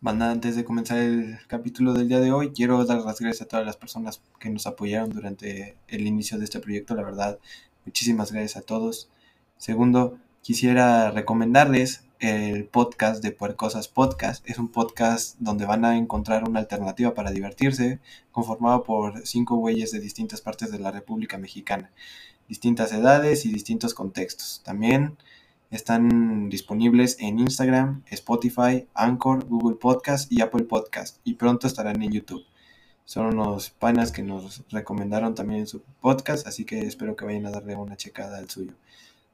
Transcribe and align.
Banda, 0.00 0.30
antes 0.30 0.54
de 0.54 0.64
comenzar 0.64 0.98
el 0.98 1.38
capítulo 1.46 1.94
del 1.94 2.08
día 2.08 2.20
de 2.20 2.30
hoy, 2.30 2.52
quiero 2.52 2.84
dar 2.84 2.98
las 2.98 3.20
gracias 3.20 3.42
a 3.42 3.48
todas 3.48 3.64
las 3.64 3.76
personas 3.76 4.20
que 4.38 4.50
nos 4.50 4.66
apoyaron 4.66 5.10
durante 5.10 5.76
el 5.88 6.06
inicio 6.06 6.38
de 6.38 6.44
este 6.44 6.60
proyecto. 6.60 6.94
La 6.94 7.02
verdad, 7.02 7.38
muchísimas 7.86 8.30
gracias 8.30 8.56
a 8.56 8.66
todos. 8.66 9.08
Segundo, 9.56 10.18
quisiera 10.42 11.10
recomendarles 11.10 12.04
el 12.18 12.66
podcast 12.66 13.22
de 13.22 13.32
Puercosas 13.32 13.88
Podcast. 13.88 14.48
Es 14.48 14.58
un 14.58 14.68
podcast 14.68 15.36
donde 15.40 15.64
van 15.64 15.84
a 15.84 15.96
encontrar 15.96 16.48
una 16.48 16.60
alternativa 16.60 17.14
para 17.14 17.30
divertirse, 17.30 17.98
conformado 18.30 18.84
por 18.84 19.26
cinco 19.26 19.56
güeyes 19.56 19.90
de 19.90 20.00
distintas 20.00 20.40
partes 20.40 20.70
de 20.70 20.78
la 20.78 20.90
República 20.90 21.38
Mexicana, 21.38 21.90
distintas 22.48 22.92
edades 22.92 23.46
y 23.46 23.52
distintos 23.52 23.94
contextos. 23.94 24.60
También 24.64 25.16
están 25.70 26.48
disponibles 26.48 27.16
en 27.20 27.38
Instagram, 27.38 28.02
Spotify, 28.10 28.86
Anchor, 28.94 29.44
Google 29.46 29.76
Podcast 29.76 30.30
y 30.30 30.40
Apple 30.40 30.64
Podcast 30.64 31.18
y 31.24 31.34
pronto 31.34 31.66
estarán 31.66 32.02
en 32.02 32.12
YouTube. 32.12 32.44
Son 33.04 33.26
unos 33.26 33.70
panas 33.70 34.12
que 34.12 34.22
nos 34.22 34.64
recomendaron 34.70 35.34
también 35.34 35.60
en 35.60 35.66
su 35.66 35.82
podcast, 36.00 36.46
así 36.46 36.64
que 36.64 36.80
espero 36.80 37.16
que 37.16 37.24
vayan 37.24 37.46
a 37.46 37.50
darle 37.50 37.76
una 37.76 37.96
checada 37.96 38.38
al 38.38 38.48
suyo. 38.48 38.72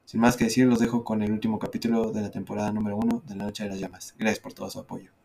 Sin 0.05 0.21
más 0.21 0.37
que 0.37 0.45
decir, 0.45 0.67
los 0.67 0.81
dejo 0.81 1.05
con 1.05 1.23
el 1.23 1.31
último 1.31 1.59
capítulo 1.59 2.11
de 2.11 2.23
la 2.23 2.31
temporada 2.31 2.73
número 2.73 2.97
uno 2.97 3.23
de 3.27 3.37
La 3.37 3.45
Noche 3.45 3.63
de 3.63 3.71
las 3.71 3.79
Llamas. 3.79 4.15
Gracias 4.19 4.41
por 4.41 4.53
todo 4.53 4.69
su 4.69 4.81
apoyo. 4.81 5.20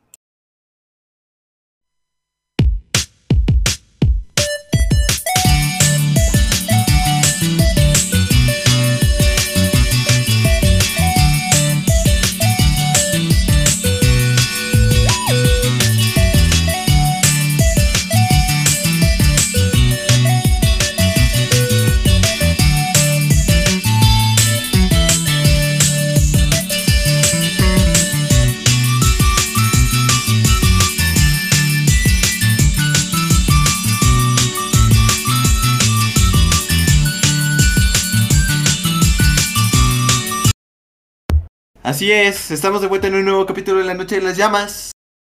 Así 41.86 42.12
es, 42.12 42.50
estamos 42.50 42.82
de 42.82 42.88
vuelta 42.88 43.06
en 43.06 43.14
un 43.14 43.26
nuevo 43.26 43.46
capítulo 43.46 43.78
de 43.78 43.86
La 43.86 43.94
Noche 43.94 44.16
de 44.16 44.24
las 44.24 44.36
Llamas. 44.36 44.92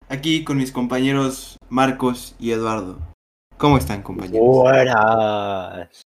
Aquí 0.07 0.43
con 0.43 0.57
mis 0.57 0.71
compañeros 0.71 1.57
Marcos 1.69 2.35
y 2.39 2.49
Eduardo. 2.49 2.97
¿Cómo 3.59 3.77
están, 3.77 4.01
compañeros? 4.01 4.41
Buenas. 4.41 6.01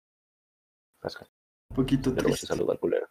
Un 1.03 1.75
poquito 1.75 2.15
triste. 2.15 2.47
saluda 2.47 2.75
al 2.75 2.79
culero. 2.79 3.09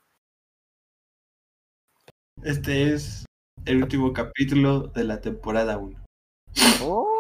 Este 2.44 2.94
es 2.94 3.26
el 3.66 3.84
último 3.84 4.14
capítulo 4.14 4.88
de 4.88 5.04
la 5.04 5.20
temporada 5.20 5.78
1. 5.78 6.00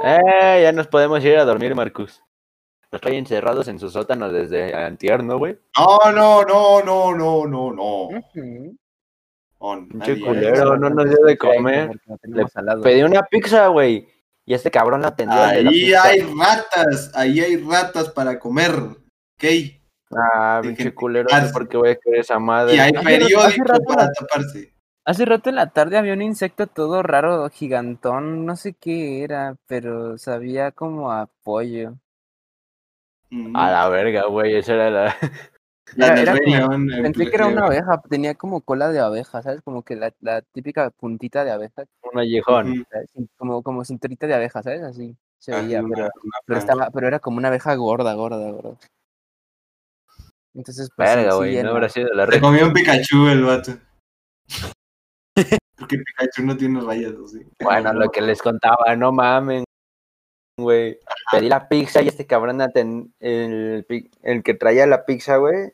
Eh, 0.05 0.59
ya 0.63 0.71
nos 0.71 0.87
podemos 0.87 1.21
ir 1.25 1.37
a 1.37 1.43
dormir, 1.43 1.75
Marcus. 1.75 2.23
Nos 2.93 3.01
traen 3.01 3.17
encerrados 3.17 3.67
en 3.67 3.77
su 3.77 3.89
sótano 3.89 4.31
desde 4.31 4.73
antier, 4.73 5.21
¿no, 5.21 5.37
güey? 5.37 5.59
No, 5.77 6.13
no, 6.13 6.43
no, 6.45 6.81
no, 6.81 7.13
no, 7.13 7.45
no, 7.45 7.73
no. 7.73 8.09
Pinche 9.59 10.13
nadie- 10.13 10.25
culero, 10.25 10.77
no 10.77 10.89
nos 10.89 11.09
dio 11.09 11.17
de 11.25 11.37
comer. 11.37 11.99
Le 12.23 12.45
pedí 12.83 13.03
una 13.03 13.23
pizza, 13.23 13.67
güey. 13.67 14.07
Y 14.45 14.53
este 14.53 14.71
cabrón 14.71 15.01
la 15.01 15.09
atendió. 15.09 15.37
Ahí 15.41 15.93
hay 15.93 16.21
ratas, 16.21 17.11
ahí 17.15 17.39
hay 17.41 17.57
ratas 17.57 18.09
para 18.11 18.39
comer. 18.39 18.71
¿Ok? 18.71 19.43
Ah, 20.15 20.59
pinche 20.61 20.93
culero, 20.93 21.23
no 21.23 21.27
picarse. 21.29 21.47
sé 21.47 21.53
por 21.53 21.67
qué 21.67 21.77
voy 21.77 21.89
a 21.89 21.95
querer 21.95 22.19
esa 22.21 22.39
madre. 22.39 22.75
Y 22.75 22.79
hay 22.79 22.91
Hace 22.91 22.93
rato- 22.95 23.05
periódico 23.05 23.41
hace 23.41 23.63
rato- 23.63 23.83
para 23.83 24.11
taparse. 24.11 24.73
Hace 25.05 25.25
rato 25.25 25.49
en 25.49 25.55
la 25.55 25.69
tarde 25.71 25.97
había 25.97 26.13
un 26.13 26.21
insecto 26.21 26.67
todo 26.67 27.01
raro, 27.01 27.49
gigantón, 27.49 28.45
no 28.45 28.55
sé 28.57 28.73
qué 28.73 29.23
era, 29.23 29.55
pero 29.65 30.17
sabía 30.17 30.71
como 30.71 31.11
a 31.11 31.29
pollo. 31.43 31.95
Mm. 33.29 33.55
A 33.55 33.71
la 33.71 33.89
verga, 33.89 34.25
güey. 34.27 34.55
Esa 34.55 34.73
era 34.75 34.89
la. 34.89 35.15
La 35.95 36.07
Era- 36.07 36.21
era 36.21 36.37
como- 36.67 36.85
Pensé 37.03 37.29
que 37.29 37.35
era 37.35 37.47
una 37.47 37.65
abeja, 37.65 38.01
tenía 38.09 38.35
como 38.35 38.61
cola 38.61 38.89
de 38.89 38.99
abeja, 38.99 39.41
¿sabes? 39.41 39.61
Como 39.61 39.83
que 39.83 39.95
la, 39.95 40.13
la 40.19 40.41
típica 40.41 40.89
puntita 40.89 41.45
de 41.45 41.51
abeja, 41.51 41.85
Un 42.13 42.19
aguijón. 42.19 42.85
Como, 43.37 43.63
como 43.63 43.85
cinturita 43.85 44.27
de 44.27 44.33
abeja, 44.35 44.61
¿sabes? 44.61 44.81
Así 44.83 45.15
se 45.39 45.51
veía, 45.53 45.79
pero, 45.81 45.87
una 46.05 46.09
pero 46.45 46.59
franja. 46.59 46.59
estaba, 46.59 46.89
pero 46.91 47.07
era 47.07 47.19
como 47.19 47.37
una 47.37 47.47
abeja 47.47 47.73
gorda, 47.75 48.13
gorda, 48.15 48.51
gorda. 48.51 48.75
Entonces, 50.53 50.89
pues, 50.95 51.15
Verga, 51.15 51.31
sí, 51.31 51.37
güey. 51.37 51.57
en 51.57 51.63
No 51.65 51.69
la- 51.71 51.75
habrá 51.77 51.89
sido 51.89 52.09
la 52.13 52.25
Se 52.27 52.41
comió 52.41 52.65
un 52.65 52.73
Pikachu 52.73 53.27
el 53.27 53.43
vato. 53.43 53.71
Porque 55.77 55.97
Pikachu 55.99 56.43
no 56.43 56.57
tiene 56.57 56.81
rayas 56.81 57.13
así. 57.23 57.45
Bueno, 57.61 57.93
lo 57.93 58.09
que 58.09 58.21
les 58.21 58.41
contaba, 58.41 58.95
no 58.95 59.11
mamen, 59.11 59.63
güey. 60.59 60.99
Pedí 61.31 61.47
la 61.49 61.69
pizza 61.69 62.01
y 62.01 62.07
este 62.07 62.25
cabrón, 62.25 62.59
el, 63.19 63.85
el 64.23 64.43
que 64.43 64.53
traía 64.55 64.87
la 64.87 65.05
pizza, 65.05 65.37
güey, 65.37 65.73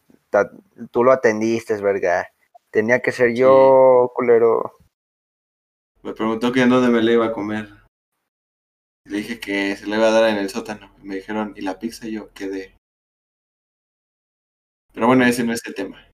tú 0.92 1.04
lo 1.04 1.12
atendiste, 1.12 1.82
verga. 1.82 2.28
Tenía 2.72 3.02
que 3.02 3.12
ser 3.12 3.34
yo, 3.34 4.12
culero. 4.16 4.74
Me 6.02 6.14
preguntó 6.14 6.52
que 6.52 6.62
en 6.62 6.70
dónde 6.70 6.90
me 6.90 7.02
la 7.02 7.12
iba 7.12 7.26
a 7.28 7.32
comer. 7.32 7.70
Le 9.06 9.18
dije 9.18 9.40
que 9.40 9.76
se 9.76 9.86
le 9.88 9.98
iba 9.98 10.08
a 10.08 10.12
dar 10.12 10.30
en 10.30 10.38
el 10.38 10.50
sótano. 10.50 10.94
Me 11.02 11.16
dijeron, 11.16 11.54
¿y 11.56 11.62
la 11.62 11.80
pizza? 11.80 12.08
Y 12.08 12.14
yo 12.14 12.34
quedé. 12.34 12.76
Pero 14.94 15.08
bueno, 15.08 15.26
ese 15.26 15.44
no 15.44 15.54
es 15.54 15.62
el 15.66 15.76
tema. 15.76 16.10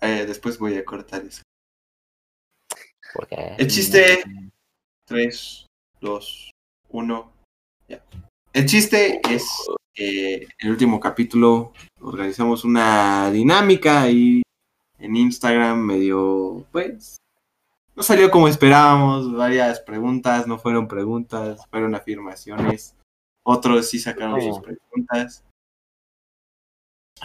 Eh, 0.00 0.24
después 0.26 0.58
voy 0.58 0.76
a 0.76 0.84
cortar 0.84 1.24
eso. 1.24 1.42
Porque 3.14 3.54
El 3.58 3.68
chiste. 3.68 4.22
3, 5.06 5.66
2, 6.00 6.50
1. 6.90 7.32
Ya. 7.88 8.04
El 8.52 8.66
chiste 8.66 9.20
es 9.30 9.46
que 9.94 10.46
el 10.58 10.70
último 10.70 10.98
capítulo 10.98 11.72
organizamos 12.00 12.64
una 12.64 13.30
dinámica 13.30 14.02
ahí 14.02 14.42
en 14.98 15.16
Instagram 15.16 15.78
medio, 15.78 16.66
pues, 16.72 17.16
no 17.94 18.02
salió 18.02 18.30
como 18.30 18.48
esperábamos, 18.48 19.32
varias 19.32 19.80
preguntas, 19.80 20.46
no 20.46 20.58
fueron 20.58 20.88
preguntas, 20.88 21.64
fueron 21.70 21.94
afirmaciones, 21.94 22.96
otros 23.44 23.88
sí 23.88 23.98
sacaron 23.98 24.34
Oh. 24.34 24.40
sus 24.40 24.60
preguntas 24.60 25.44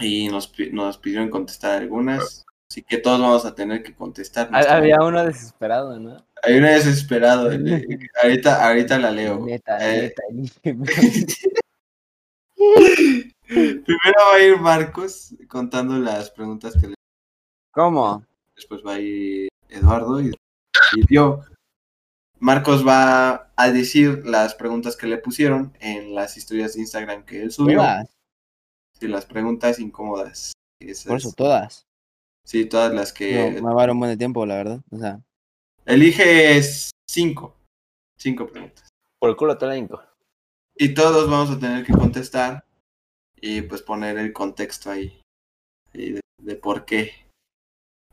y 0.00 0.28
nos, 0.28 0.52
nos 0.72 0.98
pidieron 0.98 1.30
contestar 1.30 1.82
algunas, 1.82 2.44
así 2.70 2.82
que 2.82 2.98
todos 2.98 3.20
vamos 3.20 3.44
a 3.44 3.54
tener 3.54 3.82
que 3.82 3.94
contestar. 3.94 4.48
Ha- 4.52 4.76
Había 4.76 4.96
uno 5.02 5.24
desesperado, 5.24 5.98
¿no? 5.98 6.24
Hay 6.42 6.58
una 6.58 6.70
desesperado, 6.70 7.50
eh, 7.52 7.58
ahorita, 8.22 8.66
ahorita 8.68 8.98
la 8.98 9.10
leo. 9.10 9.40
Neta, 9.44 9.78
Eh, 9.80 10.12
neta. 10.12 10.22
Primero 13.48 14.14
va 14.30 14.36
a 14.36 14.42
ir 14.42 14.58
Marcos 14.58 15.34
contando 15.48 15.98
las 15.98 16.30
preguntas 16.30 16.74
que 16.80 16.88
le... 16.88 16.94
¿Cómo? 17.72 18.24
Después 18.54 18.82
va 18.84 18.94
a 18.94 19.00
ir 19.00 19.48
Eduardo 19.68 20.20
y, 20.20 20.28
y 20.96 21.14
yo. 21.14 21.42
Marcos 22.38 22.86
va 22.86 23.50
a 23.56 23.70
decir 23.70 24.26
las 24.26 24.54
preguntas 24.54 24.96
que 24.96 25.06
le 25.06 25.18
pusieron 25.18 25.72
en 25.80 26.14
las 26.14 26.36
historias 26.36 26.74
de 26.74 26.80
Instagram 26.80 27.24
que 27.24 27.42
él 27.42 27.50
subió. 27.52 27.78
Todas, 27.78 28.08
Sí, 28.98 29.08
las 29.08 29.26
preguntas 29.26 29.78
incómodas. 29.78 30.52
Esas- 30.80 31.06
por 31.06 31.16
eso, 31.18 31.32
todas. 31.36 31.85
Sí, 32.46 32.64
todas 32.66 32.94
las 32.94 33.12
que... 33.12 33.32
No, 33.34 33.50
me 33.50 33.60
va 33.60 33.72
a 33.72 33.86
dar 33.86 33.90
un 33.90 33.98
buen 34.00 34.16
tiempo, 34.16 34.46
la 34.46 34.56
verdad. 34.56 34.80
O 34.90 34.96
sea, 34.98 35.20
Elige 35.84 36.60
cinco. 37.08 37.54
Cinco 38.18 38.46
preguntas. 38.46 38.88
por 39.20 39.30
el 39.30 39.36
culo 39.36 39.58
te 39.58 39.66
la 39.66 39.76
hinco. 39.76 40.02
Y 40.74 40.94
todos 40.94 41.28
vamos 41.30 41.50
a 41.50 41.58
tener 41.58 41.84
que 41.84 41.92
contestar 41.92 42.64
y 43.40 43.62
pues 43.62 43.82
poner 43.82 44.16
el 44.18 44.32
contexto 44.32 44.90
ahí. 44.90 45.20
Y 45.92 46.12
de, 46.12 46.20
de 46.42 46.56
por 46.56 46.84
qué, 46.84 47.12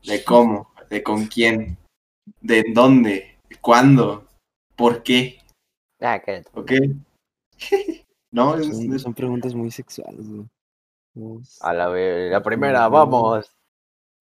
de 0.04 0.22
cómo, 0.24 0.72
de 0.90 1.02
con 1.02 1.26
quién, 1.26 1.76
de 2.40 2.64
dónde, 2.72 3.38
de 3.48 3.56
cuándo, 3.60 4.26
por 4.76 5.02
qué, 5.02 5.40
Ah, 6.00 6.20
cállate. 6.20 6.50
¿ok? 6.54 6.72
no, 8.32 8.56
es, 8.56 8.66
son, 8.68 8.94
es- 8.94 9.02
son 9.02 9.14
preguntas 9.14 9.54
muy 9.54 9.70
sexuales, 9.70 10.26
A 11.60 11.72
la, 11.72 11.88
la 11.88 12.42
primera, 12.42 12.88
vamos. 12.88 13.50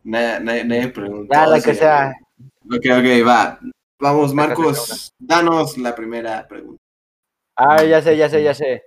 Nadie, 0.03 0.39
nadie- 0.44 0.63
nadie 0.65 0.88
preguntó. 0.89 1.33
Ya, 1.33 1.45
la 1.47 1.59
si- 1.59 1.69
que 1.69 1.75
sea. 1.75 2.13
Ok, 2.65 2.85
ok, 2.91 3.27
va. 3.27 3.59
Vamos, 4.00 4.33
Marcos, 4.33 5.13
danos 5.17 5.77
la 5.77 5.95
primera 5.95 6.47
pregunta. 6.47 6.81
Ah, 7.55 7.83
ya 7.83 8.01
sé, 8.01 8.17
ya 8.17 8.29
sé, 8.29 8.44
ya 8.44 8.53
sé. 8.53 8.83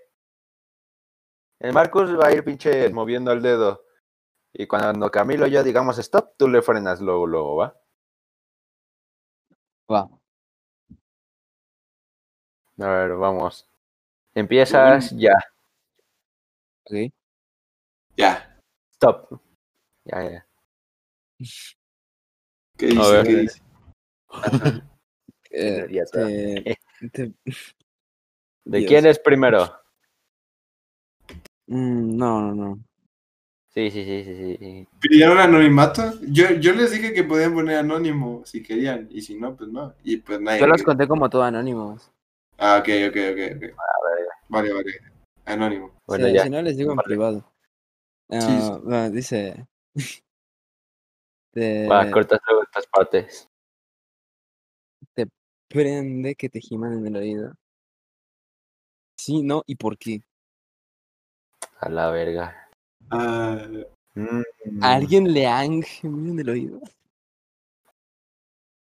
El 1.61 1.73
Marcus 1.73 2.19
va 2.19 2.27
a 2.27 2.33
ir 2.33 2.45
pinche 2.45 2.91
moviendo 2.91 3.33
el 3.33 3.41
dedo. 3.41 3.83
Y 4.53 4.67
cuando 4.67 5.11
Camilo 5.11 5.47
y 5.47 5.51
yo 5.53 5.63
digamos 5.63 5.99
stop, 5.99 6.35
tú 6.37 6.49
le 6.49 6.63
frenas 6.63 7.01
luego, 7.01 7.27
luego, 7.27 7.57
¿va? 7.57 7.81
Va. 9.91 10.09
A 12.79 12.87
ver, 12.89 13.15
vamos. 13.17 13.67
Empiezas 14.35 15.11
ya. 15.17 15.33
Ok. 16.85 17.11
Ya. 18.17 18.61
Stop. 18.95 19.41
Ya, 20.05 20.23
ya. 20.31 20.47
¿Qué 22.77 22.87
A 22.87 22.91
dice? 22.91 23.13
ver. 23.13 23.27
¿Qué 23.27 23.37
dice? 23.37 23.63
Eh, 25.51 25.87
Ya 25.91 26.03
está. 26.03 26.27
te- 26.27 26.77
te- 27.13 27.33
¿De 28.65 28.79
Dios. 28.81 28.89
quién 28.89 29.07
es 29.07 29.19
primero? 29.19 29.65
Mm, 31.69 32.17
no, 32.17 32.41
no, 32.43 32.55
no. 32.55 32.85
Sí, 33.69 33.91
sí, 33.91 34.05
sí, 34.05 34.25
sí, 34.25 34.57
sí. 34.59 34.89
¿Pidieron 35.01 35.39
anonimato? 35.39 36.03
Yo, 36.23 36.51
yo 36.59 36.73
les 36.75 36.91
dije 36.91 37.13
que 37.13 37.25
podían 37.25 37.55
poner 37.55 37.79
anónimo 37.79 38.43
si 38.45 38.63
querían, 38.63 39.07
y 39.11 39.23
si 39.23 39.39
no, 39.39 39.55
pues 39.57 39.71
no. 39.71 39.95
Y 40.03 40.17
pues 40.19 40.41
nadie. 40.41 40.61
Yo 40.61 40.67
los 40.67 40.83
conté 40.83 41.07
como 41.07 41.31
todo 41.31 41.43
anónimos. 41.45 42.11
Ah, 42.59 42.79
ok, 42.79 42.89
ok, 43.09 43.17
ok, 43.33 43.57
ok. 43.57 43.77
Vale, 44.49 44.73
vale. 44.73 44.93
Anónimo. 45.45 46.01
Bueno, 46.07 46.27
si, 46.27 46.33
ya. 46.35 46.43
si 46.43 46.51
no, 46.51 46.61
les 46.63 46.77
digo 46.77 46.93
en 46.93 46.99
privado. 46.99 47.53
Sí, 48.31 48.59
va, 48.91 49.09
dice. 49.11 49.67
te 51.57 51.89
Va, 51.89 52.11
cortas 52.11 52.39
luego 52.47 52.65
estas 52.65 52.87
partes. 52.87 53.49
prende 55.69 56.35
que 56.37 56.49
te 56.49 56.61
giman 56.61 56.93
en 56.99 57.07
el 57.07 57.17
oído. 57.17 57.55
Sí, 59.19 59.43
no, 59.43 59.63
¿y 59.67 59.75
por 59.75 59.97
qué? 59.99 60.21
A 61.81 61.89
la 61.89 62.11
verga. 62.11 62.55
Ah, 63.11 63.67
Mm, 64.15 64.43
¿A 64.83 64.95
alguien 64.95 65.33
le 65.35 65.47
han 65.47 65.83
gemido 65.83 66.33
en 66.33 66.39
el 66.41 66.49
oído? 66.49 66.81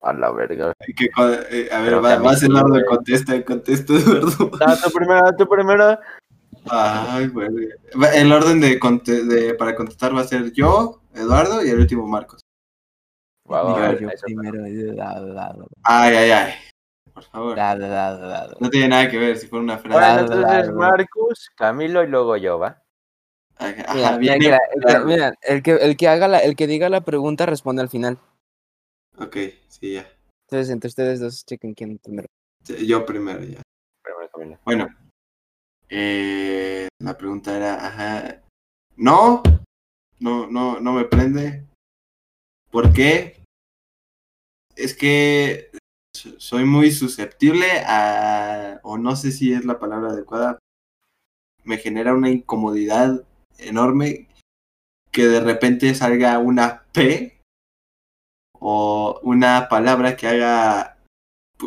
A 0.02 0.12
la 0.14 0.30
verga. 0.30 0.72
que, 0.96 1.04
eh, 1.06 1.68
a 1.72 1.80
ver, 1.80 1.84
Pero 1.84 2.02
va, 2.02 2.08
que 2.08 2.14
a 2.14 2.18
mí 2.18 2.24
va 2.26 2.30
a 2.32 2.36
ser 2.36 2.48
sí, 2.48 2.52
Eduardo, 2.52 2.68
güey. 2.70 2.84
contesta, 2.84 3.44
contesta, 3.44 3.92
Eduardo. 3.94 4.50
Da 4.60 4.76
tú 4.80 4.90
primero, 4.92 5.36
tú 5.36 5.46
primero. 5.48 5.98
Ay, 6.70 7.26
bueno. 7.28 7.56
Va- 8.02 8.14
El 8.14 8.32
orden 8.32 8.60
de, 8.60 8.78
de- 8.78 9.54
para 9.54 9.74
contestar 9.74 10.14
va 10.14 10.20
a 10.20 10.24
ser 10.24 10.52
yo, 10.52 11.02
Eduardo 11.14 11.64
y 11.64 11.68
el 11.70 11.80
último 11.80 12.06
Marcos. 12.06 12.40
Yo 13.50 14.10
primero. 14.22 14.64
Ay, 15.82 16.14
ay, 16.14 16.30
ay. 16.30 16.52
Por 17.12 17.24
favor. 17.24 17.56
da, 17.56 17.76
da, 17.76 17.88
da, 17.88 18.16
da, 18.16 18.46
da. 18.46 18.56
No 18.60 18.70
tiene 18.70 18.88
nada 18.88 19.10
que 19.10 19.18
ver 19.18 19.36
si 19.36 19.48
fuera 19.48 19.64
una 19.64 19.78
frase. 19.78 19.98
Bueno, 19.98 20.14
da, 20.14 20.20
entonces 20.20 20.66
da. 20.68 20.72
Marcus, 20.72 21.50
Camilo 21.56 22.04
y 22.04 22.06
luego 22.06 22.36
yo, 22.36 22.58
¿va? 22.58 22.82
Ajá, 23.56 24.18
Mira, 24.18 24.34
el, 24.34 24.40
que, 24.40 24.80
claro. 24.80 25.04
mira, 25.04 25.34
el 25.42 25.62
que 25.62 25.72
el 25.72 25.96
que 25.96 26.08
haga 26.08 26.28
la, 26.28 26.38
el 26.38 26.56
que 26.56 26.66
diga 26.66 26.88
la 26.88 27.02
pregunta 27.02 27.44
responde 27.44 27.82
al 27.82 27.90
final. 27.90 28.18
Ok, 29.18 29.36
sí, 29.68 29.94
ya. 29.94 30.08
Entonces 30.46 30.70
entre 30.70 30.88
ustedes 30.88 31.20
dos 31.20 31.44
chequen 31.44 31.74
quién 31.74 31.98
primero. 31.98 32.28
Sí, 32.62 32.86
Yo 32.86 33.04
primero, 33.04 33.40
ya. 33.42 33.60
Primero 34.02 34.30
Camilo. 34.32 34.58
Bueno. 34.64 34.88
Eh, 35.90 36.88
la 37.00 37.18
pregunta 37.18 37.54
era, 37.56 37.86
ajá. 37.86 38.42
No, 38.96 39.42
no, 40.20 40.46
no, 40.46 40.80
no 40.80 40.92
me 40.92 41.04
prende. 41.04 41.66
¿Por 42.70 42.92
qué? 42.92 43.39
Es 44.82 44.94
que 44.94 45.70
so- 46.16 46.38
soy 46.40 46.64
muy 46.64 46.90
susceptible 46.90 47.66
a, 47.86 48.80
o 48.82 48.98
no 48.98 49.16
sé 49.16 49.32
si 49.32 49.52
es 49.52 49.64
la 49.64 49.78
palabra 49.78 50.10
adecuada, 50.10 50.58
me 51.64 51.78
genera 51.78 52.14
una 52.14 52.30
incomodidad 52.30 53.24
enorme 53.58 54.28
que 55.12 55.26
de 55.26 55.40
repente 55.40 55.94
salga 55.94 56.38
una 56.38 56.84
P 56.92 57.40
o 58.58 59.20
una 59.22 59.68
palabra 59.68 60.16
que 60.16 60.26
haga 60.28 60.96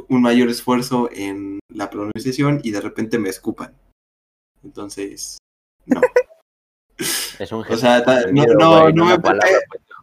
un 0.09 0.21
mayor 0.21 0.49
esfuerzo 0.49 1.09
en 1.11 1.59
la 1.71 1.89
pronunciación 1.89 2.61
y 2.63 2.71
de 2.71 2.81
repente 2.81 3.19
me 3.19 3.29
escupan. 3.29 3.75
Entonces, 4.63 5.37
no. 5.85 6.01
Es 7.39 7.51
un 7.51 7.65
O 7.67 7.77
sea, 7.77 8.03
no- 8.31 8.45
no- 8.53 8.89
no 8.91 9.05
me-. 9.05 9.13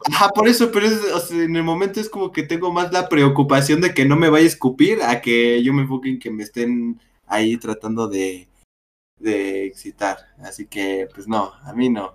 Ajá, 0.06 0.28
por 0.30 0.48
eso, 0.48 0.70
pero 0.72 0.86
es- 0.86 1.04
o 1.12 1.20
sea, 1.20 1.42
en 1.42 1.56
el 1.56 1.62
momento 1.62 2.00
es 2.00 2.08
como 2.08 2.32
que 2.32 2.42
tengo 2.42 2.72
más 2.72 2.92
la 2.92 3.08
preocupación 3.08 3.80
de 3.80 3.92
que 3.92 4.04
no 4.04 4.16
me 4.16 4.30
vaya 4.30 4.44
a 4.44 4.48
escupir 4.48 5.02
a 5.02 5.20
que 5.20 5.62
yo 5.62 5.72
me 5.74 5.82
enfoque 5.82 6.08
en 6.10 6.18
que 6.18 6.30
me 6.30 6.42
estén 6.42 7.00
ahí 7.26 7.56
tratando 7.58 8.08
de, 8.08 8.48
de 9.18 9.66
excitar. 9.66 10.18
Así 10.42 10.66
que, 10.66 11.08
pues 11.14 11.28
no, 11.28 11.52
a 11.62 11.72
mí 11.74 11.88
no. 11.90 12.14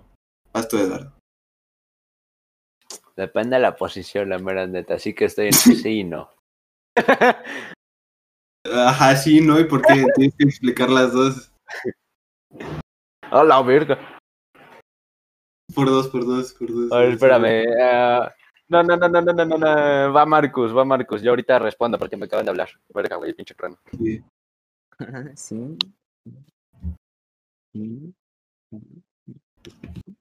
Vas 0.52 0.68
tú, 0.68 0.78
Eduardo. 0.78 1.12
Depende 3.16 3.56
de 3.56 3.62
la 3.62 3.76
posición, 3.76 4.28
la 4.28 4.38
mera 4.38 4.66
neta. 4.66 4.94
Así 4.94 5.14
que 5.14 5.26
estoy 5.26 5.46
en 5.46 5.52
sí 5.88 6.00
y 6.00 6.04
no. 6.04 6.30
Ajá, 8.64 9.14
sí, 9.16 9.40
no, 9.40 9.60
y 9.60 9.64
por 9.64 9.80
qué 9.82 10.04
tienes 10.16 10.34
que 10.36 10.44
explicar 10.44 10.90
las 10.90 11.12
dos. 11.12 11.52
A 13.30 13.44
la 13.44 13.62
verga. 13.62 14.15
Por 15.76 15.90
dos, 15.90 16.08
por 16.08 16.24
dos, 16.24 16.54
por 16.54 16.72
dos. 16.72 16.90
A 16.90 17.00
ver, 17.00 17.10
espérame. 17.10 17.66
ah, 17.82 18.34
no, 18.68 18.82
no, 18.82 18.96
no, 18.96 19.08
no, 19.10 19.20
no, 19.20 19.32
no, 19.34 19.44
no, 19.44 19.58
no. 19.58 20.12
Va 20.14 20.24
Marcus, 20.24 20.74
va 20.74 20.86
Marcus. 20.86 21.20
Yo 21.20 21.32
ahorita 21.32 21.58
respondo 21.58 21.98
porque 21.98 22.16
me 22.16 22.24
acaban 22.24 22.46
de 22.46 22.50
hablar. 22.50 22.70
Verga, 22.94 23.16
güey, 23.16 23.34
pinche 23.34 23.54
cráneo. 23.54 23.78
Sí. 23.92 24.24
sí. 25.36 25.76
Sí. 27.74 28.14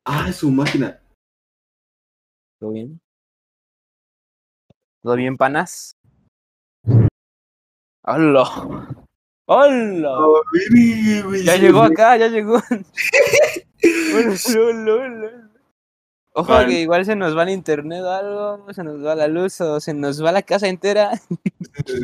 Ah, 0.04 0.30
su 0.34 0.52
máquina. 0.52 1.00
¿Todo 2.60 2.72
bien? 2.72 3.00
¿Todo 5.02 5.16
bien, 5.16 5.38
panas? 5.38 5.96
¡Hola! 8.04 9.05
¡Hola! 9.48 10.10
Oh, 10.20 10.42
Ya 11.44 11.56
llegó 11.58 11.84
acá, 11.84 12.18
ya 12.18 12.28
llegó. 12.28 12.60
Ojo 16.38 16.54
que 16.68 16.82
igual 16.82 17.06
se 17.06 17.16
nos 17.16 17.38
va 17.38 17.44
el 17.44 17.50
internet 17.50 18.02
o 18.04 18.10
algo, 18.12 18.74
se 18.74 18.84
nos 18.84 19.02
va 19.06 19.16
la 19.16 19.28
luz 19.30 19.62
o 19.62 19.80
se 19.80 19.94
nos 19.94 20.22
va 20.24 20.34
la 20.34 20.42
casa 20.42 20.68
entera. 20.68 21.12
Se 21.86 22.00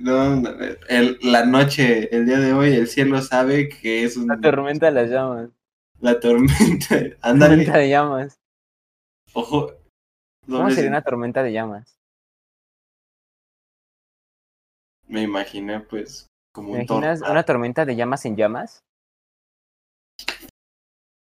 No, 0.00 0.36
no, 0.36 0.50
el- 0.88 1.18
la 1.22 1.44
noche, 1.46 2.14
el 2.14 2.26
día 2.26 2.40
de 2.40 2.52
hoy, 2.54 2.72
el 2.74 2.88
cielo 2.88 3.20
sabe 3.22 3.68
que 3.68 4.02
es 4.04 4.16
un- 4.16 4.26
La 4.26 4.40
tormenta 4.40 4.86
de 4.86 4.92
las 4.92 5.10
llamas. 5.10 5.50
la 6.00 6.18
tormenta. 6.18 6.56
Tormenta 6.88 7.16
Ándale, 7.20 7.64
de 7.66 7.88
llamas. 7.88 8.40
ojo. 9.32 9.72
¿Cómo 10.48 10.68
sería 10.70 10.90
una 10.90 11.02
tormenta 11.02 11.42
de 11.42 11.52
llamas? 11.52 11.97
Me 15.08 15.22
imaginé, 15.22 15.80
pues, 15.80 16.26
como 16.54 16.68
¿Me 16.72 16.78
un 16.80 16.84
imaginas 16.84 17.18
tornado. 17.20 17.32
una 17.32 17.42
tormenta 17.44 17.84
de 17.84 17.96
llamas 17.96 18.24
en 18.26 18.36
llamas? 18.36 18.80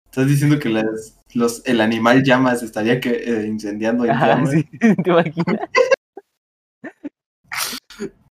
Estás 0.06 0.28
diciendo 0.28 0.60
que 0.60 0.70
las, 0.70 1.20
los, 1.34 1.66
el 1.66 1.82
animal 1.82 2.24
llamas 2.24 2.62
estaría 2.62 3.00
que, 3.00 3.10
eh, 3.10 3.48
incendiando 3.48 4.06
en 4.06 4.12
Ajá, 4.12 4.28
llamas. 4.28 4.52
sí, 4.52 4.64
¿te 5.04 5.10
imaginas? 5.10 5.60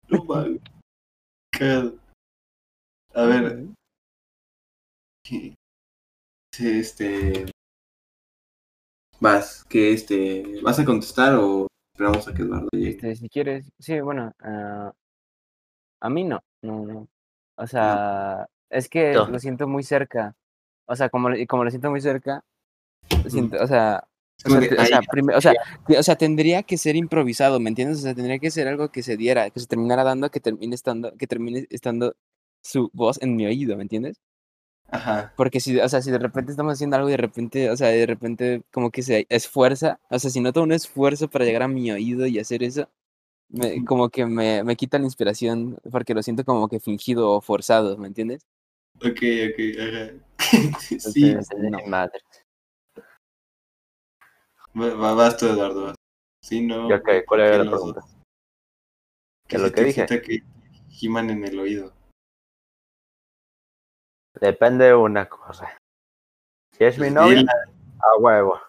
No. 0.09 0.27
Cagado. 1.53 1.99
A 3.15 3.23
ver, 3.25 3.67
¿qué- 5.25 5.55
sí, 6.55 6.79
este. 6.81 7.47
Vas, 9.21 9.65
que 9.65 9.93
este. 9.93 10.61
¿Vas 10.63 10.79
a 10.79 10.85
contestar 10.85 11.35
o 11.37 11.67
esperamos 11.95 12.27
a 12.29 12.35
que 12.35 12.43
Eduardo 12.43 12.69
llegue? 12.73 12.91
Este, 12.91 13.17
si 13.17 13.29
quieres, 13.29 13.71
sí, 13.79 14.01
bueno, 14.01 14.33
ah, 14.41 14.93
a 16.01 16.11
mí 16.11 16.25
no, 16.25 16.43
no, 16.63 16.85
no. 16.87 17.09
O 17.57 17.67
sea, 17.67 18.47
es 18.71 18.89
que 18.89 19.13
No. 19.13 19.27
lo 19.27 19.39
siento 19.39 19.69
muy 19.69 19.83
cerca. 19.83 20.35
O 20.87 20.97
sea, 20.97 21.09
como, 21.09 21.29
como 21.49 21.65
lo 21.65 21.71
siento 21.71 21.91
muy 21.91 22.01
cerca, 22.01 22.43
siento, 23.29 23.63
o 23.63 23.67
sea, 23.67 24.05
o 24.45 24.49
sea, 24.51 24.61
de, 24.61 24.69
te- 24.69 24.75
o 24.81 24.85
sea, 24.85 24.99
"Ay, 25.01 25.07
prime- 25.11 25.35
o 25.37 25.41
sea, 25.41 25.53
te- 25.87 25.99
o 25.99 26.03
sea, 26.03 26.17
tendría 26.17 26.63
que 26.63 26.79
ser 26.79 26.97
improvisado, 26.97 27.61
¿me 27.61 27.69
entiendes? 27.69 27.99
O 27.99 28.03
sea, 28.03 28.15
tendría 28.15 28.39
que 28.39 28.51
ser 28.51 28.67
algo 28.69 28.91
que 28.91 29.03
se 29.03 29.17
diera, 29.17 29.51
que 29.51 29.61
se 29.61 29.67
terminara 29.67 30.03
dando, 30.05 30.31
que 30.31 30.41
termine 30.41 30.75
estando, 30.75 31.15
que 31.17 31.27
termine 31.27 31.67
estando 31.71 32.15
su 32.63 32.91
voz 32.93 33.21
en 33.23 33.37
mi 33.37 33.47
oído, 33.47 33.77
¿me 33.77 33.83
entiendes? 33.83 34.21
Ajá. 34.93 35.33
Porque 35.37 35.61
si, 35.61 35.79
o 35.79 35.89
sea, 35.89 36.03
si 36.03 36.11
de 36.11 36.19
repente 36.19 36.51
estamos 36.51 36.73
haciendo 36.73 36.97
algo 36.97 37.09
y 37.09 37.13
de 37.13 37.17
repente, 37.19 37.71
o 37.71 37.77
sea, 37.77 37.89
de 37.89 38.07
repente 38.07 38.63
como 38.73 38.91
que 38.91 39.03
se 39.03 39.27
esfuerza, 39.29 40.01
o 40.11 40.19
sea, 40.19 40.31
si 40.31 40.41
noto 40.41 40.63
un 40.63 40.73
esfuerzo 40.73 41.29
para 41.29 41.45
llegar 41.45 41.63
a 41.63 41.69
mi 41.69 41.93
oído 41.93 42.27
y 42.27 42.39
hacer 42.41 42.63
eso, 42.65 42.89
me, 43.51 43.85
como 43.85 44.09
que 44.09 44.27
me, 44.27 44.63
me 44.65 44.77
quita 44.77 44.99
la 44.99 45.05
inspiración 45.05 45.79
porque 45.91 46.15
lo 46.15 46.23
siento 46.23 46.45
como 46.45 46.69
que 46.69 46.81
fingido 46.81 47.31
o 47.33 47.41
forzado, 47.41 47.97
¿me 47.99 48.07
entiendes? 48.07 48.47
Ok, 48.97 49.23
ok, 49.51 49.61
ajá. 49.81 50.13
sí, 50.99 51.27
Entonces, 51.33 51.59
no. 51.59 51.79
Mi 51.79 51.85
madre. 51.87 52.21
va- 54.79 54.95
va- 54.95 55.15
vas 55.15 55.37
tú, 55.37 55.47
Eduardo. 55.47 55.87
vas. 55.87 55.95
Sí, 56.43 56.67
no. 56.67 56.89
Ya, 56.89 56.97
ok, 56.97 57.09
¿cuál 57.27 57.41
era 57.41 57.51
que 57.53 57.59
la 57.59 57.65
los 57.65 57.73
pregunta? 57.75 58.01
dos- 58.01 58.11
¿Qué 59.47 59.49
Que 59.49 59.57
es 59.57 59.63
lo 59.63 59.69
que 59.69 59.75
te 59.75 59.85
dije? 59.85 60.07
que 60.23 60.43
giman 60.91 61.31
en 61.31 61.45
el 61.45 61.59
oído. 61.59 61.93
Depende 64.41 64.87
de 64.87 64.95
una 64.95 65.29
cosa. 65.29 65.77
Si 66.77 66.85
es 66.85 66.99
mi 66.99 67.09
Sí, 67.09 67.15
novia, 67.15 67.43
la- 67.43 67.53
a 68.01 68.17
huevo. 68.19 68.61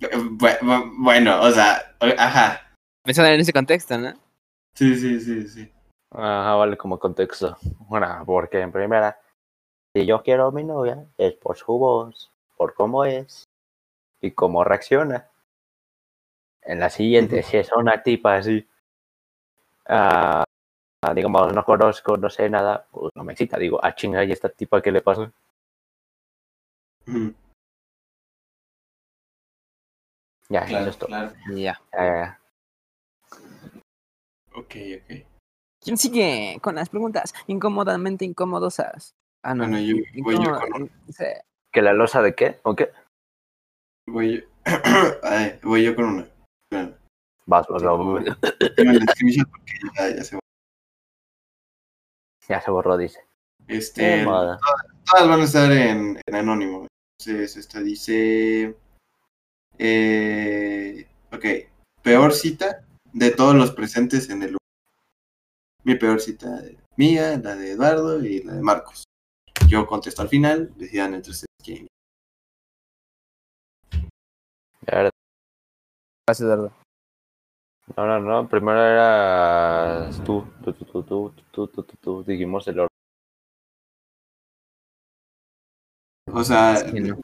bu- 0.00 0.58
bu- 0.60 0.92
Bueno, 0.98 1.40
o 1.40 1.50
sea, 1.50 1.96
ajá. 2.18 2.67
Pensando 3.08 3.30
en 3.32 3.40
ese 3.40 3.54
contexto, 3.54 3.96
¿no? 3.96 4.12
Sí, 4.74 4.94
sí, 4.94 5.18
sí, 5.18 5.48
sí. 5.48 5.72
Ajá, 6.10 6.56
vale, 6.56 6.76
como 6.76 6.98
contexto. 6.98 7.56
Bueno, 7.88 8.22
porque 8.26 8.60
en 8.60 8.70
primera, 8.70 9.18
si 9.94 10.04
yo 10.04 10.22
quiero 10.22 10.48
a 10.48 10.52
mi 10.52 10.62
novia, 10.62 11.06
es 11.16 11.32
por 11.32 11.56
su 11.56 11.72
voz, 11.78 12.30
por 12.58 12.74
cómo 12.74 13.06
es 13.06 13.48
y 14.20 14.32
cómo 14.32 14.62
reacciona. 14.62 15.26
En 16.60 16.80
la 16.80 16.90
siguiente, 16.90 17.42
si 17.42 17.56
es 17.56 17.72
una 17.72 18.02
tipa 18.02 18.34
así, 18.36 18.68
ah, 19.86 20.44
ah, 21.02 21.14
digamos, 21.14 21.54
no 21.54 21.64
conozco, 21.64 22.18
no 22.18 22.28
sé 22.28 22.50
nada, 22.50 22.86
pues 22.90 23.10
no 23.14 23.24
me 23.24 23.32
excita. 23.32 23.56
Digo, 23.56 23.80
ah, 23.82 23.94
chinga, 23.94 24.22
¿y 24.22 24.32
esta 24.32 24.50
tipa 24.50 24.82
qué 24.82 24.92
le 24.92 25.00
pasa? 25.00 25.32
Ya, 30.50 30.60
eso 30.60 30.68
Claro, 30.68 30.90
es 30.90 30.98
todo. 30.98 31.06
claro. 31.08 31.32
Ya, 31.54 31.80
ya, 31.94 32.04
ya. 32.04 32.40
Ok, 34.58 34.74
ok. 34.96 35.26
¿Quién 35.80 35.96
sigue 35.96 36.58
con 36.60 36.74
las 36.74 36.88
preguntas 36.88 37.32
incómodamente 37.46 38.24
incomodosas? 38.24 39.14
Ah, 39.44 39.54
no. 39.54 39.68
Bueno, 39.68 39.78
yo 39.78 39.96
voy 40.24 40.34
yo 40.34 40.58
con 40.58 40.90
sí. 41.10 41.24
¿Que 41.72 41.80
la 41.80 41.92
losa 41.92 42.22
de 42.22 42.34
qué? 42.34 42.58
¿O 42.64 42.74
qué? 42.74 42.90
Voy 44.08 44.40
yo, 44.40 44.42
Ay, 45.22 45.60
voy 45.62 45.84
yo 45.84 45.94
con 45.94 46.06
una. 46.06 46.28
Vas, 47.46 47.68
vas, 47.68 47.82
vas. 47.82 48.24
ya, 49.96 50.08
ya 50.16 50.24
se 50.24 50.38
Ya 52.48 52.60
se 52.60 52.70
borró, 52.72 52.96
dice. 52.96 53.20
Este, 53.68 54.24
todas 54.24 55.28
van 55.28 55.40
a 55.40 55.44
estar 55.44 55.70
en, 55.70 56.20
en 56.26 56.34
anónimo. 56.34 56.88
Entonces, 57.20 57.56
esta 57.56 57.80
dice. 57.80 58.76
Eh, 59.78 61.06
ok. 61.30 61.44
Peor 62.02 62.32
cita 62.32 62.87
de 63.18 63.30
todos 63.32 63.54
los 63.54 63.72
presentes 63.72 64.30
en 64.30 64.42
el 64.42 64.48
lugar. 64.52 64.58
Mi 65.84 65.94
peor 65.96 66.20
cita 66.20 66.62
mía, 66.96 67.38
la 67.42 67.56
de 67.56 67.72
Eduardo 67.72 68.22
y 68.24 68.42
la 68.42 68.54
de 68.54 68.62
Marcos. 68.62 69.04
Yo 69.68 69.86
contesto 69.86 70.22
al 70.22 70.28
final, 70.28 70.72
decidan 70.76 71.14
entre 71.14 71.32
ustedes 71.32 71.48
quién. 71.62 71.86
Era- 74.86 75.10
Gracias, 76.26 76.44
Eduardo. 76.46 76.72
No, 77.96 78.06
no, 78.06 78.20
no. 78.20 78.48
Primero 78.48 78.78
eras 78.84 80.22
tú, 80.24 80.44
tú, 80.62 80.72
tú, 80.74 80.84
tú, 80.84 81.02
tú, 81.02 81.34
tú, 81.52 81.66
tú, 81.68 81.82
tú, 81.82 81.96
tú. 82.00 82.24
Dijimos 82.24 82.66
el 82.68 82.80
orden. 82.80 82.88
O 86.32 86.44
sea, 86.44 86.74
Es 86.74 86.92
que 86.92 87.00
no. 87.00 87.20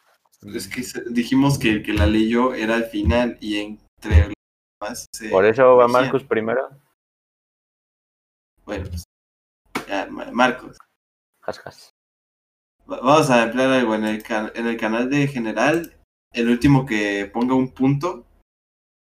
es 0.55 0.69
que 0.69 0.83
se- 0.83 1.05
dijimos 1.11 1.59
que 1.59 1.71
el 1.71 1.83
que 1.83 1.93
la 1.93 2.07
leyó 2.07 2.55
era 2.55 2.75
al 2.77 2.85
final 2.87 3.37
y 3.41 3.59
entre 3.59 4.31
se 5.13 5.29
Por 5.31 5.45
eso 5.45 5.77
va. 5.77 5.89
Marcus 5.89 6.25
primero. 6.25 6.69
Bueno, 8.65 8.87
pues. 8.89 9.05
Ya, 9.89 10.07
Marcos. 10.07 10.79
Vamos 12.87 13.31
a 13.31 13.45
emplear 13.45 13.71
algo 13.71 13.95
en 13.95 14.05
el, 14.05 14.25
en 14.55 14.67
el 14.67 14.77
canal 14.79 15.11
de 15.11 15.27
general. 15.27 15.93
El 16.33 16.49
último 16.49 16.85
que 16.85 17.31
ponga 17.33 17.55
un 17.55 17.71
punto 17.73 18.27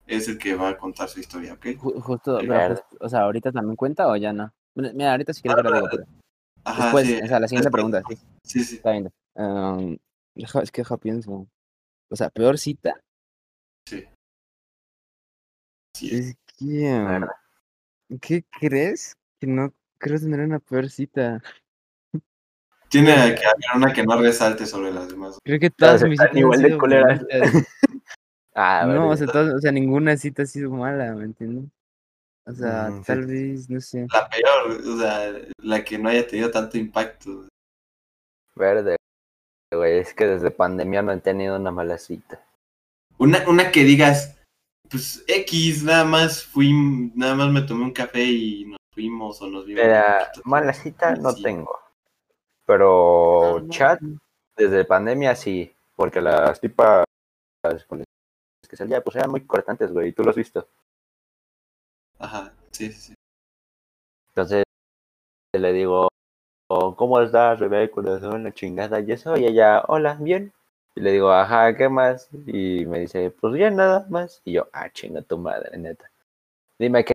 es 0.06 0.28
el 0.28 0.38
que 0.38 0.56
va 0.56 0.70
a 0.70 0.78
contar 0.78 1.10
su 1.10 1.20
historia, 1.20 1.54
¿ok? 1.54 1.66
Ju- 1.78 2.02
Justo, 2.02 2.38
pero 2.40 2.76
o 3.00 3.10
sea, 3.10 3.22
ahorita 3.22 3.52
también 3.52 3.76
cuenta 3.76 4.08
o 4.08 4.16
ya 4.16 4.32
no. 4.32 4.54
Mira, 4.76 5.12
ahorita 5.12 5.34
si 5.34 5.42
quieres 5.42 5.64
que 5.64 5.70
lo 5.70 5.76
digo, 5.76 5.88
Ajá, 6.64 6.84
después, 6.86 7.08
sí. 7.08 7.20
o 7.24 7.28
sea, 7.28 7.40
la 7.40 7.48
siguiente 7.48 7.70
después. 7.70 7.72
pregunta, 7.72 8.04
sí, 8.10 8.16
Sí, 8.44 8.64
sí. 8.64 8.76
está 8.76 8.92
bien. 8.92 9.12
Um, 9.36 9.98
es 10.36 10.72
que 10.72 10.82
deja 10.82 10.98
pienso. 10.98 11.48
O 12.10 12.16
sea, 12.16 12.30
peor 12.30 12.58
cita. 12.58 13.00
Sí. 15.96 16.10
Sí. 16.10 16.16
Es 16.18 16.38
que. 16.58 17.00
Verdad. 17.00 17.28
¿Qué 18.22 18.44
crees? 18.60 19.16
Que 19.40 19.48
no 19.48 19.74
creo 19.98 20.20
tener 20.20 20.42
una 20.42 20.60
peor 20.60 20.90
cita. 20.90 21.42
Tiene 22.90 23.14
que 23.36 23.46
haber 23.46 23.66
una 23.76 23.92
que 23.94 24.04
no 24.04 24.18
resalte 24.22 24.66
sobre 24.66 24.92
las 24.92 25.10
demás. 25.10 25.38
Creo 25.44 25.60
que 25.60 25.70
todas 25.70 26.04
mis 26.04 26.20
citas 26.20 26.36
igual 26.38 26.62
de 26.62 26.76
bonitas. 26.76 27.22
Ah, 28.58 28.86
No, 28.88 29.10
o 29.10 29.18
sea, 29.18 29.28
todas- 29.28 29.54
o 29.54 29.60
sea, 29.60 29.70
ninguna 29.74 30.16
cita 30.16 30.44
ha 30.44 30.46
sido 30.46 30.70
mala, 30.72 31.14
¿me 31.14 31.26
entiendes? 31.26 31.70
O 32.46 32.54
sea, 32.54 32.88
Mm, 32.90 32.98
sí. 33.00 33.04
tal 33.06 33.26
vez, 33.26 33.70
no 33.70 33.82
sé. 33.82 34.08
La 34.14 34.30
peor, 34.30 34.80
o 34.82 34.98
sea, 34.98 35.34
la 35.58 35.84
que 35.84 35.98
no 35.98 36.08
haya 36.08 36.26
tenido 36.26 36.50
tanto 36.52 36.78
impacto. 36.78 37.50
Verde. 38.56 38.96
Güey, 39.74 40.00
es 40.00 40.14
que 40.14 40.26
desde 40.26 40.52
pandemia 40.52 41.02
no 41.02 41.12
he 41.12 41.20
tenido 41.20 41.58
una 41.58 41.72
mala 41.72 41.98
cita. 41.98 42.40
Una, 43.18 43.40
una 43.50 43.72
que 43.72 43.84
digas, 43.84 44.35
pues 44.96 45.26
X, 45.28 45.84
nada 45.84 46.06
más 46.06 46.46
fui, 46.46 46.72
nada 47.16 47.36
más 47.36 47.52
me 47.52 47.62
tomé 47.64 47.84
un 47.84 47.92
café 47.92 48.24
y 48.24 48.64
nos 48.64 48.78
fuimos 48.92 49.42
o 49.42 49.48
nos 49.48 49.66
vimos. 49.66 49.84
poquito. 49.84 50.42
mala 50.46 50.72
cita 50.72 51.16
no 51.18 51.32
Sí. 51.32 51.44
tengo. 51.44 51.78
Pero 52.66 53.58
Ah, 53.58 53.60
no, 53.62 53.70
chat, 53.70 54.00
desde 54.56 54.86
pandemia 54.86 55.36
sí. 55.36 55.70
Porque 55.98 56.22
las 56.22 56.62
tipas 56.62 57.04
con 57.88 58.00
las 58.00 58.08
que 58.70 58.78
salía, 58.78 59.02
pues 59.02 59.18
eran 59.18 59.32
muy 59.32 59.46
cortantes, 59.46 59.92
güey. 59.92 60.14
Tú 60.14 60.24
lo 60.24 60.30
has 60.30 60.36
visto. 60.38 60.66
Ajá, 62.18 62.54
sí, 62.72 62.90
sí, 62.94 63.02
sí. 63.10 63.14
Entonces 64.30 64.64
le 65.54 65.74
digo, 65.74 66.08
"Oh, 66.70 66.96
¿cómo 66.96 67.20
estás, 67.20 67.60
bebé? 67.60 67.92
Corazón, 67.92 68.46
la 68.46 68.54
chingada 68.54 69.02
y 69.02 69.12
eso. 69.12 69.36
Y 69.36 69.46
ella, 69.46 69.84
hola, 69.90 70.18
bien. 70.22 70.54
Y 70.96 71.02
le 71.02 71.12
digo, 71.12 71.32
ajá, 71.32 71.76
¿qué 71.76 71.90
más? 71.90 72.30
Y 72.48 72.86
me 72.86 73.02
dice, 73.02 73.30
pues 73.32 73.54
bien, 73.54 73.76
nada 73.76 74.06
más. 74.10 74.42
Y 74.46 74.54
yo, 74.54 74.70
ah, 74.72 74.90
chinga 74.92 75.22
tu 75.22 75.38
madre, 75.38 75.78
neta. 75.78 76.10
Dime 76.80 77.04
qué 77.04 77.14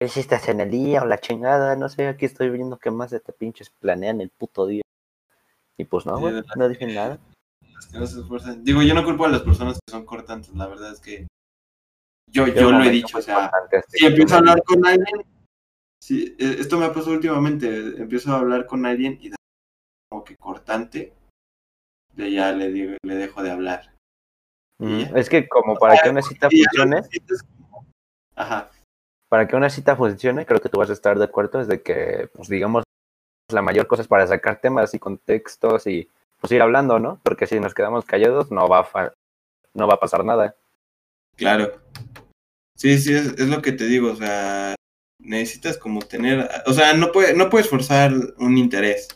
hiciste 0.00 0.38
en 0.46 0.60
el 0.60 0.70
día 0.70 1.02
o 1.02 1.06
la 1.06 1.18
chingada, 1.18 1.74
no 1.74 1.88
sé, 1.88 2.06
aquí 2.06 2.24
estoy 2.24 2.50
viendo 2.50 2.78
qué 2.78 2.90
más 2.90 3.10
de 3.10 3.20
te 3.20 3.32
pinches 3.32 3.70
planean 3.70 4.20
el 4.20 4.30
puto 4.30 4.66
día. 4.66 4.82
Y 5.76 5.84
pues 5.84 6.06
no, 6.06 6.18
no 6.20 6.68
dije 6.68 6.86
nada. 6.86 7.18
Las 7.72 7.86
que 7.86 7.98
no 7.98 8.06
se 8.06 8.20
esfuerzan. 8.20 8.64
Digo, 8.64 8.82
yo 8.82 8.94
no 8.94 9.04
culpo 9.04 9.24
a 9.24 9.28
las 9.28 9.42
personas 9.42 9.78
que 9.84 9.90
son 9.90 10.04
cortantes, 10.04 10.54
la 10.54 10.66
verdad 10.66 10.92
es 10.92 11.00
que 11.00 11.26
yo, 12.30 12.46
yo 12.46 12.70
lo 12.70 12.84
he 12.84 12.90
dicho, 12.90 13.18
o 13.18 13.22
sea, 13.22 13.50
si 13.88 14.06
empiezo 14.06 14.34
a 14.34 14.38
hablar 14.38 14.62
con 14.64 14.84
alguien, 14.86 15.24
sí, 16.02 16.36
eh, 16.38 16.56
esto 16.58 16.78
me 16.78 16.84
ha 16.84 16.92
pasado 16.92 17.12
últimamente, 17.12 17.68
empiezo 18.00 18.32
a 18.32 18.38
hablar 18.38 18.66
con 18.66 18.84
alguien 18.84 19.18
y 19.20 19.30
como 20.10 20.24
que 20.24 20.36
cortante, 20.36 21.14
ya 22.26 22.52
le 22.52 22.70
digo, 22.70 22.96
le 23.02 23.14
dejo 23.14 23.42
de 23.42 23.50
hablar. 23.50 23.94
Mm, 24.78 25.16
Es 25.16 25.28
que 25.28 25.48
como 25.48 25.76
para 25.76 26.00
que 26.00 26.10
una 26.10 26.22
cita 26.22 26.48
funcione, 26.50 27.02
Ajá, 28.36 28.70
para 29.28 29.46
que 29.46 29.56
una 29.56 29.70
cita 29.70 29.96
funcione, 29.96 30.46
creo 30.46 30.60
que 30.60 30.68
tú 30.68 30.78
vas 30.78 30.90
a 30.90 30.94
estar 30.94 31.18
de 31.18 31.24
acuerdo, 31.24 31.60
es 31.60 31.68
de 31.68 31.82
que, 31.82 32.28
pues 32.32 32.48
digamos, 32.48 32.84
la 33.50 33.62
mayor 33.62 33.86
cosa 33.86 34.02
es 34.02 34.08
para 34.08 34.26
sacar 34.26 34.60
temas 34.60 34.94
y 34.94 34.98
contextos 34.98 35.86
y 35.86 36.08
pues 36.40 36.52
ir 36.52 36.62
hablando, 36.62 36.98
¿no? 36.98 37.20
Porque 37.22 37.46
si 37.46 37.60
nos 37.60 37.74
quedamos 37.74 38.04
callados 38.04 38.50
no 38.50 38.68
va 38.68 38.80
a, 38.80 39.12
no 39.74 39.86
va 39.86 39.94
a 39.94 40.00
pasar 40.00 40.24
nada. 40.24 40.54
claro. 41.36 41.80
Sí, 42.76 42.96
sí, 42.98 43.12
es, 43.12 43.26
es 43.38 43.48
lo 43.48 43.60
que 43.60 43.72
te 43.72 43.86
digo, 43.86 44.12
o 44.12 44.14
sea, 44.14 44.76
necesitas 45.20 45.78
como 45.78 45.98
tener, 46.00 46.48
o 46.64 46.72
sea, 46.72 46.92
no, 46.94 47.10
puede, 47.10 47.34
no 47.34 47.50
puedes 47.50 47.68
forzar 47.68 48.12
un 48.38 48.56
interés. 48.56 49.08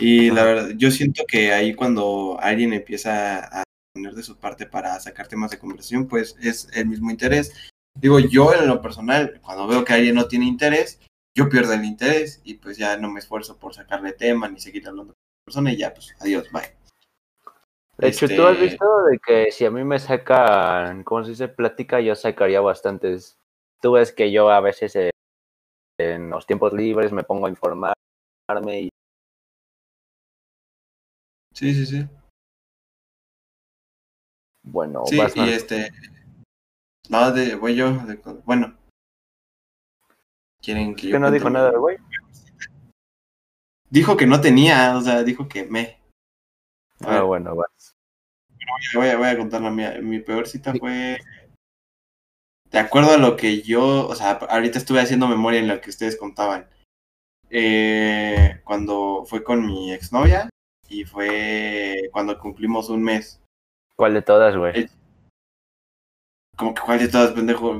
Y 0.00 0.30
la 0.30 0.44
verdad, 0.44 0.68
yo 0.76 0.90
siento 0.90 1.24
que 1.26 1.52
ahí 1.52 1.74
cuando 1.74 2.38
alguien 2.40 2.72
empieza 2.72 3.60
a 3.60 3.64
poner 3.92 4.14
de 4.14 4.22
su 4.22 4.36
parte 4.38 4.66
para 4.66 4.98
sacar 5.00 5.26
temas 5.26 5.50
de 5.50 5.58
conversación, 5.58 6.06
pues 6.06 6.36
es 6.40 6.68
el 6.74 6.86
mismo 6.86 7.10
interés. 7.10 7.52
Digo, 8.00 8.20
yo 8.20 8.54
en 8.54 8.68
lo 8.68 8.80
personal, 8.80 9.40
cuando 9.42 9.66
veo 9.66 9.84
que 9.84 9.94
alguien 9.94 10.14
no 10.14 10.28
tiene 10.28 10.46
interés, 10.46 11.00
yo 11.36 11.48
pierdo 11.48 11.72
el 11.72 11.84
interés 11.84 12.40
y 12.44 12.54
pues 12.54 12.78
ya 12.78 12.96
no 12.96 13.10
me 13.10 13.18
esfuerzo 13.18 13.58
por 13.58 13.74
sacarle 13.74 14.12
tema 14.12 14.48
ni 14.48 14.60
seguir 14.60 14.86
hablando 14.86 15.14
con 15.14 15.20
la 15.20 15.44
persona 15.44 15.72
y 15.72 15.76
ya, 15.76 15.92
pues 15.92 16.14
adiós, 16.20 16.50
bye. 16.52 16.62
De 17.96 18.08
hecho, 18.08 18.28
tú 18.28 18.42
has 18.44 18.52
Este, 18.52 18.64
visto 18.64 19.04
de 19.04 19.18
que 19.18 19.50
si 19.50 19.64
a 19.64 19.72
mí 19.72 19.82
me 19.82 19.98
sacan, 19.98 21.02
¿cómo 21.02 21.24
se 21.24 21.30
dice? 21.30 21.48
Plática, 21.48 22.00
yo 22.00 22.14
sacaría 22.14 22.60
bastantes. 22.60 23.36
Tú 23.80 23.92
ves 23.92 24.12
que 24.12 24.30
yo 24.30 24.50
a 24.50 24.60
veces 24.60 24.94
eh, 24.94 25.10
en 25.98 26.30
los 26.30 26.46
tiempos 26.46 26.72
libres 26.72 27.12
me 27.12 27.24
pongo 27.24 27.46
a 27.46 27.50
informarme 27.50 27.92
y 28.80 28.88
Sí, 31.58 31.74
sí, 31.74 31.86
sí. 31.86 32.06
bueno, 34.62 35.02
Sí, 35.06 35.16
vas 35.18 35.34
y 35.36 35.40
este. 35.48 35.90
No, 37.08 37.32
de, 37.32 37.56
voy 37.56 37.74
yo. 37.74 37.90
de- 38.06 38.20
bueno. 38.44 38.76
Quieren 40.62 40.94
que 40.94 41.02
Es 41.02 41.08
yo. 41.08 41.12
que 41.14 41.18
no 41.18 41.30
dijo 41.32 41.50
nada, 41.50 41.76
güey. 41.76 41.96
Dijo 43.90 44.16
que 44.16 44.26
no 44.28 44.40
tenía, 44.40 44.96
o 44.96 45.00
sea, 45.00 45.24
dijo 45.24 45.48
que 45.48 45.64
me. 45.64 45.98
A 47.00 47.06
Ah, 47.08 47.14
ver, 47.14 47.22
bueno, 47.24 47.56
vas. 47.56 47.96
voy, 48.94 49.08
a, 49.08 49.16
voy 49.16 49.26
a 49.28 49.36
contar 49.36 49.60
la 49.62 49.70
mía. 49.72 49.98
Mi 50.00 50.20
peor 50.20 50.46
cita 50.46 50.72
fue. 50.74 51.18
De 52.70 52.78
acuerdo 52.78 53.12
a 53.14 53.16
lo 53.18 53.34
que 53.36 53.62
yo. 53.62 54.06
O 54.06 54.14
sea, 54.14 54.32
ahorita 54.32 54.78
estuve 54.78 55.00
haciendo 55.00 55.26
memoria 55.26 55.58
en 55.58 55.66
lo 55.66 55.80
que 55.80 55.90
ustedes 55.90 56.16
contaban. 56.16 56.68
Eh, 57.50 58.60
cuando 58.62 59.24
fue 59.26 59.42
con 59.42 59.66
mi 59.66 59.92
exnovia 59.92 60.48
y 60.88 61.04
fue 61.04 62.08
cuando 62.12 62.38
cumplimos 62.38 62.88
un 62.88 63.02
mes. 63.02 63.40
¿Cuál 63.96 64.14
de 64.14 64.22
todas, 64.22 64.56
güey? 64.56 64.88
Como 66.56 66.74
que 66.74 66.82
cuál 66.82 66.98
de 66.98 67.08
todas, 67.08 67.32
pendejo. 67.32 67.74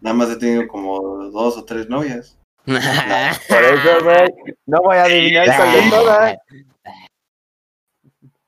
Nada 0.00 0.14
más 0.14 0.30
he 0.30 0.36
tenido 0.36 0.66
como 0.68 1.00
dos 1.30 1.56
o 1.56 1.64
tres 1.64 1.88
novias. 1.88 2.38
Por 2.64 2.76
eso, 2.76 4.04
güey, 4.04 4.54
no 4.66 4.78
voy 4.82 4.96
a 4.96 5.04
adivinar 5.04 5.46
cuál 5.56 5.72
de 5.72 5.90
todas. 5.90 6.36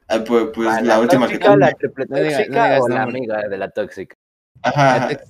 Ah, 0.06 0.22
pues 0.26 0.48
pues 0.54 0.68
Ah, 0.68 0.80
la, 0.82 1.00
última 1.00 1.26
que 1.26 1.38
tóxica, 1.38 1.52
tuve. 1.54 1.60
la 1.60 1.72
triple 1.72 2.04
No 2.08 2.16
diga- 2.18 2.30
no 2.30 2.36
tóxica 2.36 2.64
digas 2.66 2.80
o 2.82 2.88
la 2.88 3.02
amiga 3.02 3.48
de 3.48 3.58
la 3.58 3.70
tóxica. 3.70 4.14
Ajá, 4.62 4.96
ajá. 4.96 5.20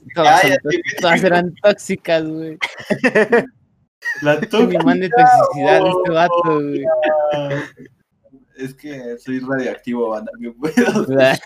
Todas, 1.01 1.25
eran 1.25 1.55
tóxicas, 1.63 2.25
güey. 2.27 2.59
La 4.21 4.35
Mi 4.39 4.47
tóxica. 4.49 4.85
man 4.85 5.01
de 5.01 5.09
toxicidad 5.09 5.87
este 5.87 6.11
vato, 6.11 6.43
güey. 6.45 6.85
Es 8.57 8.75
que 8.75 9.19
soy 9.19 9.41
radioactivo, 9.41 10.11
banda. 10.11 10.31
No 10.39 10.53
puedo. 10.55 10.73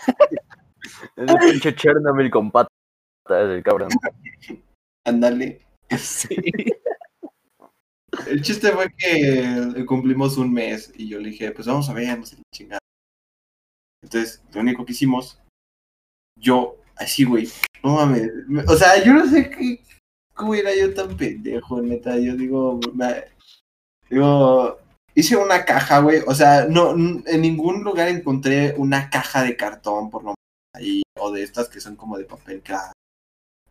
Es 1.15 1.29
el 1.29 1.37
pinche 1.51 1.75
Chernobyl 1.75 2.31
con 2.31 2.49
patas, 2.51 2.69
el 3.29 3.61
cabrón. 3.63 3.89
Ándale. 5.05 5.61
Sí. 5.97 6.35
El 8.27 8.41
chiste 8.41 8.71
fue 8.71 8.87
que 8.97 9.85
cumplimos 9.87 10.37
un 10.37 10.51
mes 10.53 10.91
y 10.95 11.07
yo 11.09 11.19
le 11.19 11.29
dije, 11.29 11.51
pues 11.51 11.67
vamos 11.67 11.89
a 11.89 11.93
ver, 11.93 12.17
no 12.17 12.25
sé 12.25 12.35
qué 12.37 12.41
chingada. 12.53 12.79
Entonces, 14.03 14.43
lo 14.53 14.61
único 14.61 14.85
que 14.85 14.91
hicimos, 14.93 15.39
yo, 16.39 16.77
así, 16.95 17.23
güey, 17.23 17.47
no 17.83 17.95
mames. 17.95 18.29
me- 18.47 18.63
O 18.63 18.75
sea, 18.75 19.03
yo 19.03 19.13
no 19.13 19.25
sé 19.27 19.49
qué, 19.49 19.79
cómo 20.33 20.53
era 20.55 20.75
yo 20.75 20.93
tan 20.93 21.15
pendejo, 21.17 21.81
neta. 21.81 22.17
Yo 22.19 22.35
digo, 22.35 22.79
me- 22.93 23.25
digo, 24.09 24.79
hice 25.15 25.35
una 25.35 25.65
caja, 25.65 25.99
güey. 25.99 26.21
O 26.27 26.33
sea, 26.33 26.65
no, 26.65 26.91
en 26.91 27.41
ningún 27.41 27.83
lugar 27.83 28.07
encontré 28.07 28.73
una 28.77 29.09
caja 29.09 29.43
de 29.43 29.55
cartón, 29.57 30.09
por 30.09 30.23
lo 30.23 30.27
menos 30.29 30.35
ahí, 30.75 31.01
o 31.19 31.31
de 31.31 31.43
estas 31.43 31.69
que 31.69 31.79
son 31.81 31.95
como 31.95 32.17
de 32.17 32.25
papel, 32.25 32.61
craft, 32.63 32.93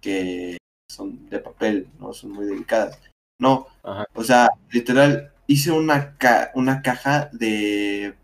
que 0.01 0.57
son 0.91 1.29
de 1.29 1.39
papel, 1.39 1.89
no 1.99 2.13
son 2.13 2.33
muy 2.33 2.47
delicadas. 2.47 2.99
No, 3.41 3.69
Ajá. 3.83 4.05
o 4.15 4.25
sea, 4.25 4.49
literal, 4.71 5.33
hice 5.47 5.71
una, 5.71 6.17
ca- 6.19 6.51
una 6.55 6.83
caja 6.83 7.31
de 7.33 8.15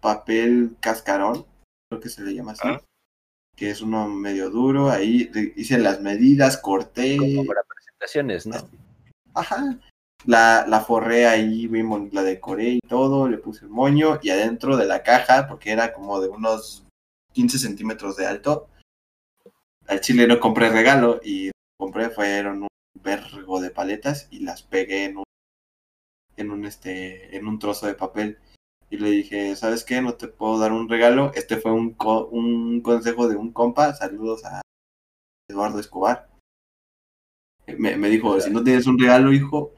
papel 0.00 0.76
cascarón, 0.80 1.44
creo 1.88 2.00
que 2.00 2.08
se 2.08 2.22
le 2.22 2.34
llama 2.34 2.52
así, 2.52 2.62
Ah. 2.66 2.80
que 3.56 3.70
es 3.70 3.80
uno 3.82 4.08
medio 4.08 4.50
duro, 4.50 4.90
ahí 4.90 5.30
hice 5.56 5.78
las 5.78 6.00
medidas, 6.00 6.56
corté, 6.56 7.16
Como 7.18 7.44
para 7.44 7.62
presentaciones, 7.62 8.46
¿no? 8.46 8.56
ajá, 9.34 9.78
la, 10.26 10.64
la 10.68 10.80
forré 10.80 11.26
ahí, 11.26 11.66
vimos, 11.66 12.12
la 12.12 12.22
decoré 12.22 12.70
y 12.70 12.80
todo, 12.80 13.28
le 13.28 13.38
puse 13.38 13.64
el 13.64 13.70
moño 13.70 14.18
y 14.22 14.30
adentro 14.30 14.76
de 14.76 14.86
la 14.86 15.02
caja, 15.02 15.46
porque 15.48 15.70
era 15.72 15.92
como 15.92 16.20
de 16.20 16.28
unos 16.28 16.84
15 17.32 17.58
centímetros 17.58 18.16
de 18.16 18.26
alto, 18.26 18.68
al 19.86 20.00
chile 20.02 20.26
no 20.26 20.38
compré 20.40 20.68
regalo 20.68 21.20
y 21.24 21.50
compré 21.78 22.10
fueron 22.10 22.64
un 22.64 22.68
vergo 23.02 23.60
de 23.62 23.70
paletas 23.70 24.28
y 24.30 24.40
las 24.40 24.62
pegué 24.62 25.04
en 25.06 25.16
un, 25.18 25.24
en 26.36 26.50
un 26.52 26.64
este, 26.64 27.36
en 27.36 27.46
un 27.48 27.58
trozo 27.58 27.86
de 27.86 27.94
papel. 27.94 28.38
Y 28.90 28.98
le 28.98 29.10
dije, 29.10 29.56
¿sabes 29.56 29.82
qué? 29.84 30.00
No 30.00 30.14
te 30.14 30.28
puedo 30.28 30.58
dar 30.58 30.72
un 30.72 30.88
regalo. 30.88 31.32
Este 31.34 31.56
fue 31.56 31.72
un, 31.72 31.94
co- 31.94 32.26
un 32.28 32.80
consejo 32.82 33.26
de 33.28 33.36
un 33.36 33.52
compa. 33.52 33.94
Saludos 33.94 34.44
a 34.44 34.62
Eduardo 35.48 35.80
Escobar. 35.80 36.28
Me, 37.78 37.96
me 37.96 38.08
dijo, 38.08 38.40
si 38.40 38.50
no 38.50 38.62
tienes 38.62 38.86
un 38.86 38.98
regalo, 38.98 39.32
hijo, 39.32 39.72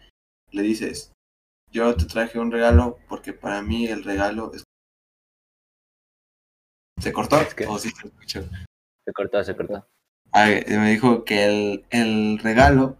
le 0.52 0.62
dices, 0.62 1.12
yo 1.70 1.94
te 1.96 2.04
traje 2.06 2.38
un 2.38 2.50
regalo 2.50 2.98
porque 3.08 3.32
para 3.32 3.62
mí 3.62 3.86
el 3.86 4.04
regalo 4.04 4.52
es... 4.54 4.64
¿Se 7.00 7.12
cortó? 7.12 7.40
Es 7.40 7.54
que- 7.54 7.66
¿O 7.66 7.78
sí 7.78 7.90
se 7.90 8.08
escuchó? 8.08 8.42
Se 9.04 9.12
cortó, 9.12 9.44
se 9.44 9.54
cortó. 9.56 9.86
Ah, 10.32 10.50
eh, 10.50 10.64
me 10.78 10.90
dijo 10.90 11.24
que 11.24 11.44
el, 11.44 11.84
el 11.90 12.38
regalo 12.38 12.96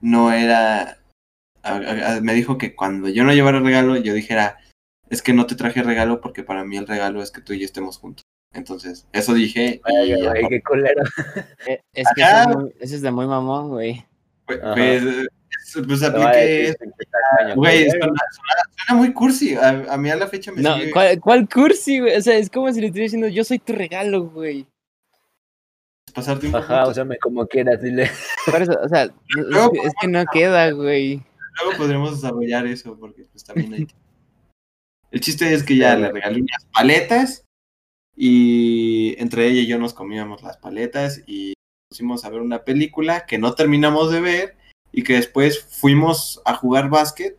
no 0.00 0.32
era... 0.32 0.98
me 2.22 2.34
dijo 2.34 2.58
que 2.58 2.74
cuando 2.74 3.08
yo 3.08 3.24
no 3.24 3.32
llevara 3.32 3.60
regalo, 3.60 3.96
yo 3.96 4.14
dijera, 4.14 4.58
es 5.10 5.22
que 5.22 5.32
no 5.32 5.46
te 5.46 5.54
traje 5.56 5.82
regalo 5.82 6.20
porque 6.20 6.42
para 6.42 6.64
mí 6.64 6.76
el 6.76 6.86
regalo 6.86 7.22
es 7.22 7.30
que 7.30 7.40
tú 7.42 7.52
y 7.52 7.60
yo 7.60 7.64
estemos 7.64 7.98
juntos. 7.98 8.22
Entonces, 8.54 9.06
eso 9.12 9.34
dije 9.34 9.80
y 9.84 10.12
Ay, 10.12 10.46
qué 10.48 10.62
culero. 10.62 11.02
Eh, 11.68 11.80
Es 11.92 12.08
que 12.14 12.22
Ajá. 12.22 12.40
eso 12.42 12.50
es, 12.50 12.56
muy- 12.56 12.74
eso 12.80 12.94
es 12.94 13.02
de 13.02 13.10
muy 13.10 13.26
mamón, 13.26 13.68
güey. 13.68 14.06
Pues, 14.46 14.60
pues, 14.62 15.86
pues 15.86 16.02
apliqué 16.02 16.68
eso. 16.68 16.76
Güey, 17.56 17.90
suena, 17.90 18.06
suena- 18.06 18.70
suena 18.76 18.98
muy 19.00 19.12
cursi. 19.12 19.54
A, 19.54 19.68
a 19.92 19.96
mí 19.96 20.10
a 20.10 20.16
la 20.16 20.26
fecha 20.28 20.52
me 20.52 20.62
No, 20.62 20.76
sigue- 20.76 20.90
¿cuál, 20.92 21.20
¿cuál 21.20 21.48
cursi, 21.48 22.00
güey? 22.00 22.16
O 22.16 22.22
sea, 22.22 22.36
es 22.36 22.48
como 22.50 22.72
si 22.72 22.80
le 22.80 22.86
estuviera 22.86 23.04
diciendo, 23.06 23.28
yo 23.28 23.44
soy 23.44 23.58
tu 23.58 23.72
regalo, 23.72 24.24
güey. 24.28 24.66
pasar 26.14 26.38
tiempo 26.38 26.58
Ajá, 26.58 26.76
juntos. 26.76 26.88
o 26.90 26.94
sea, 26.94 27.04
me 27.04 27.18
como 27.18 27.46
quieras, 27.46 27.82
dile. 27.82 28.10
Por 28.46 28.62
eso, 28.62 28.72
o 28.82 28.88
sea, 28.88 29.06
no- 29.36 29.66
es, 29.66 29.80
que, 29.80 29.86
es 29.88 29.94
que 30.00 30.08
no 30.08 30.24
queda, 30.32 30.70
güey. 30.70 31.22
Luego 31.62 31.76
podremos 31.78 32.20
desarrollar 32.20 32.66
eso 32.66 32.96
porque 32.98 33.24
pues 33.30 33.44
también 33.44 33.72
hay... 33.74 33.86
El 35.10 35.20
chiste 35.20 35.52
es 35.52 35.62
que 35.62 35.76
ya 35.76 35.96
le 35.96 36.10
regalé 36.10 36.40
unas 36.42 36.64
paletas 36.72 37.44
y 38.16 39.14
entre 39.18 39.46
ella 39.48 39.60
y 39.60 39.66
yo 39.66 39.78
nos 39.78 39.94
comíamos 39.94 40.42
las 40.42 40.56
paletas 40.56 41.22
y 41.26 41.52
pusimos 41.88 42.24
a 42.24 42.30
ver 42.30 42.40
una 42.40 42.64
película 42.64 43.26
que 43.26 43.38
no 43.38 43.54
terminamos 43.54 44.10
de 44.10 44.20
ver 44.20 44.56
y 44.92 45.02
que 45.02 45.14
después 45.14 45.64
fuimos 45.64 46.40
a 46.44 46.54
jugar 46.54 46.90
básquet 46.90 47.38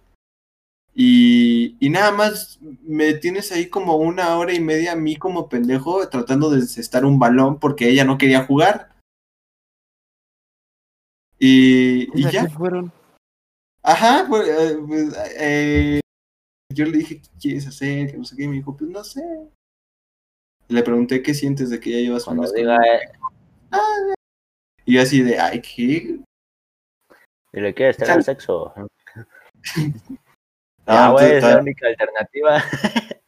y, 0.99 1.77
y 1.79 1.91
nada 1.91 2.11
más 2.11 2.59
me 2.81 3.13
tienes 3.13 3.51
ahí 3.51 3.69
como 3.69 3.97
una 3.97 4.35
hora 4.35 4.51
y 4.53 4.59
media 4.59 4.93
a 4.93 4.95
mí 4.95 5.15
como 5.15 5.47
pendejo 5.47 6.09
tratando 6.09 6.49
de 6.49 6.61
desestar 6.61 7.05
un 7.05 7.19
balón 7.19 7.59
porque 7.59 7.87
ella 7.87 8.03
no 8.03 8.17
quería 8.17 8.45
jugar. 8.45 8.95
Y, 11.37 12.09
y 12.19 12.31
ya. 12.31 12.47
¿qué 12.47 12.49
fueron? 12.49 12.91
Ajá, 13.83 14.25
pues, 14.27 14.47
eh, 14.47 14.77
pues, 14.87 15.15
eh, 15.39 15.99
yo 16.73 16.85
le 16.85 16.97
dije, 16.97 17.21
¿qué 17.21 17.29
quieres 17.39 17.67
hacer? 17.67 18.09
Que 18.09 18.17
no 18.17 18.25
sé 18.25 18.35
qué, 18.35 18.45
y 18.45 18.47
me 18.47 18.55
dijo, 18.55 18.75
pues 18.75 18.89
no 18.89 19.03
sé. 19.03 19.21
Le 20.67 20.81
pregunté, 20.81 21.21
¿qué 21.21 21.35
sientes 21.35 21.69
de 21.69 21.79
que 21.79 21.91
ya 21.91 21.97
llevas 21.99 22.25
un 22.25 22.37
Cuando 22.37 22.53
diga, 22.53 22.75
eh, 22.77 23.11
Y 24.87 24.93
yo 24.93 25.01
así 25.01 25.21
de, 25.21 25.37
ay, 25.37 25.61
¿qué? 25.61 26.17
y 27.51 27.59
le 27.59 27.73
quieres 27.73 27.97
tener 27.97 28.23
sexo. 28.23 28.73
Ah, 30.89 31.09
güey, 31.11 31.33
es 31.33 31.43
la 31.43 31.57
única 31.57 31.87
alternativa. 31.87 32.63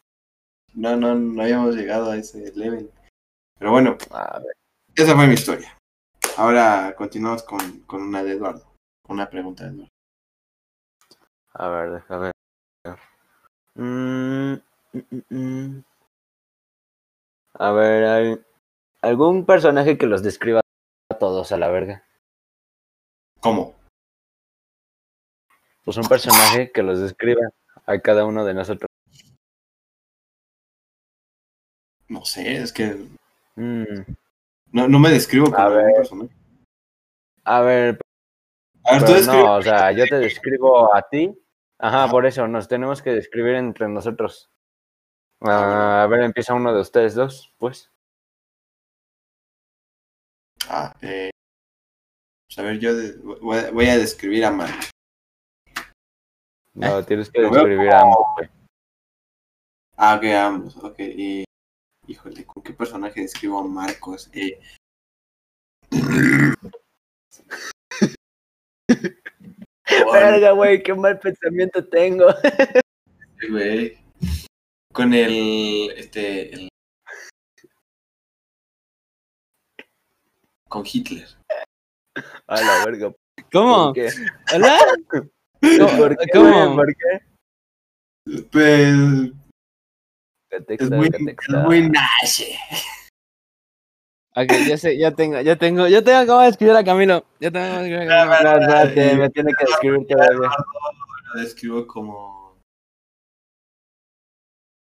No, 0.73 0.95
no, 0.95 1.13
no 1.13 1.41
habíamos 1.41 1.75
llegado 1.75 2.09
a 2.09 2.15
ese 2.15 2.53
level. 2.55 2.89
Pero 3.57 3.71
bueno, 3.71 3.97
A 4.11 4.39
ver, 4.39 4.55
esa 4.95 5.13
fue 5.13 5.27
mi 5.27 5.33
historia. 5.33 5.77
Ahora 6.37 6.95
continuamos 6.95 7.43
con, 7.43 7.81
con 7.81 8.03
una 8.03 8.23
de 8.23 8.33
Eduardo. 8.33 8.71
Una 9.09 9.29
pregunta 9.29 9.65
de 9.65 9.71
Eduardo. 9.71 9.91
a 11.53 11.67
ver, 11.67 11.91
déjame 11.91 12.31
ver. 12.85 12.99
Mm, 13.75 14.53
mm, 14.93 15.35
mm. 15.35 15.83
A 17.55 17.71
ver, 17.73 18.03
¿hay 18.05 18.41
algún 19.01 19.45
personaje 19.45 19.97
que 19.97 20.05
los 20.05 20.23
describa 20.23 20.61
todos 21.39 21.51
a 21.53 21.57
la 21.57 21.69
verga. 21.69 22.03
¿Cómo? 23.39 23.73
Pues 25.85 25.95
un 25.95 26.09
personaje 26.09 26.69
que 26.73 26.83
los 26.83 26.99
describa 26.99 27.49
a 27.85 27.97
cada 27.99 28.25
uno 28.25 28.43
de 28.43 28.53
nosotros. 28.53 28.89
No 32.09 32.25
sé, 32.25 32.57
es 32.61 32.73
que 32.73 33.07
Mm, 33.55 34.03
no, 34.71 34.87
no 34.87 34.99
me 34.99 35.09
describo 35.09 35.45
como 35.51 35.57
A 35.57 35.69
un 35.69 35.75
ver. 35.75 35.95
personaje. 35.95 36.33
A 37.45 37.61
ver, 37.61 37.99
A 38.85 38.99
ver, 38.99 39.05
tú 39.05 39.25
no, 39.25 39.55
o 39.55 39.61
sea, 39.61 39.91
yo 39.91 40.05
te 40.07 40.15
describo 40.15 40.93
a 40.93 41.01
ti. 41.09 41.37
Ajá, 41.77 42.09
por 42.09 42.25
eso 42.25 42.47
nos 42.47 42.67
tenemos 42.67 43.01
que 43.01 43.11
describir 43.11 43.55
entre 43.55 43.87
nosotros. 43.87 44.49
Ah, 45.41 46.03
a 46.03 46.07
ver, 46.07 46.21
empieza 46.21 46.53
uno 46.53 46.73
de 46.73 46.81
ustedes 46.81 47.15
dos, 47.15 47.53
pues. 47.57 47.91
Ah, 50.69 50.95
eh, 51.01 51.31
pues 52.47 52.59
a 52.59 52.61
ver, 52.61 52.79
yo 52.79 52.95
de- 52.95 53.17
voy, 53.41 53.57
a- 53.57 53.71
voy 53.71 53.87
a 53.87 53.97
describir 53.97 54.45
a 54.45 54.51
Marco. 54.51 54.85
No, 56.75 57.03
tienes 57.03 57.29
que 57.31 57.41
describir 57.41 57.89
a 57.91 58.01
ambos, 58.01 58.25
güey. 58.37 58.49
Ah, 59.97 60.15
ok, 60.15 60.23
ambos, 60.25 60.77
ok. 60.77 60.99
Y, 60.99 61.43
híjole, 62.07 62.45
¿con 62.45 62.61
qué 62.63 62.73
personaje 62.73 63.21
describo 63.21 63.59
a 63.59 63.63
Marcos? 63.67 64.29
Eh, 64.33 64.59
Verga, 70.13 70.51
güey, 70.51 70.83
qué 70.83 70.93
mal 70.93 71.19
pensamiento 71.19 71.83
tengo. 71.87 72.27
güey. 73.49 73.97
Con 74.93 75.13
el, 75.13 75.91
este, 75.97 76.53
el- 76.53 76.69
Con 80.69 80.83
Hitler. 80.85 81.27
A 82.47 82.61
la 82.61 82.85
verga. 82.85 83.13
¿Cómo? 83.51 83.85
¿Por 83.87 83.95
qué? 83.95 84.09
¿Hola? 84.53 84.77
¿Por 85.97 86.17
qué? 86.17 86.25
¿Cómo? 86.31 86.49
güey? 86.49 86.75
¿Por 86.75 86.95
qué? 86.95 87.29
Pues, 88.51 89.33
es 90.51 90.89
muy, 90.91 91.07
es 91.07 91.11
contexto. 91.11 91.57
muy 91.57 91.89
nazi. 91.89 92.55
Ok, 94.35 94.51
ya 94.67 94.77
sé, 94.77 94.97
ya 94.97 95.11
tengo, 95.11 95.41
ya 95.41 95.55
tengo, 95.55 95.87
ya 95.87 96.03
tengo 96.03 96.27
cómo 96.27 96.43
escribir 96.43 96.75
a 96.75 96.83
Camilo. 96.83 97.25
Ya 97.39 97.49
tengo 97.49 97.67
cómo 97.67 97.79
escribir 97.81 98.11
a 98.11 98.27
Camilo. 98.27 98.43
No, 98.43 98.61
espérate, 98.61 99.15
me 99.15 99.29
tiene 99.31 99.53
que 99.53 99.65
describir 99.65 100.07
todavía. 100.07 100.49
Lo 101.33 101.41
describo 101.41 101.87
como. 101.87 102.57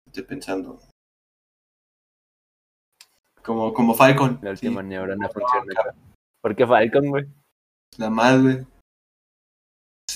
Estoy 0.07 0.23
pensando. 0.23 0.79
Como, 3.47 3.73
como 3.73 3.93
Falcon. 3.95 4.39
La 4.41 4.57
sí. 4.57 4.67
última 4.67 4.83
neurona 4.83 5.29
funciona. 5.29 5.73
¿Por 6.41 6.53
qué 6.53 6.67
Falcon, 6.67 7.07
güey? 7.07 7.25
La 7.97 8.10
más, 8.10 8.41
güey. 8.41 8.67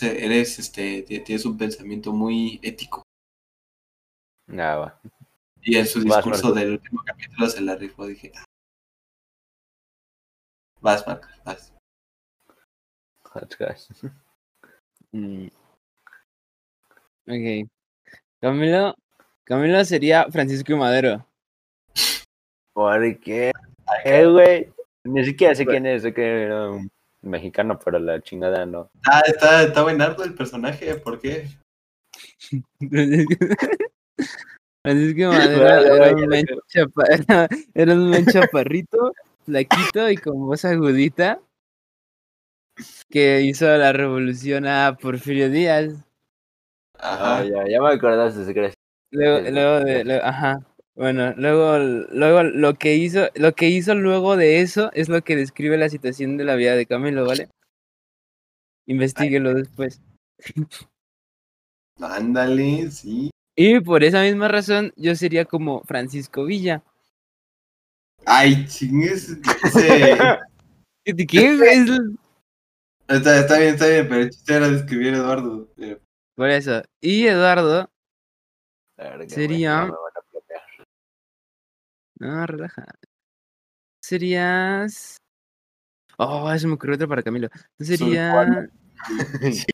Eres, 0.01 0.59
este, 0.59 1.03
ti- 1.03 1.21
tienes 1.21 1.45
un 1.45 1.57
pensamiento 1.57 2.11
muy 2.11 2.59
ético. 2.61 3.03
Ah, 4.49 4.75
va. 4.75 5.01
Y 5.61 5.77
en 5.77 5.87
su 5.87 6.01
discurso 6.01 6.51
del 6.51 6.71
último 6.73 7.01
capítulo 7.05 7.47
se 7.47 7.61
la 7.61 7.75
rifó. 7.77 8.05
Dije, 8.05 8.33
ah. 8.35 8.43
vas, 10.81 11.07
Marcos, 11.07 11.31
vas. 11.45 11.73
Mm. 15.13 15.47
Ok. 17.27 17.69
Camilo, 18.39 18.95
Camilo 19.43 19.83
sería 19.83 20.25
Francisco 20.31 20.71
y 20.71 20.75
Madero. 20.75 21.25
¿Por 22.73 23.19
qué? 23.19 23.51
Eh, 24.05 24.25
güey. 24.25 24.71
Ni 25.03 25.25
siquiera 25.25 25.55
sé 25.55 25.65
quién 25.65 25.85
es, 25.85 26.03
sé 26.03 26.13
que 26.13 26.43
era 26.43 26.69
un 26.69 26.89
mexicano, 27.23 27.79
pero 27.83 27.99
la 27.99 28.21
chingada 28.21 28.65
no. 28.65 28.89
Ah, 29.05 29.21
está, 29.25 29.63
está 29.63 29.81
buenardo 29.83 30.23
el 30.23 30.33
personaje, 30.35 30.95
¿por 30.95 31.19
qué? 31.19 31.47
Francisco 34.83 35.19
y 35.19 35.25
Madero 35.25 35.63
Vale, 35.63 35.87
era, 35.87 35.99
vaya, 35.99 36.15
un 36.15 36.61
chapa- 36.67 37.07
era, 37.09 37.47
era 37.73 37.93
un 37.93 38.25
chaparrito, 38.25 39.13
flaquito 39.45 40.09
y 40.09 40.17
con 40.17 40.45
voz 40.47 40.65
agudita 40.65 41.39
que 43.09 43.41
hizo 43.41 43.65
la 43.77 43.91
revolución 43.93 44.65
a 44.65 44.97
Porfirio 44.99 45.49
Díaz. 45.49 45.93
Ajá. 46.97 47.37
Ah, 47.39 47.43
ya, 47.43 47.67
ya 47.67 47.81
me 47.81 47.89
acordaste, 47.89 48.53
crees. 48.53 48.73
Luego, 49.11 49.49
luego 49.49 49.79
de, 49.81 50.03
luego- 50.05 50.23
ajá. 50.25 50.59
Bueno, 50.95 51.33
luego, 51.37 51.77
luego 52.11 52.43
lo 52.43 52.73
que 52.75 52.95
hizo, 52.95 53.29
lo 53.35 53.53
que 53.53 53.69
hizo 53.69 53.95
luego 53.95 54.35
de 54.35 54.61
eso 54.61 54.91
es 54.93 55.09
lo 55.09 55.23
que 55.23 55.35
describe 55.35 55.77
la 55.77 55.89
situación 55.89 56.37
de 56.37 56.43
la 56.43 56.55
vida 56.55 56.75
de 56.75 56.85
Camilo, 56.85 57.25
¿vale? 57.25 57.49
Investíguelo 58.87 59.53
después. 59.53 60.01
Ándale, 61.99 62.91
sí. 62.91 63.29
Y 63.55 63.79
por 63.79 64.03
esa 64.03 64.23
misma 64.23 64.47
razón, 64.47 64.91
yo 64.95 65.15
sería 65.15 65.45
como 65.45 65.81
Francisco 65.83 66.45
Villa. 66.45 66.83
Ay, 68.25 68.65
chingues. 68.65 69.37
Ese... 69.63 70.17
¿Qué? 71.27 71.53
Es 71.53 71.89
está, 73.07 73.39
está 73.39 73.57
bien, 73.59 73.73
está 73.73 73.87
bien, 73.87 74.07
pero 74.07 74.21
el 74.21 74.29
chiste 74.29 74.53
era 74.55 74.69
describir 74.69 75.13
Eduardo. 75.15 75.67
Eh, 75.77 75.99
Por 76.35 76.49
eso. 76.49 76.81
Y 77.01 77.25
Eduardo, 77.27 77.89
Sería- 79.27 79.85
me 79.85 79.91
van 79.91 80.13
a 80.15 80.31
bloquear. 80.31 80.61
No, 82.21 82.45
relaja. 82.45 82.85
Serías. 84.03 85.17
Oh, 86.17 86.51
eso 86.51 86.67
me 86.67 86.75
ocurrió 86.75 86.95
otro 86.95 87.07
para 87.07 87.23
Camilo. 87.23 87.49
Tú 87.77 87.85
Soy 87.85 87.97
serías. 87.97 88.69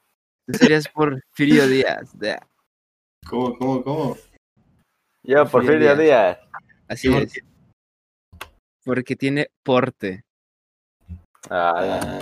Tú 0.47 0.53
serías 0.53 0.87
Porfirio 0.87 1.67
Díaz. 1.67 2.17
de- 2.17 2.39
¿Cómo, 3.27 3.57
cómo, 3.57 3.83
cómo? 3.83 4.17
Yo, 5.23 5.45
Porfirio 5.49 5.95
Díaz. 5.95 5.97
Díaz. 5.99 6.39
Así 6.87 7.09
¿Por 7.09 7.23
es. 7.23 7.33
Porque 8.85 9.17
tiene 9.17 9.49
porte. 9.63 10.23
Ah, 11.49 12.21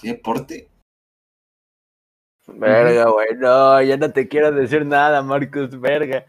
¿Tiene 0.00 0.18
porte? 0.18 0.68
verga, 2.48 3.10
güey. 3.10 3.28
No, 3.36 3.80
ya 3.82 3.96
no 3.96 4.12
te 4.12 4.26
quiero 4.26 4.50
decir 4.52 4.84
nada, 4.84 5.22
Marcus, 5.22 5.78
verga. 5.80 6.26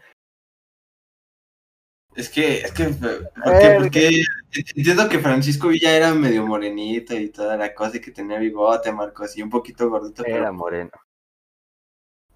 Es 2.18 2.28
que, 2.28 2.58
es 2.62 2.72
que, 2.72 2.84
¿por 2.86 2.98
qué? 3.60 3.68
Verga. 3.68 3.78
Porque 3.78 4.22
entiendo 4.74 5.08
que 5.08 5.20
Francisco 5.20 5.68
Villa 5.68 5.94
era 5.96 6.12
medio 6.14 6.44
morenito 6.44 7.16
y 7.16 7.28
toda 7.28 7.56
la 7.56 7.72
cosa 7.72 7.98
y 7.98 8.00
que 8.00 8.10
tenía 8.10 8.38
bigote, 8.40 8.90
Marcos, 8.90 9.36
y 9.38 9.42
un 9.42 9.50
poquito 9.50 9.88
gordito, 9.88 10.24
pero 10.24 10.36
Era 10.36 10.50
moreno. 10.50 10.90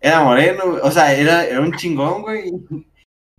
era 0.01 0.23
moreno, 0.23 0.63
o 0.83 0.91
sea, 0.93 1.13
era, 1.13 1.45
era 1.45 1.61
un 1.61 1.73
chingón, 1.73 2.23
güey. 2.23 2.53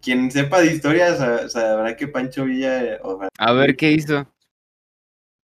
Quien 0.01 0.29
sepa 0.31 0.59
de 0.59 0.65
historia 0.73 1.15
sa- 1.15 1.47
sabrá 1.47 1.95
que 1.95 2.09
Pancho 2.09 2.43
Villa, 2.43 2.83
eh, 2.83 2.99
o 3.03 3.21
A 3.37 3.53
ver 3.53 3.77
qué 3.77 3.91
hizo. 3.91 4.27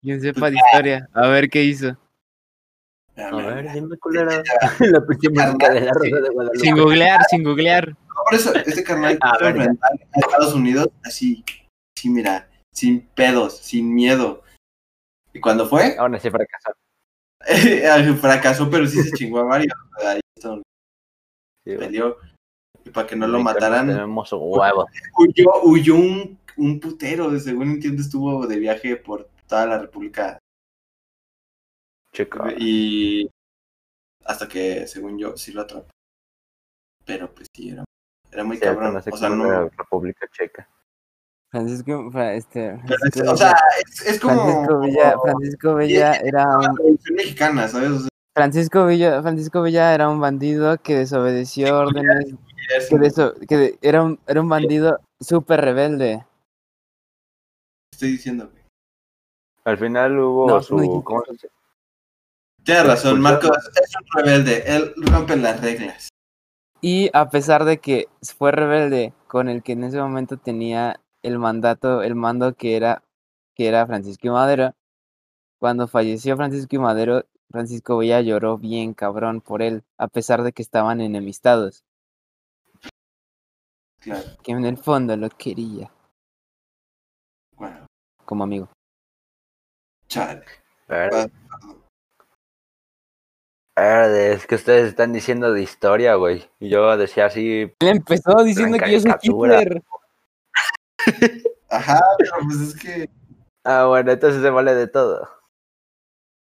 Quien 0.01 0.19
sepa 0.19 0.49
de 0.49 0.57
historia. 0.57 1.07
A 1.13 1.27
ver 1.29 1.49
qué 1.49 1.63
hizo. 1.63 1.97
A 3.15 3.35
ver, 3.37 3.71
dime, 3.71 3.97
culero. 3.97 4.31
La 4.79 5.05
pinche 5.05 5.29
música 5.29 5.69
de 5.73 5.81
la 5.81 5.91
Rosa 5.93 6.21
de 6.21 6.29
Guadalupe. 6.29 6.59
Sin 6.59 6.75
googlear, 6.75 7.21
sin 7.29 7.43
googlear. 7.43 7.95
Por 8.25 8.33
eso, 8.35 8.53
este 8.55 8.83
carnal 8.83 9.17
Ah, 9.21 9.37
enfrentar 9.41 9.91
a 9.93 10.19
Estados 10.19 10.53
Unidos 10.53 10.89
así, 11.03 11.43
sí, 11.97 12.09
mira, 12.09 12.49
sin 12.73 13.01
pedos, 13.07 13.57
sin 13.57 13.93
miedo. 13.93 14.43
¿Y 15.33 15.39
cuando 15.39 15.67
fue? 15.67 15.95
Aún 15.97 16.15
así 16.15 16.29
fracasó. 16.29 16.71
Fracasó, 18.21 18.69
pero 18.69 18.85
sí 18.87 19.01
se 19.01 19.11
chingó 19.15 19.39
a 19.39 19.43
varios. 19.43 19.73
Ahí 20.05 20.19
Sí, 21.65 21.75
peleó. 21.77 22.17
Y 22.85 22.89
para 22.89 23.07
que 23.07 23.15
no 23.15 23.27
lo 23.27 23.39
mataran, 23.39 23.87
Tenemos 23.87 24.31
huevos. 24.31 24.85
huyó, 25.17 25.63
huyó 25.63 25.95
un, 25.95 26.39
un 26.57 26.79
putero. 26.79 27.37
Según 27.39 27.71
entiendo, 27.71 28.01
estuvo 28.01 28.47
de 28.47 28.57
viaje 28.57 28.95
por 28.97 29.29
toda 29.47 29.65
la 29.67 29.77
República. 29.79 30.39
Chico. 32.13 32.43
Y 32.57 33.29
hasta 34.25 34.47
que, 34.47 34.87
según 34.87 35.17
yo, 35.19 35.37
sí 35.37 35.51
lo 35.51 35.61
atrapó. 35.61 35.89
Pero 37.05 37.33
pues 37.33 37.47
sí, 37.55 37.69
era, 37.69 37.83
era 38.31 38.43
muy 38.43 38.57
Sí, 38.57 38.63
cabrón. 38.63 38.95
O 38.95 39.17
sea, 39.17 39.29
no. 39.29 39.45
la 39.51 39.69
República 39.77 40.27
Checa. 40.31 40.67
Francisco, 41.51 42.11
Fra- 42.11 42.33
este, 42.35 42.79
pero 42.87 42.97
Francisco 42.99 43.31
o 43.31 43.37
sea, 43.37 43.47
Villa- 43.47 43.61
es, 43.91 44.05
es 44.05 44.19
como. 44.19 44.43
Francisco 44.43 44.79
Villa, 44.81 45.15
Francisco 45.23 45.75
Villa 45.75 46.13
era 46.13 46.45
un, 46.57 46.99
mexicana, 47.15 47.67
¿sabes? 47.67 47.89
O 47.89 47.99
sea, 48.01 48.09
Francisco 48.35 48.85
Villa, 48.85 49.21
Francisco 49.21 49.61
Villa 49.63 49.93
era 49.95 50.09
un 50.09 50.19
bandido 50.21 50.77
que 50.81 50.95
desobedeció 50.95 51.75
órdenes, 51.79 52.33
es- 52.77 52.89
que, 52.89 52.95
deso- 52.97 53.33
que 53.47 53.57
de- 53.57 53.79
era 53.81 54.03
un, 54.03 54.19
era 54.27 54.41
un 54.41 54.49
bandido 54.49 54.99
súper 55.19 55.61
rebelde. 55.61 56.23
estoy 57.91 58.11
diciendo. 58.11 58.51
Al 59.65 59.77
final 59.77 60.17
hubo 60.19 60.47
No, 60.47 60.61
su. 60.61 60.77
no 60.77 61.03
¿cómo 61.03 61.23
se? 61.37 61.49
Tienes 62.63 62.85
razón. 62.85 63.19
Marcos 63.21 63.51
es 63.81 63.91
un 63.95 64.05
rebelde. 64.23 64.63
Él 64.67 64.93
rompe 64.97 65.35
las 65.35 65.59
reglas. 65.61 66.09
Y 66.81 67.09
a 67.13 67.29
pesar 67.29 67.65
de 67.65 67.79
que 67.79 68.07
fue 68.37 68.51
rebelde 68.51 69.13
con 69.27 69.49
el 69.49 69.63
que 69.63 69.73
en 69.73 69.83
ese 69.83 69.99
momento 69.99 70.37
tenía 70.37 71.01
el 71.23 71.37
mandato, 71.37 72.01
el 72.03 72.15
mando 72.15 72.53
que 72.55 72.77
era, 72.77 73.03
que 73.53 73.67
era 73.67 73.85
Francisco 73.85 74.27
y 74.27 74.29
Madero, 74.29 74.73
cuando 75.59 75.87
falleció 75.87 76.37
Francisco 76.37 76.75
y 76.77 76.79
Madero, 76.79 77.25
Francisco 77.51 77.97
Villa 77.97 78.21
lloró 78.21 78.57
bien 78.57 78.93
cabrón 78.93 79.41
por 79.41 79.61
él, 79.61 79.83
a 79.97 80.07
pesar 80.07 80.43
de 80.43 80.53
que 80.53 80.61
estaban 80.61 81.01
enemistados, 81.01 81.83
Claro. 83.99 84.29
que 84.41 84.53
en 84.53 84.63
el 84.63 84.77
fondo 84.77 85.17
lo 85.17 85.27
quería 85.29 85.91
Bueno, 87.57 87.85
como 88.23 88.45
amigo. 88.45 88.69
chale. 90.07 90.45
Es 93.81 94.45
que 94.47 94.55
ustedes 94.55 94.89
están 94.89 95.13
diciendo 95.13 95.51
de 95.53 95.61
historia, 95.61 96.15
güey. 96.15 96.49
Y 96.59 96.69
yo 96.69 96.97
decía 96.97 97.25
así. 97.27 97.61
Él 97.79 97.87
empezó 97.87 98.43
diciendo 98.43 98.77
que 98.77 98.91
yo 98.91 98.99
soy. 98.99 99.11
Hitler. 99.21 99.81
Ajá, 101.69 101.99
pero 102.17 102.31
pues 102.43 102.59
es 102.61 102.75
que. 102.79 103.09
Ah, 103.63 103.85
bueno, 103.85 104.11
entonces 104.11 104.41
se 104.41 104.49
vale 104.49 104.73
de 104.75 104.87
todo. 104.87 105.29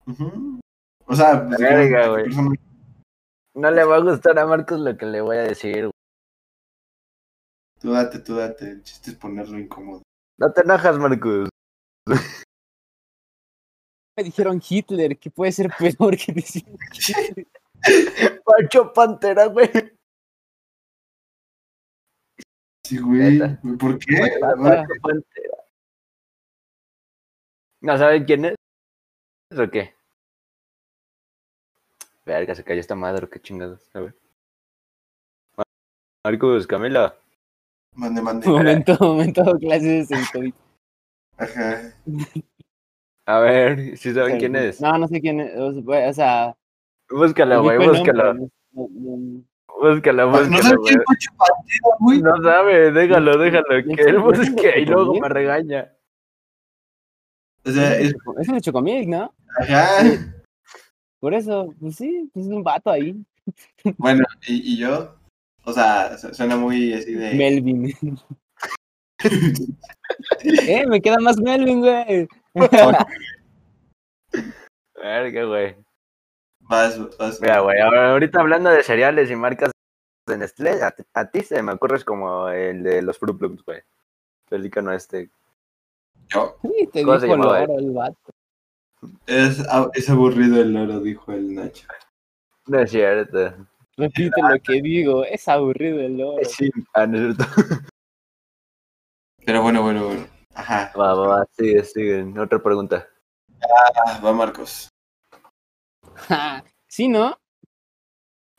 ujú. 0.05 0.59
O 1.05 1.15
sea, 1.15 1.45
pues, 1.47 1.59
Verga, 1.59 2.07
güey. 2.09 2.23
persona- 2.25 2.55
No 3.55 3.71
le 3.71 3.83
va 3.83 3.95
a 3.95 3.99
gustar 4.01 4.37
a 4.37 4.45
Marcos 4.45 4.79
lo 4.79 4.95
que 4.95 5.05
le 5.05 5.21
voy 5.21 5.37
a 5.37 5.41
decir. 5.41 5.79
güey. 5.81 5.91
Tú 7.81 7.91
date, 7.91 8.19
tú 8.19 8.35
date. 8.35 8.69
El 8.71 8.83
chiste 8.83 9.11
es 9.11 9.17
ponerlo 9.17 9.57
incómodo. 9.57 10.03
No 10.37 10.51
te 10.53 10.61
enojas, 10.61 10.97
Marcos. 10.97 11.49
Me 14.19 14.25
dijeron 14.25 14.61
Hitler, 14.61 15.17
que 15.17 15.31
puede 15.31 15.53
ser 15.53 15.69
peor 15.79 16.17
que 16.17 16.33
decir 16.33 16.65
Hitler. 16.91 17.47
Pancho 18.43 18.91
Pantera, 18.91 19.45
güey. 19.45 19.69
Sí, 22.85 22.97
güey. 22.97 23.39
¿Por 23.77 23.97
qué? 23.97 24.37
Pancho 24.41 24.93
Pantera. 25.01 25.57
¿No 27.79 27.97
saben 27.97 28.25
quién 28.25 28.43
es? 28.43 28.55
¿O 29.57 29.71
qué? 29.71 29.95
Verga, 32.25 32.55
se 32.55 32.65
cayó 32.65 32.81
esta 32.81 32.95
madre, 32.95 33.29
qué 33.29 33.39
chingados. 33.39 33.89
A 33.93 34.01
ver. 34.01 34.15
Marcos, 36.25 36.67
Camila. 36.67 37.17
Mande, 37.95 38.21
mande. 38.21 38.45
Momento, 38.45 38.97
momento, 38.99 39.57
clases 39.59 40.09
de 40.09 40.17
COVID. 40.33 40.53
Ajá. 41.37 41.95
A 43.29 43.39
ver, 43.39 43.95
si 43.97 44.11
saben 44.13 44.39
quién 44.39 44.55
es. 44.55 44.81
No, 44.81 44.97
no 44.97 45.07
sé 45.07 45.21
quién 45.21 45.39
es. 45.39 45.55
O 45.55 45.71
sea, 45.71 45.81
güey, 45.81 46.07
o 46.09 46.13
sea 46.13 46.55
Búscala, 47.11 47.57
güey, 47.57 47.77
el 47.77 47.85
nombre, 47.85 47.99
búscala. 47.99 48.33
no- 48.33 48.49
no- 48.73 48.87
no- 48.89 49.43
Búscala, 49.81 50.23
¿No 50.25 50.31
búscala, 50.31 50.57
sabes 50.63 50.77
güey. 50.77 50.87
quién 50.87 51.01
fue 51.05 51.17
Chupatero, 51.17 51.97
güey? 51.99 52.21
No 52.21 52.43
sabe, 52.43 52.91
déjalo, 52.91 53.37
déjalo, 53.37 53.79
¿Ya 53.79 53.95
que 53.95 54.01
él 54.01 54.17
busque 54.19 54.79
y 54.81 54.85
luego 54.85 55.13
me 55.13 55.29
regaña. 55.29 55.93
O 57.65 57.69
sea, 57.71 57.97
es... 57.99 58.13
Es 58.39 58.49
un 58.49 58.59
chocomilk, 58.61 59.07
¿no? 59.07 59.33
Ajá. 59.59 60.03
Por 61.19 61.33
eso, 61.35 61.73
pues 61.79 61.95
sí, 61.97 62.29
pues 62.33 62.45
es 62.47 62.51
un 62.51 62.63
vato 62.63 62.89
ahí. 62.89 63.15
Bueno, 63.97 64.25
y, 64.47 64.73
y 64.73 64.77
yo, 64.79 65.15
o 65.65 65.71
sea, 65.73 66.17
su- 66.17 66.33
suena 66.33 66.57
muy 66.57 66.93
así 66.93 67.13
de... 67.13 67.33
Melvin. 67.35 67.93
eh, 70.43 70.85
me 70.87 71.01
queda 71.01 71.17
más 71.19 71.37
Melvin, 71.39 71.79
güey. 71.81 72.27
Verga, 74.95 75.43
güey. 75.45 75.75
Vas, 76.61 77.17
vas. 77.17 77.41
Mira, 77.41 77.59
güey, 77.61 77.79
ahorita 77.79 78.39
hablando 78.41 78.69
de 78.69 78.83
cereales 78.83 79.31
y 79.31 79.35
marcas 79.35 79.71
de 80.27 80.37
Nestlé, 80.37 80.83
a, 80.83 80.91
ti- 80.91 81.03
a 81.13 81.29
ti 81.29 81.41
se 81.41 81.63
me 81.63 81.71
ocurres 81.73 82.03
como 82.05 82.49
el 82.49 82.83
de 82.83 83.01
los 83.01 83.17
Fruit 83.17 83.39
Loops, 83.41 83.63
güey. 83.65 83.81
Pelícano 84.49 84.91
este. 84.91 85.29
Yo. 86.27 86.57
Sí, 86.61 86.89
te 86.91 87.03
¿Cómo 87.03 87.19
se 87.19 87.25
dijo 87.25 87.37
llamaba, 87.37 87.59
loro 87.61 87.79
el 87.79 87.91
vato. 87.91 88.31
Es, 89.25 89.59
a- 89.67 89.89
es 89.93 90.09
aburrido 90.09 90.61
el 90.61 90.73
loro, 90.73 90.99
dijo 90.99 91.31
el 91.31 91.55
Nacho. 91.55 91.87
No 92.67 92.79
es 92.81 92.91
cierto. 92.91 93.55
Repite 93.97 94.41
lo 94.41 94.59
que 94.61 94.81
digo, 94.81 95.25
es 95.25 95.47
aburrido 95.47 95.99
el 96.01 96.17
loro. 96.17 96.43
Sí, 96.45 96.69
ah, 96.93 97.07
no 97.07 97.29
es 97.31 97.35
cierto. 97.37 97.45
Pero 99.45 99.61
bueno, 99.63 99.81
bueno, 99.81 100.05
bueno. 100.05 100.27
Ajá. 100.59 100.91
Va, 100.99 101.13
va, 101.13 101.27
va, 101.27 101.45
sigue, 101.53 101.83
sigue. 101.85 102.39
Otra 102.39 102.61
pregunta. 102.61 103.07
Ah, 103.63 104.19
va 104.23 104.33
Marcos. 104.33 104.89
sí, 106.87 107.07
¿no? 107.07 107.37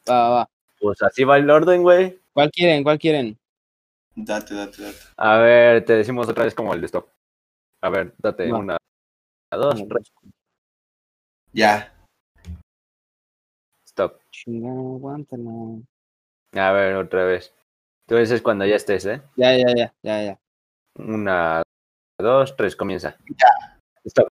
Va, 0.08 0.14
va, 0.22 0.30
va. 0.30 0.50
Pues 0.80 1.02
así 1.02 1.24
va 1.24 1.36
el 1.36 1.50
orden, 1.50 1.82
güey. 1.82 2.18
¿Cuál 2.32 2.50
quieren? 2.50 2.82
¿Cuál 2.82 2.98
quieren? 2.98 3.38
Date, 4.14 4.54
date, 4.54 4.82
date. 4.82 4.96
A 5.18 5.36
ver, 5.36 5.84
te 5.84 5.92
decimos 5.92 6.26
otra 6.26 6.44
vez 6.44 6.54
como 6.54 6.72
el 6.72 6.80
de 6.80 6.86
stop. 6.86 7.06
A 7.82 7.90
ver, 7.90 8.14
date 8.18 8.50
Va. 8.50 8.58
una, 8.58 8.76
dos, 9.50 9.86
tres, 9.86 10.10
Ya. 11.52 11.92
stop. 13.86 14.20
Chinga, 14.30 14.70
aguántala. 14.70 15.82
A 16.54 16.72
ver, 16.72 16.96
otra 16.96 17.24
vez. 17.24 17.52
Tú 18.06 18.16
dices 18.16 18.40
cuando 18.40 18.64
ya 18.64 18.76
estés, 18.76 19.04
¿eh? 19.04 19.22
Ya, 19.36 19.54
ya, 19.56 19.66
ya, 19.76 19.94
ya, 20.02 20.22
ya. 20.22 20.38
Una, 20.96 21.62
dos, 22.20 22.56
tres, 22.56 22.76
comienza. 22.76 23.16
Ya. 23.28 23.78
Stop. 24.04 24.28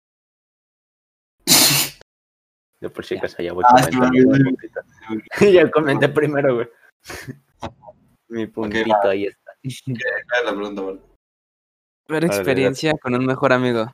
Yo 2.80 2.92
por 2.92 3.04
si 3.04 3.16
acaso 3.16 3.42
ya 3.42 3.52
voy 3.52 3.64
Ah, 3.66 3.82
sí, 3.82 3.90
comentando. 3.96 4.30
un 4.44 4.54
poquito. 4.54 4.80
ya 5.52 5.70
comenté 5.70 6.08
primero, 6.08 6.54
güey. 6.56 6.68
Mi 8.28 8.46
puntito 8.46 8.90
va. 8.90 9.10
ahí 9.10 9.26
está. 9.26 9.52
La 10.44 10.50
pregunta, 10.54 10.82
Marcos. 10.82 11.02
Peor 12.06 12.24
experiencia 12.26 12.92
con 13.00 13.14
un 13.14 13.24
mejor 13.24 13.52
amigo. 13.54 13.86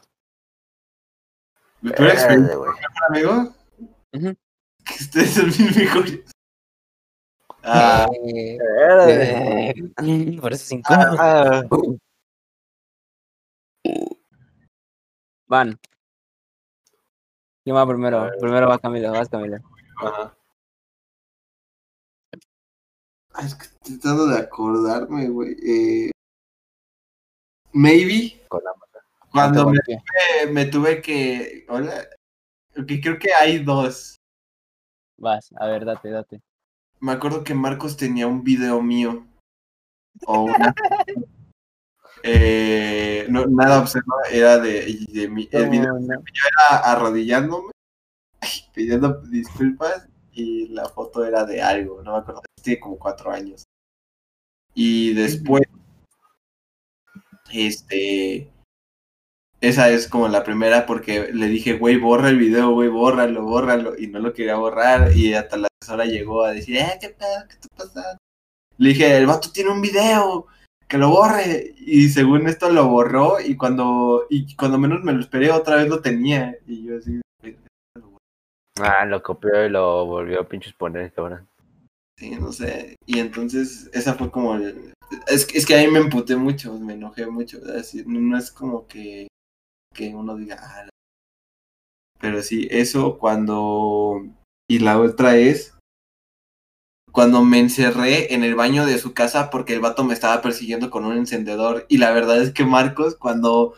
¿Mi 1.83 1.93
peor 1.93 2.09
experiencia, 2.11 2.57
Verde, 2.57 2.57
güey. 2.57 2.73
amigo? 3.09 3.55
Ujú. 4.13 4.37
Que 4.85 4.95
ustedes 4.95 5.31
son 5.35 5.47
mis 5.47 5.77
mejores. 5.77 6.21
Ah, 7.63 8.09
Verde. 8.11 9.71
Eh, 10.03 10.39
Por 10.41 10.53
eso 10.53 10.65
es 10.65 10.73
incómodo. 10.73 11.17
Ah, 11.21 11.63
Van. 15.51 15.77
¿Quién 17.65 17.75
va 17.77 17.85
primero? 17.87 18.23
Ver. 18.23 18.39
Primero 18.41 18.69
va 18.69 18.79
Camilo, 18.79 19.11
vas 19.11 19.29
Camilo. 19.29 19.57
ajá. 20.01 20.37
Ah, 23.35 23.47
es 23.47 23.55
que 23.57 23.65
estoy 23.65 23.99
tratando 23.99 24.27
de 24.29 24.39
acordarme, 24.39 25.29
güey. 25.29 25.57
Eh, 25.65 26.11
maybe 27.73 28.41
Con 28.49 28.63
la 28.65 28.71
cuando 29.33 29.69
me, 29.71 29.79
¿Qué? 29.85 29.99
me- 30.47 30.53
me 30.53 30.65
tuve 30.67 31.03
que. 31.03 31.65
Hola. 31.69 32.07
Que 32.87 33.01
creo 33.01 33.19
que 33.19 33.33
hay 33.35 33.59
dos. 33.63 34.17
Vas, 35.19 35.51
a 35.59 35.67
ver, 35.67 35.85
date, 35.85 36.11
date. 36.11 36.41
Me 37.01 37.13
acuerdo 37.13 37.43
que 37.43 37.55
Marcos 37.55 37.97
tenía 37.97 38.27
un 38.29 38.45
video 38.45 38.81
mío. 38.83 39.27
O 40.27 40.43
una. 40.43 40.75
eh, 42.23 43.27
no, 43.29 43.47
nada 43.47 43.81
observado, 43.81 44.23
era 44.31 44.59
de, 44.59 44.99
de 45.13 45.29
mí. 45.29 45.49
El 45.53 45.71
video 45.71 45.95
No, 45.95 46.01
no. 46.01 46.15
era 46.15 46.79
arrodillándome, 46.91 47.71
pidiendo 48.75 49.21
disculpas, 49.23 50.09
y 50.33 50.69
la 50.69 50.89
foto 50.89 51.25
era 51.25 51.45
de 51.45 51.63
algo, 51.63 52.03
no 52.03 52.13
me 52.13 52.19
acuerdo. 52.19 52.43
Tiene 52.63 52.81
como 52.81 52.99
cuatro 52.99 53.31
años. 53.31 53.65
Y 54.75 55.15
después, 55.15 55.63
este. 57.53 58.53
Esa 59.61 59.91
es 59.91 60.09
como 60.09 60.27
la 60.29 60.43
primera 60.43 60.87
porque 60.87 61.31
le 61.35 61.47
dije, 61.49 61.75
güey, 61.75 61.99
borra 61.99 62.31
el 62.31 62.39
video, 62.39 62.71
güey, 62.73 62.89
bórralo, 62.89 63.43
bórralo. 63.45 63.99
Y 63.99 64.07
no 64.07 64.19
lo 64.19 64.33
quería 64.33 64.57
borrar. 64.57 65.15
Y 65.15 65.35
hasta 65.35 65.59
la 65.59 65.69
asesora 65.83 66.07
llegó 66.07 66.45
a 66.45 66.53
decir, 66.53 66.77
eh, 66.79 66.99
¿qué 67.01 67.11
pedo? 67.11 67.47
¿Qué 67.47 67.55
está 67.55 67.69
pasando? 67.77 68.19
Le 68.79 68.89
dije, 68.91 69.17
el 69.19 69.27
vato 69.27 69.53
tiene 69.53 69.71
un 69.71 69.83
video, 69.83 70.47
que 70.91 70.99
lo 70.99 71.09
borre. 71.11 71.75
Y 71.79 72.09
según 72.11 72.47
esto 72.49 72.69
lo 72.71 72.89
borró. 72.89 73.41
Y 73.41 73.57
cuando, 73.57 74.27
y 74.29 74.55
cuando 74.57 74.77
menos 74.79 75.03
me 75.03 75.13
lo 75.13 75.21
esperé, 75.21 75.51
otra 75.51 75.77
vez 75.77 75.89
lo 75.89 76.03
tenía. 76.03 76.57
Y 76.67 76.85
yo 76.85 76.99
así, 76.99 77.21
Ah, 78.81 79.05
lo 79.05 79.23
copió 79.23 79.65
y 79.67 79.69
lo 79.69 80.07
volvió 80.07 80.41
a 80.41 80.49
pinches 80.49 80.73
poner, 80.73 81.13
cabrón. 81.13 81.47
sí, 82.19 82.31
no 82.31 82.53
sé. 82.53 82.97
Y 83.07 83.19
entonces, 83.19 83.91
esa 83.93 84.15
fue 84.15 84.31
como 84.31 84.55
el. 84.55 84.93
Es, 85.27 85.45
que- 85.45 85.59
es 85.59 85.67
que 85.67 85.75
ahí 85.75 85.91
me 85.91 85.99
emputé 85.99 86.37
mucho, 86.37 86.79
me 86.79 86.95
enojé 86.95 87.27
mucho. 87.27 87.59
Así, 87.79 88.05
no, 88.07 88.21
no 88.21 88.39
es 88.39 88.51
como 88.51 88.87
que, 88.87 89.27
que 89.95 90.15
uno 90.15 90.37
diga, 90.37 90.57
ah, 90.61 90.85
la- 90.85 90.91
pero 92.21 92.43
sí, 92.43 92.69
eso 92.71 93.19
cuando. 93.19 94.23
Y 94.69 94.79
la 94.79 94.99
otra 95.01 95.37
es. 95.37 95.77
Cuando 97.13 97.43
me 97.45 97.59
encerré 97.59 98.35
en 98.35 98.45
el 98.45 98.55
baño 98.55 98.87
de 98.87 98.99
su 98.99 99.13
casa 99.15 99.51
porque 99.51 99.73
el 99.75 99.81
vato 99.81 100.05
me 100.05 100.15
estaba 100.15 100.41
persiguiendo 100.43 100.91
con 100.91 101.05
un 101.05 101.17
encendedor. 101.17 101.87
Y 101.89 101.99
la 101.99 102.13
verdad 102.13 102.41
es 102.43 102.53
que 102.53 102.65
Marcos, 102.65 103.17
cuando. 103.17 103.75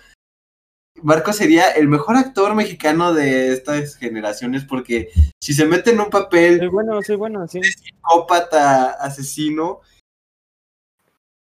Marcos 1.02 1.36
sería 1.36 1.70
el 1.70 1.88
mejor 1.88 2.16
actor 2.16 2.54
mexicano 2.54 3.12
de 3.12 3.52
estas 3.52 3.96
generaciones 3.96 4.64
porque 4.64 5.08
si 5.42 5.52
se 5.54 5.64
mete 5.64 5.90
en 5.90 6.00
un 6.00 6.10
papel 6.10 6.58
Soy 6.58 6.68
bueno, 6.68 7.02
soy 7.02 7.16
bueno, 7.16 7.48
sí. 7.48 7.60
psicópata 7.62 8.90
asesino 8.92 9.80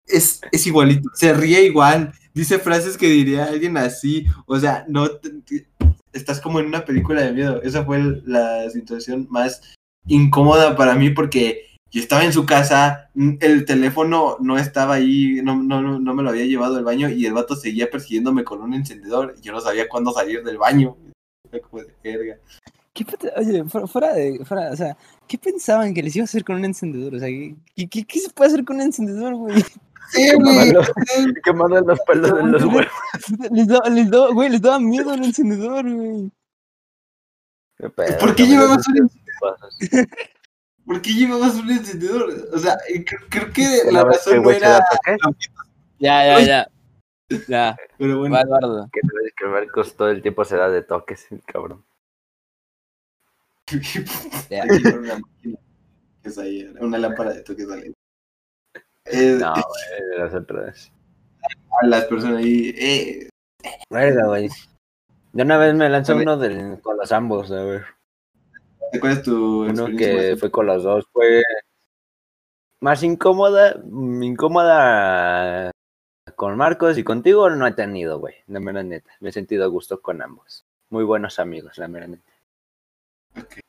es, 0.08 0.42
es 0.52 0.66
igualito, 0.66 1.10
se 1.14 1.34
ríe 1.34 1.64
igual, 1.64 2.12
dice 2.34 2.60
frases 2.60 2.98
que 2.98 3.08
diría 3.08 3.46
alguien 3.46 3.78
así, 3.78 4.26
o 4.48 4.60
sea, 4.60 4.84
no 4.88 5.12
te- 5.12 5.30
te- 5.42 5.68
estás 6.12 6.42
como 6.42 6.60
en 6.60 6.66
una 6.66 6.84
película 6.84 7.22
de 7.22 7.32
miedo. 7.34 7.62
Esa 7.62 7.86
fue 7.86 7.98
el- 7.98 8.24
la 8.26 8.68
situación 8.72 9.28
más 9.30 9.62
incómoda 10.08 10.76
para 10.76 10.96
mí 10.96 11.12
porque 11.12 11.66
yo 11.92 12.02
estaba 12.02 12.24
en 12.24 12.32
su 12.32 12.46
casa, 12.46 13.10
mm, 13.14 13.34
el 13.42 13.66
teléfono 13.66 14.38
no 14.40 14.58
estaba 14.58 14.96
ahí, 14.96 15.42
no, 15.44 15.62
no, 15.62 15.82
no 15.82 16.00
no 16.00 16.14
me 16.14 16.24
lo 16.24 16.30
había 16.30 16.46
llevado 16.46 16.78
al 16.78 16.86
baño 16.86 17.10
y 17.10 17.26
el 17.26 17.34
vato 17.34 17.56
seguía 17.56 17.90
persiguiéndome 17.90 18.44
con 18.44 18.62
un 18.62 18.74
encendedor 18.74 19.36
y 19.38 19.42
yo 19.42 19.52
no 19.52 19.60
sabía 19.60 19.90
cuándo 19.90 20.12
salir 20.12 20.44
del 20.44 20.58
baño. 20.58 20.96
Como 21.70 21.84
de. 21.84 22.40
¿Qué, 22.94 23.06
oye, 23.38 23.64
fuera, 23.88 24.14
de, 24.14 24.44
fuera, 24.44 24.72
o 24.72 24.76
sea, 24.76 24.98
¿qué 25.28 25.38
pensaban 25.38 25.94
que 25.94 26.04
les 26.04 26.16
iba 26.16 26.24
a 26.24 26.26
hacer 26.26 26.44
con 26.44 26.58
un 26.58 26.66
encendedor? 26.66 27.16
O 27.16 27.20
sea, 27.20 27.30
¿qué, 27.30 27.88
qué, 27.88 28.20
se 28.20 28.30
puede 28.32 28.52
hacer 28.52 28.66
con 28.66 28.78
un 28.78 28.84
encendedor, 28.84 29.36
güey? 29.36 29.64
Sí, 30.12 30.30
güey. 30.34 30.74
que 31.42 31.54
mandan 31.54 31.88
los 31.88 32.00
pelos 32.02 32.36
de 32.36 32.44
los 32.44 32.64
huevos. 32.66 32.92
Les 33.52 33.66
daba, 33.66 33.90
les 33.90 34.10
daba, 34.10 34.34
güey, 34.34 34.50
les 34.50 34.62
daba 34.62 34.78
miedo 34.78 35.12
al 35.12 35.24
encendedor, 35.24 35.90
güey. 35.90 36.32
¿Por 38.20 38.36
qué 38.36 38.46
llevabas 38.46 38.86
un 38.90 39.10
cosas. 39.40 39.78
¿Por 40.86 41.02
qué 41.02 41.12
llevabas 41.14 41.56
un 41.56 41.70
encendedor? 41.72 42.50
O 42.54 42.58
sea, 42.58 42.78
eh, 42.90 43.04
creo, 43.06 43.20
creo 43.30 43.48
que 43.54 43.82
¿Que 43.86 43.92
la 43.92 44.04
razón 44.04 44.42
no 44.42 44.52
era. 44.52 44.84
Ya, 46.00 46.26
ya, 46.26 46.40
ya. 46.42 46.68
Ya, 47.48 47.78
Pero 47.98 48.20
bueno, 48.20 48.36
va 48.36 48.42
Eduardo. 48.42 48.90
Que 48.92 49.00
que 49.38 49.46
Marcos 49.46 49.96
todo 49.96 50.10
el 50.10 50.22
tiempo 50.22 50.44
se 50.44 50.58
da 50.58 50.70
de 50.70 50.82
toques, 50.82 51.32
el 51.32 51.42
cabrón. 51.44 51.86
Ya. 54.50 54.64
una 54.66 55.20
máquina 55.20 55.58
es 56.24 56.38
ahí, 56.38 56.74
una 56.80 56.98
lámpara 56.98 57.34
de 57.34 57.42
toques 57.42 57.70
ahí. 57.70 57.94
Eh, 59.06 59.38
No, 59.40 59.54
güey, 59.54 60.10
de 60.12 60.18
las 60.20 60.34
otras. 60.34 60.92
a 61.82 61.86
las 61.88 62.06
personas 62.06 62.40
ahí. 62.40 62.74
Eh, 62.78 63.30
Verga, 63.90 64.28
güey. 64.28 64.50
De 65.34 65.44
una 65.44 65.58
vez 65.58 65.74
me 65.74 65.88
ver. 65.90 66.04
uno 66.14 66.38
del- 66.38 66.82
con 66.82 66.98
los 66.98 67.12
ambos, 67.14 67.50
a 67.52 67.64
ver. 67.64 67.86
¿Cuál 69.00 69.14
es 69.14 69.24
tu 69.24 69.66
Uno 69.66 69.86
que 69.98 70.32
más- 70.32 70.40
fue 70.40 70.52
con 70.52 70.66
los 70.66 70.84
dos, 70.84 71.06
fue 71.12 71.44
más 72.82 73.04
incómoda, 73.04 73.76
mm, 73.84 74.24
incómoda 74.24 75.72
Con 76.36 76.58
Marcos 76.58 76.98
y 76.98 77.04
contigo 77.04 77.50
no 77.52 77.68
he 77.68 77.74
tenido, 77.74 78.18
güey. 78.20 78.36
La 78.48 78.60
mera 78.60 78.82
neta. 78.84 79.12
Me 79.20 79.30
he 79.30 79.32
sentido 79.32 79.64
a 79.64 79.68
gusto 79.68 80.02
con 80.02 80.22
ambos. 80.22 80.66
Muy 80.90 81.04
buenos 81.04 81.38
amigos, 81.40 81.78
la 81.78 81.88
mera 81.88 82.08
neta. 82.08 82.32
Ok. 83.40 83.60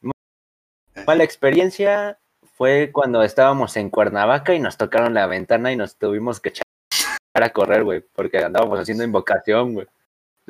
Mala 1.06 1.24
experiencia 1.24 2.18
fue 2.54 2.90
cuando 2.92 3.22
estábamos 3.22 3.76
en 3.76 3.90
Cuernavaca 3.90 4.54
y 4.54 4.60
nos 4.60 4.76
tocaron 4.78 5.12
la 5.14 5.26
ventana 5.26 5.72
y 5.72 5.76
nos 5.76 5.96
tuvimos 5.96 6.40
que 6.40 6.50
echar 6.50 6.64
a 7.34 7.50
correr, 7.50 7.84
güey, 7.84 8.00
porque 8.00 8.38
andábamos 8.38 8.78
haciendo 8.78 9.04
invocación, 9.04 9.74
güey. 9.74 9.86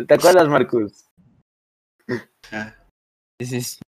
¿Te 0.07 0.15
acuerdas, 0.15 0.49
Marcus? 0.49 1.07
Ah, 2.53 2.75
Sí, 3.41 3.47
sí, 3.47 3.61
sí. 3.63 3.81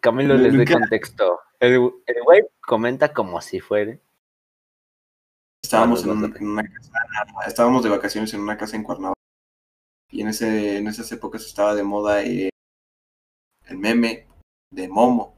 Camilo 0.00 0.34
les 0.34 0.54
Nunca- 0.54 0.74
contexto. 0.74 1.40
El 1.60 1.72
el 2.06 2.22
güey 2.24 2.42
comenta 2.60 3.12
como 3.12 3.40
si 3.40 3.60
fuera. 3.60 3.98
Estábamos 5.62 6.04
en, 6.04 6.10
una 6.10 6.62
casa, 6.62 6.92
estábamos 7.46 7.82
de 7.82 7.90
vacaciones 7.90 8.32
en 8.32 8.40
una 8.40 8.56
casa 8.56 8.76
en 8.76 8.84
Cuernavaca. 8.84 9.20
Y 10.10 10.22
en 10.22 10.28
ese, 10.28 10.78
en 10.78 10.86
esas 10.86 11.10
épocas 11.12 11.44
estaba 11.44 11.74
de 11.74 11.82
moda 11.82 12.22
eh, 12.22 12.48
el 13.66 13.76
meme 13.76 14.26
de 14.72 14.88
Momo. 14.88 15.34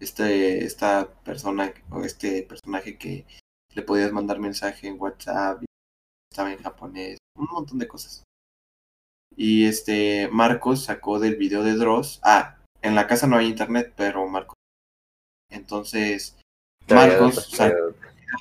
Este, 0.00 0.64
esta 0.64 1.08
persona 1.24 1.72
o 1.90 2.02
este 2.04 2.42
personaje 2.44 2.96
que 2.96 3.26
le 3.74 3.82
podías 3.82 4.12
mandar 4.12 4.38
mensaje 4.38 4.86
en 4.88 5.00
WhatsApp, 5.00 5.62
estaba 6.30 6.52
en 6.52 6.62
japonés, 6.62 7.18
un 7.36 7.46
montón 7.46 7.78
de 7.78 7.88
cosas. 7.88 8.22
Y 9.36 9.66
este 9.66 10.28
Marcos 10.30 10.84
sacó 10.84 11.18
del 11.18 11.36
video 11.36 11.62
de 11.62 11.74
Dross. 11.74 12.20
Ah, 12.22 12.56
en 12.82 12.94
la 12.94 13.06
casa 13.06 13.26
no 13.26 13.36
hay 13.36 13.46
internet, 13.48 13.92
pero 13.96 14.26
Marcos. 14.28 14.54
Entonces, 15.50 16.36
Marcos 16.88 17.48
sacó 17.50 17.74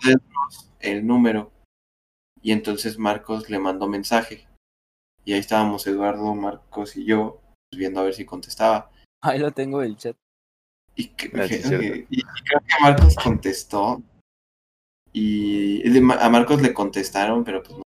de 0.06 0.14
Dross 0.16 0.70
el 0.80 1.06
número. 1.08 1.52
Y 2.42 2.52
entonces 2.52 2.98
Marcos 2.98 3.50
le 3.50 3.60
mandó 3.60 3.88
mensaje. 3.88 4.48
Y 5.26 5.34
ahí 5.34 5.40
estábamos 5.40 5.88
Eduardo, 5.88 6.36
Marcos 6.36 6.98
y 6.98 7.06
yo 7.06 7.40
pues, 7.70 7.80
viendo 7.80 8.02
a 8.02 8.04
ver 8.04 8.14
si 8.14 8.26
contestaba. 8.26 8.92
Ahí 9.24 9.40
lo 9.40 9.52
tengo 9.52 9.82
el 9.82 9.96
chat. 9.96 10.16
Y, 10.96 11.08
que- 11.10 11.32
Ah, 11.34 11.48
sí, 11.48 11.56
que- 11.56 11.64
cierto. 11.64 11.86
y- 11.86 12.08
y 12.10 12.22
creo 12.22 12.60
que 12.60 12.82
Marcos 12.82 13.16
contestó. 13.16 14.02
Y 15.14 15.82
a 16.12 16.30
Marcos 16.30 16.62
le 16.62 16.74
contestaron, 16.74 17.44
pero 17.46 17.64
pues 17.64 17.78
no. 17.78 17.83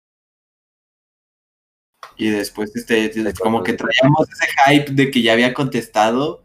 Y 2.18 2.30
después, 2.30 2.74
este, 2.74 3.10
como 3.40 3.62
que 3.62 3.72
traíamos 3.74 4.28
ese 4.28 4.46
hype 4.66 4.92
de 4.92 5.10
que 5.10 5.22
ya 5.22 5.32
había 5.32 5.54
contestado. 5.54 6.42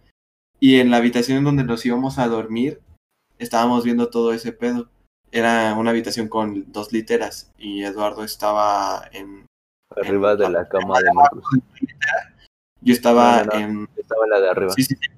Y 0.60 0.80
en 0.80 0.92
la 0.92 0.98
habitación 0.98 1.40
en 1.40 1.44
donde 1.44 1.64
nos 1.64 1.86
íbamos 1.86 2.20
a 2.20 2.28
dormir, 2.28 2.80
estábamos 3.40 3.84
viendo 3.84 4.10
todo 4.10 4.34
ese 4.34 4.54
pedo. 4.54 4.90
Era 5.32 5.74
una 5.74 5.90
habitación 5.90 6.30
con 6.30 6.72
dos 6.72 6.94
literas. 6.94 7.52
Y 7.58 7.84
Eduardo 7.84 8.24
estaba 8.24 9.10
en. 9.12 9.48
Arriba 9.96 10.36
de 10.36 10.50
la 10.50 10.70
cama 10.70 11.00
de 11.00 11.12
Marcus. 11.12 11.44
Yo 12.82 12.94
estaba 12.94 13.44
No, 13.44 13.46
no, 13.46 13.60
no. 13.60 13.66
en. 13.66 13.90
Estaba 13.98 14.28
la 14.28 14.40
de 14.40 14.50
arriba. 14.50 14.72
Sí, 14.74 14.84
sí, 14.84 14.96
sí. 14.96 15.10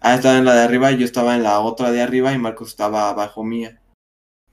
Ah, 0.00 0.14
estaba 0.14 0.38
en 0.38 0.46
la 0.46 0.54
de 0.54 0.62
arriba 0.62 0.90
y 0.92 0.98
yo 0.98 1.04
estaba 1.04 1.36
en 1.36 1.42
la 1.42 1.60
otra 1.60 1.90
de 1.90 2.00
arriba 2.00 2.32
y 2.32 2.38
Marcos 2.38 2.68
estaba 2.70 3.10
abajo 3.10 3.44
mía. 3.44 3.79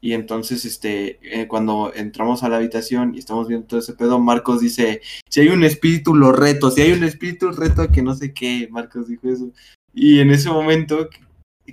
Y 0.08 0.14
entonces, 0.14 0.64
este, 0.64 1.20
eh, 1.22 1.50
cuando 1.50 1.92
entramos 1.94 2.42
a 2.42 2.48
la 2.48 2.56
habitación 2.56 3.14
y 3.14 3.20
estamos 3.20 3.50
viendo 3.50 3.68
todo 3.68 3.82
ese 3.82 3.92
pedo, 3.92 4.20
Marcos 4.20 4.62
dice, 4.62 5.02
si 5.30 5.42
hay 5.42 5.50
un 5.50 5.66
espíritu, 5.66 6.16
lo 6.16 6.32
reto, 6.32 6.72
si 6.72 6.80
hay 6.80 6.94
un 6.94 7.04
espíritu, 7.04 7.52
reto 7.52 7.86
que 7.92 8.02
no 8.02 8.14
sé 8.14 8.34
qué, 8.34 8.70
Marcos 8.72 9.10
dijo 9.10 9.28
eso. 9.28 9.52
Y 9.94 10.22
en 10.22 10.32
ese 10.32 10.50
momento 10.50 11.10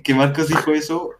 que- 0.03 0.13
Marcos 0.13 0.49
dijo 0.49 0.73
eso, 0.73 1.11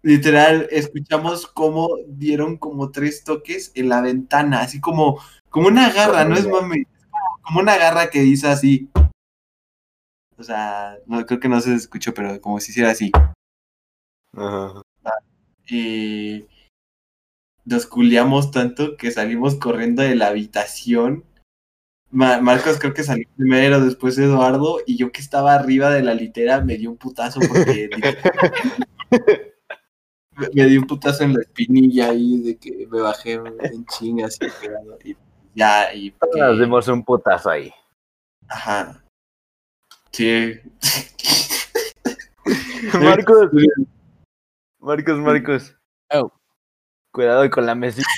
literal, 0.00 0.66
escuchamos 0.70 1.46
cómo 1.46 1.90
dieron 2.06 2.56
como 2.56 2.92
tres 2.92 3.24
toques 3.24 3.70
en 3.74 3.90
la 3.90 4.00
ventana, 4.00 4.60
así 4.60 4.80
como, 4.80 5.20
como 5.50 5.68
una 5.68 5.92
garra, 5.92 6.24
no 6.24 6.34
es 6.34 6.44
como, 6.44 6.72
como 7.42 7.60
una 7.60 7.76
garra 7.76 8.08
que 8.08 8.20
dice 8.22 8.48
así. 8.48 8.88
O 10.38 10.42
sea, 10.42 10.96
no, 11.04 11.26
creo 11.26 11.40
que 11.40 11.48
no 11.50 11.60
se 11.60 11.74
escuchó, 11.74 12.14
pero 12.14 12.40
como 12.40 12.58
si 12.58 12.70
hiciera 12.70 12.92
así. 12.92 13.12
Ajá. 14.34 14.80
Y 15.70 16.46
nos 17.64 17.86
culiamos 17.86 18.50
tanto 18.50 18.96
que 18.96 19.10
salimos 19.10 19.56
corriendo 19.56 20.02
de 20.02 20.14
la 20.14 20.28
habitación. 20.28 21.24
Ma- 22.10 22.40
Marcos 22.40 22.78
creo 22.78 22.94
que 22.94 23.02
salió 23.02 23.28
primero, 23.36 23.84
después 23.84 24.16
Eduardo, 24.18 24.78
y 24.86 24.96
yo 24.96 25.12
que 25.12 25.20
estaba 25.20 25.54
arriba 25.54 25.90
de 25.90 26.02
la 26.02 26.14
litera 26.14 26.62
me 26.62 26.78
dio 26.78 26.90
un 26.90 26.96
putazo 26.96 27.40
porque 27.46 27.90
me, 30.54 30.64
dio 30.66 30.80
un 30.80 30.86
putazo 30.86 31.24
en 31.24 31.34
la 31.34 31.40
espinilla 31.42 32.08
ahí 32.10 32.40
de 32.40 32.56
que 32.56 32.86
me 32.90 33.00
bajé 33.00 33.32
en 33.34 33.84
chingas 33.86 34.38
y 35.04 35.14
ya, 35.54 35.92
y 35.92 36.10
que- 36.12 36.40
Nos 36.40 36.58
dimos 36.58 36.88
un 36.88 37.04
putazo 37.04 37.50
ahí. 37.50 37.70
ajá. 38.48 39.04
Sí. 40.12 40.54
Marcos. 43.00 43.50
Marcos, 44.88 45.18
Marcos. 45.18 45.76
Oh. 46.14 46.32
Cuidado 47.12 47.50
con 47.50 47.66
la 47.66 47.74
mesita. 47.74 48.08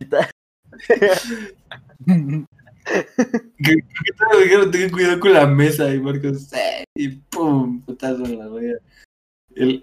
Que 2.86 4.12
todos 4.16 4.44
dijeron, 4.44 4.70
ten 4.70 4.90
cuidado 4.90 5.18
con 5.18 5.32
la 5.32 5.44
mesa 5.44 5.92
y 5.92 6.00
Marcos, 6.00 6.52
"Eh", 6.52 6.84
y 6.94 7.08
pum, 7.08 7.82
putazo 7.82 8.24
en 8.24 8.38
la 8.38 8.46
rodilla. 8.46 8.78
El, 9.56 9.80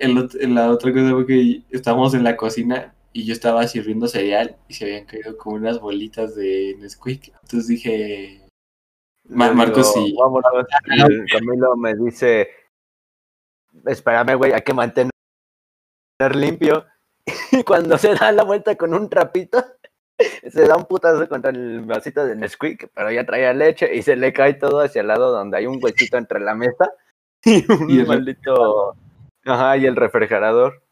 la 0.55 0.71
otra 0.71 0.93
cosa 0.93 1.11
fue 1.11 1.25
que 1.25 1.63
estábamos 1.71 2.13
en 2.13 2.23
la 2.23 2.37
cocina 2.37 2.95
y 3.11 3.25
yo 3.25 3.33
estaba 3.33 3.67
sirviendo 3.67 4.07
cereal 4.07 4.55
y 4.69 4.73
se 4.73 4.85
habían 4.85 5.05
caído 5.05 5.37
como 5.37 5.57
unas 5.57 5.81
bolitas 5.81 6.33
de 6.35 6.77
Nesquik. 6.79 7.33
Entonces 7.41 7.67
dije, 7.67 8.47
Marcos, 9.27 9.93
vámonos. 10.17 10.65
Y 10.85 11.01
el 11.01 11.25
Camilo 11.29 11.75
me 11.75 11.95
dice, 11.95 12.47
espérame, 13.85 14.37
güey, 14.37 14.53
hay 14.53 14.61
que 14.61 14.73
mantener 14.73 15.12
limpio. 16.35 16.85
Y 17.51 17.63
cuando 17.63 17.97
se 17.97 18.13
da 18.15 18.33
la 18.33 18.43
vuelta 18.43 18.75
con 18.75 18.93
un 18.93 19.09
trapito, 19.09 19.63
se 20.17 20.67
da 20.67 20.75
un 20.75 20.85
putazo 20.85 21.27
contra 21.29 21.51
el 21.51 21.81
vasito 21.81 22.25
de 22.25 22.35
Nesquik, 22.35 22.89
pero 22.93 23.11
ya 23.11 23.25
traía 23.25 23.53
leche 23.53 23.95
y 23.95 24.01
se 24.01 24.15
le 24.15 24.33
cae 24.33 24.55
todo 24.55 24.81
hacia 24.81 25.01
el 25.01 25.07
lado 25.07 25.31
donde 25.31 25.57
hay 25.57 25.65
un 25.65 25.79
huesito 25.81 26.17
entre 26.17 26.41
la 26.41 26.53
mesa 26.53 26.91
y 27.45 27.71
un 27.71 27.89
Y 27.89 28.03
maldito... 28.03 28.95
Ajá, 29.45 29.77
y 29.77 29.85
el 29.85 29.95
refrigerador. 29.95 30.83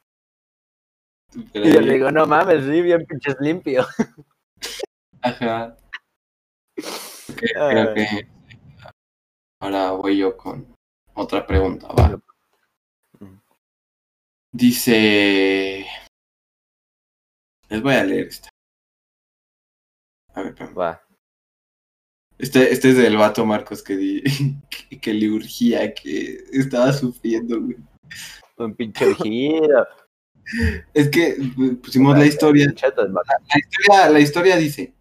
Y 1.54 1.72
yo 1.72 1.82
le 1.82 1.94
digo, 1.94 2.12
no 2.12 2.26
mames, 2.26 2.66
sí, 2.66 2.82
bien 2.82 3.06
pinches 3.06 3.38
limpio. 3.40 3.86
ajá. 5.22 5.78
Creo 7.36 7.94
que 7.94 8.28
ahora 9.62 9.92
voy 9.92 10.18
yo 10.18 10.36
con 10.36 10.76
otra 11.14 11.46
pregunta, 11.48 11.88
va. 11.88 12.20
Dice. 14.54 15.86
Les 17.70 17.82
voy 17.82 17.94
a 17.94 18.04
leer 18.04 18.28
esta. 18.28 18.50
A 20.34 20.42
ver, 20.42 20.50
espérame. 20.50 20.76
Va. 20.78 21.02
Este, 22.38 22.72
este 22.74 22.90
es 22.90 22.98
del 22.98 23.18
vato 23.18 23.46
Marcos 23.46 23.84
que, 23.84 23.96
di, 23.96 24.24
que, 24.70 25.00
que 25.02 25.14
le 25.14 25.30
urgía, 25.30 25.94
que 25.94 26.44
estaba 26.52 26.92
sufriendo, 26.92 27.62
güey. 27.62 27.78
Un 28.58 28.76
pinche 28.76 29.14
giro. 29.16 29.86
Es 30.94 31.08
que 31.10 31.30
eh, 31.30 31.76
pusimos 31.82 32.18
la 32.18 32.26
historia. 32.26 32.66
La 32.66 33.60
historia, 33.60 34.10
la 34.10 34.20
historia 34.20 34.58
dice: 34.58 34.94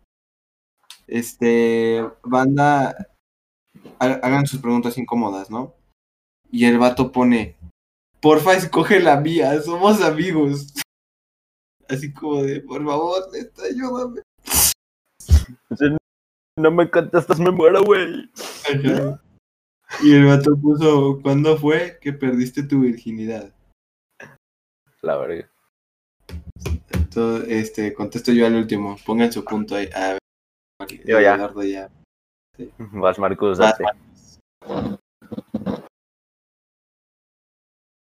Este, 1.09 2.05
banda, 2.23 2.91
ha- 3.99 4.21
hagan 4.23 4.47
sus 4.47 4.61
preguntas 4.61 4.97
incómodas, 4.97 5.51
¿no? 5.51 5.75
Y 6.53 6.67
el 6.67 6.79
vato 6.79 7.11
pone: 7.11 7.57
Porfa, 8.21 8.55
escoge 8.55 9.01
la 9.01 9.19
mía, 9.19 9.61
somos 9.63 10.03
amigos. 10.03 10.75
Así 11.89 12.13
como 12.13 12.43
de, 12.43 12.61
por 12.61 12.85
favor, 12.85 13.29
neta, 13.33 13.63
ayúdame. 13.65 14.21
Si 15.77 15.97
no 16.57 16.71
me 16.71 16.91
contestas, 16.91 17.41
me 17.41 17.51
muero, 17.51 17.83
güey. 17.83 18.31
Ajá. 18.69 19.23
Y 20.03 20.15
el 20.15 20.27
vato 20.27 20.57
puso, 20.57 21.21
¿cuándo 21.23 21.57
fue 21.57 21.99
que 22.01 22.13
perdiste 22.13 22.63
tu 22.63 22.81
virginidad? 22.81 23.53
La 25.03 25.17
verga. 25.17 25.51
Entonces, 26.93 27.49
este, 27.49 27.93
contesto 27.93 28.33
yo 28.33 28.47
al 28.47 28.55
último. 28.55 28.97
Pongan 29.05 29.33
su 29.33 29.45
punto 29.45 29.75
ahí. 29.75 29.89
A 29.95 30.13
ver, 30.13 30.19
Yo 31.05 31.21
ya. 31.21 31.37
Ya. 31.65 31.91
Vas, 32.79 33.19
Marcus, 33.19 33.59
Vas, 33.59 33.77
date. 33.79 34.99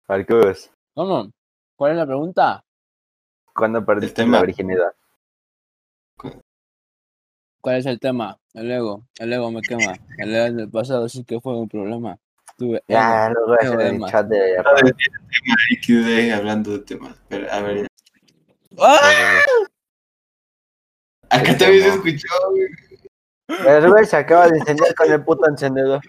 Marcus, 0.07 0.71
¿Cómo? 0.93 1.31
¿Cuál 1.75 1.91
es 1.93 1.97
la 1.97 2.05
pregunta? 2.05 2.63
¿cuándo 3.53 3.85
perdiste 3.85 4.23
tema. 4.23 4.37
la 4.39 4.45
virginidad? 4.45 4.93
¿Cuál 7.61 7.77
es 7.77 7.85
el 7.85 7.99
tema? 7.99 8.37
El 8.53 8.69
ego. 8.71 9.07
El 9.17 9.33
ego 9.33 9.49
me 9.51 9.61
quema. 9.61 9.95
El 10.17 10.35
ego 10.35 10.55
del 10.57 10.69
pasado 10.69 11.09
sí 11.09 11.23
que 11.23 11.39
fue 11.39 11.57
un 11.57 11.67
problema. 11.67 12.17
Tuve 12.57 12.83
Ya, 12.87 13.27
ego. 13.27 13.33
luego 13.47 13.61
ego 13.61 13.81
en 13.81 13.99
de 13.99 14.05
el 14.05 14.11
chat 14.11 14.27
de... 14.27 14.63
Y 15.71 15.81
quedé 15.81 16.33
hablando 16.33 16.71
de 16.71 16.79
temas. 16.79 17.15
Pero, 17.27 17.51
a 17.51 17.61
ver, 17.61 17.87
¡Ah! 18.79 18.99
Acá 21.29 21.57
también 21.57 21.81
se 21.83 21.89
escuchó, 21.89 22.27
güey. 22.51 22.67
El 23.67 23.89
güey 23.89 24.05
se 24.05 24.17
acaba 24.17 24.47
de 24.49 24.57
encender 24.59 24.93
con 24.95 25.11
el 25.11 25.23
puto 25.23 25.47
encendedor. 25.49 26.01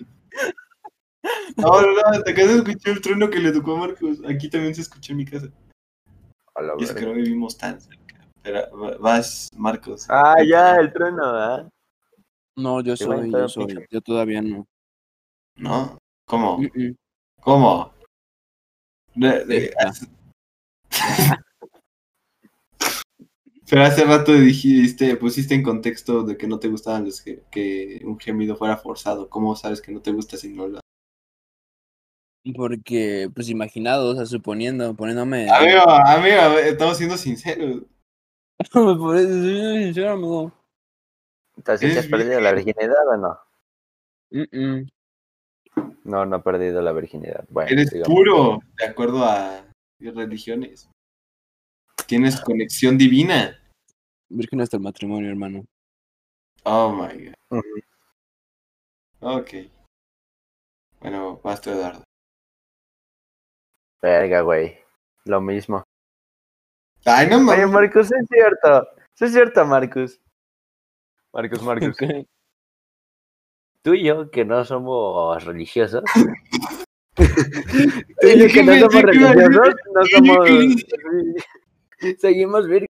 No, 1.56 1.80
no, 1.80 1.92
no, 1.92 2.00
hasta 2.12 2.30
acá 2.30 2.42
se 2.42 2.56
escuchó 2.56 2.90
el 2.90 3.00
trueno 3.00 3.30
que 3.30 3.38
le 3.38 3.52
tocó 3.52 3.76
a 3.76 3.80
Marcos. 3.80 4.18
Aquí 4.28 4.48
también 4.50 4.74
se 4.74 4.82
escuchó 4.82 5.12
en 5.12 5.16
mi 5.18 5.24
casa. 5.24 5.48
A 6.54 6.62
la 6.62 6.74
Y 6.78 6.84
es 6.84 6.92
que 6.92 7.04
no 7.06 7.12
vivimos 7.12 7.56
tan 7.56 7.80
cerca. 7.80 8.28
Pero 8.42 8.78
va- 8.78 8.96
vas, 8.98 9.48
Marcos. 9.56 10.06
Ah, 10.08 10.36
ya, 10.46 10.76
el 10.76 10.92
trueno, 10.92 11.24
¿ah? 11.24 11.68
No, 12.56 12.80
yo 12.80 12.96
soy, 12.96 13.30
yo 13.30 13.48
soy. 13.48 13.86
Yo 13.90 14.00
todavía 14.00 14.40
no. 14.42 14.66
¿No? 15.56 15.98
¿Cómo? 16.26 16.58
Mm, 16.58 16.70
mm. 16.74 16.96
¿Cómo? 17.40 17.92
De-. 19.14 19.72
Pero 23.68 23.82
hace 23.82 24.04
rato 24.04 24.32
dijiste, 24.32 25.16
pusiste 25.16 25.54
en 25.54 25.64
contexto 25.64 26.22
de 26.22 26.36
que 26.36 26.46
no 26.46 26.60
te 26.60 26.68
gustaban 26.68 27.04
los 27.04 27.20
que, 27.20 27.42
que 27.50 28.00
un 28.04 28.18
gemido 28.18 28.56
fuera 28.56 28.76
forzado. 28.76 29.28
¿Cómo 29.28 29.56
sabes 29.56 29.80
que 29.80 29.90
no 29.90 30.00
te 30.00 30.12
gusta 30.12 30.36
si 30.36 30.50
no 30.50 30.68
lo 30.68 30.80
Porque, 32.55 33.28
pues 33.34 33.49
imaginado, 33.49 34.11
o 34.11 34.14
sea, 34.14 34.26
suponiendo, 34.26 34.94
poniéndome. 34.94 35.51
Amigo, 35.51 35.82
amigo, 35.88 36.59
estamos 36.59 36.97
siendo 36.97 37.16
sinceros. 37.16 37.82
Por 38.72 39.16
eso 39.16 39.28
soy 39.28 39.84
sincero, 39.84 40.12
amigo. 40.12 40.53
Entonces, 41.57 41.94
¿te 41.94 42.01
has 42.01 42.07
perdido 42.07 42.40
la 42.40 42.53
virginidad 42.53 43.09
o 43.09 43.16
no? 43.16 43.38
Mm, 44.30 44.59
mm. 44.59 44.88
No, 46.05 46.24
no 46.24 46.36
he 46.36 46.40
perdido 46.40 46.80
la 46.82 46.92
virginidad. 46.92 47.44
Bueno, 47.49 47.70
Eres 47.70 47.90
digamos. 47.90 48.14
puro, 48.14 48.61
de 48.78 48.86
acuerdo 48.86 49.24
a 49.24 49.64
religiones. 49.99 50.88
Tienes 52.07 52.40
conexión 52.40 52.97
divina. 52.97 53.59
Virgen 54.28 54.61
hasta 54.61 54.76
el 54.76 54.82
matrimonio, 54.82 55.30
hermano. 55.30 55.64
Oh 56.64 56.92
my 56.92 57.32
god. 57.51 57.62
Ok. 59.20 59.51
Bueno, 61.01 61.40
basta, 61.42 61.72
Eduardo. 61.72 62.05
Verga, 64.03 64.40
güey. 64.42 64.78
Lo 65.24 65.40
mismo. 65.40 65.82
Ay, 67.05 67.28
no 67.28 67.36
Oye, 67.36 67.44
mames. 67.44 67.68
Marcus, 67.70 68.12
es 68.12 68.26
cierto. 68.28 68.88
Sí 69.14 69.24
es 69.26 69.32
cierto, 69.32 69.64
Marcus. 69.64 70.20
Marcus, 71.32 71.62
Marcus. 71.62 71.97
Tú 73.82 73.94
y 73.94 74.05
yo, 74.05 74.30
que 74.30 74.44
no 74.44 74.64
somos 74.64 75.44
religiosos. 75.44 76.03
Tú 77.14 77.22
y 78.26 78.38
yo, 78.38 78.47
Es 78.47 78.53
que 78.53 78.62
no 78.64 78.74
somos 78.74 78.94
es 78.94 79.03
religiosos, 79.03 79.51
no 79.94 80.01
es 80.03 80.11
somos. 80.11 80.49
Seguimos 82.20 82.66
virgen. 82.68 82.88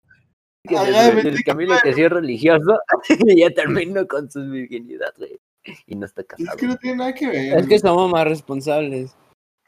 El, 0.63 1.25
el 1.27 1.43
Camilo 1.43 1.75
que 1.81 1.93
sí 1.93 2.03
es 2.03 2.11
religioso 2.11 2.77
y 3.07 3.39
ya 3.39 3.49
terminó 3.49 4.05
con 4.07 4.29
su 4.29 4.41
virginidad, 4.49 5.13
güey. 5.17 5.39
Y 5.87 5.95
no 5.95 6.05
está 6.05 6.21
Es 6.21 6.27
casado. 6.27 6.57
que 6.57 6.67
no 6.67 6.77
tiene 6.77 6.97
nada 6.97 7.13
que 7.13 7.27
ver. 7.27 7.59
Es 7.59 7.67
que 7.67 7.79
somos 7.79 8.11
más 8.11 8.25
responsables. 8.25 9.15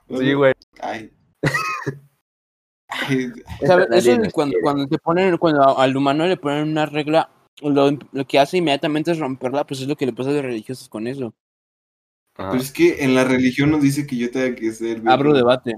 Sí, 0.10 0.34
güey. 0.34 0.54
Ay. 0.82 1.12
Eso 3.62 3.80
es 4.24 4.34
cuando, 4.34 4.58
cuando 4.62 4.88
te 4.88 4.98
ponen, 4.98 5.38
cuando 5.38 5.78
al 5.78 5.96
humano 5.96 6.26
le 6.28 6.38
ponen 6.38 6.70
una 6.70 6.86
regla, 6.86 7.30
lo, 7.62 7.92
lo 8.12 8.26
que 8.28 8.39
hace 8.39 8.58
inmediatamente 8.58 9.12
es 9.12 9.20
romperla, 9.20 9.66
pues 9.66 9.82
es 9.82 9.88
lo 9.88 9.96
que 9.96 10.06
le 10.06 10.14
pasa 10.14 10.30
a 10.30 10.34
los 10.34 10.42
religiosos 10.44 10.89
con 10.89 11.08
eso. 11.08 11.34
Ajá. 12.38 12.52
Pero 12.52 12.62
es 12.64 12.72
que 12.72 13.04
en 13.04 13.14
la 13.16 13.24
religión 13.24 13.72
nos 13.72 13.82
dice 13.82 14.08
que 14.08 14.18
yo 14.18 14.32
tenga 14.32 14.56
que 14.56 14.72
ser. 14.72 15.02
Abro 15.06 15.34
debate. 15.34 15.76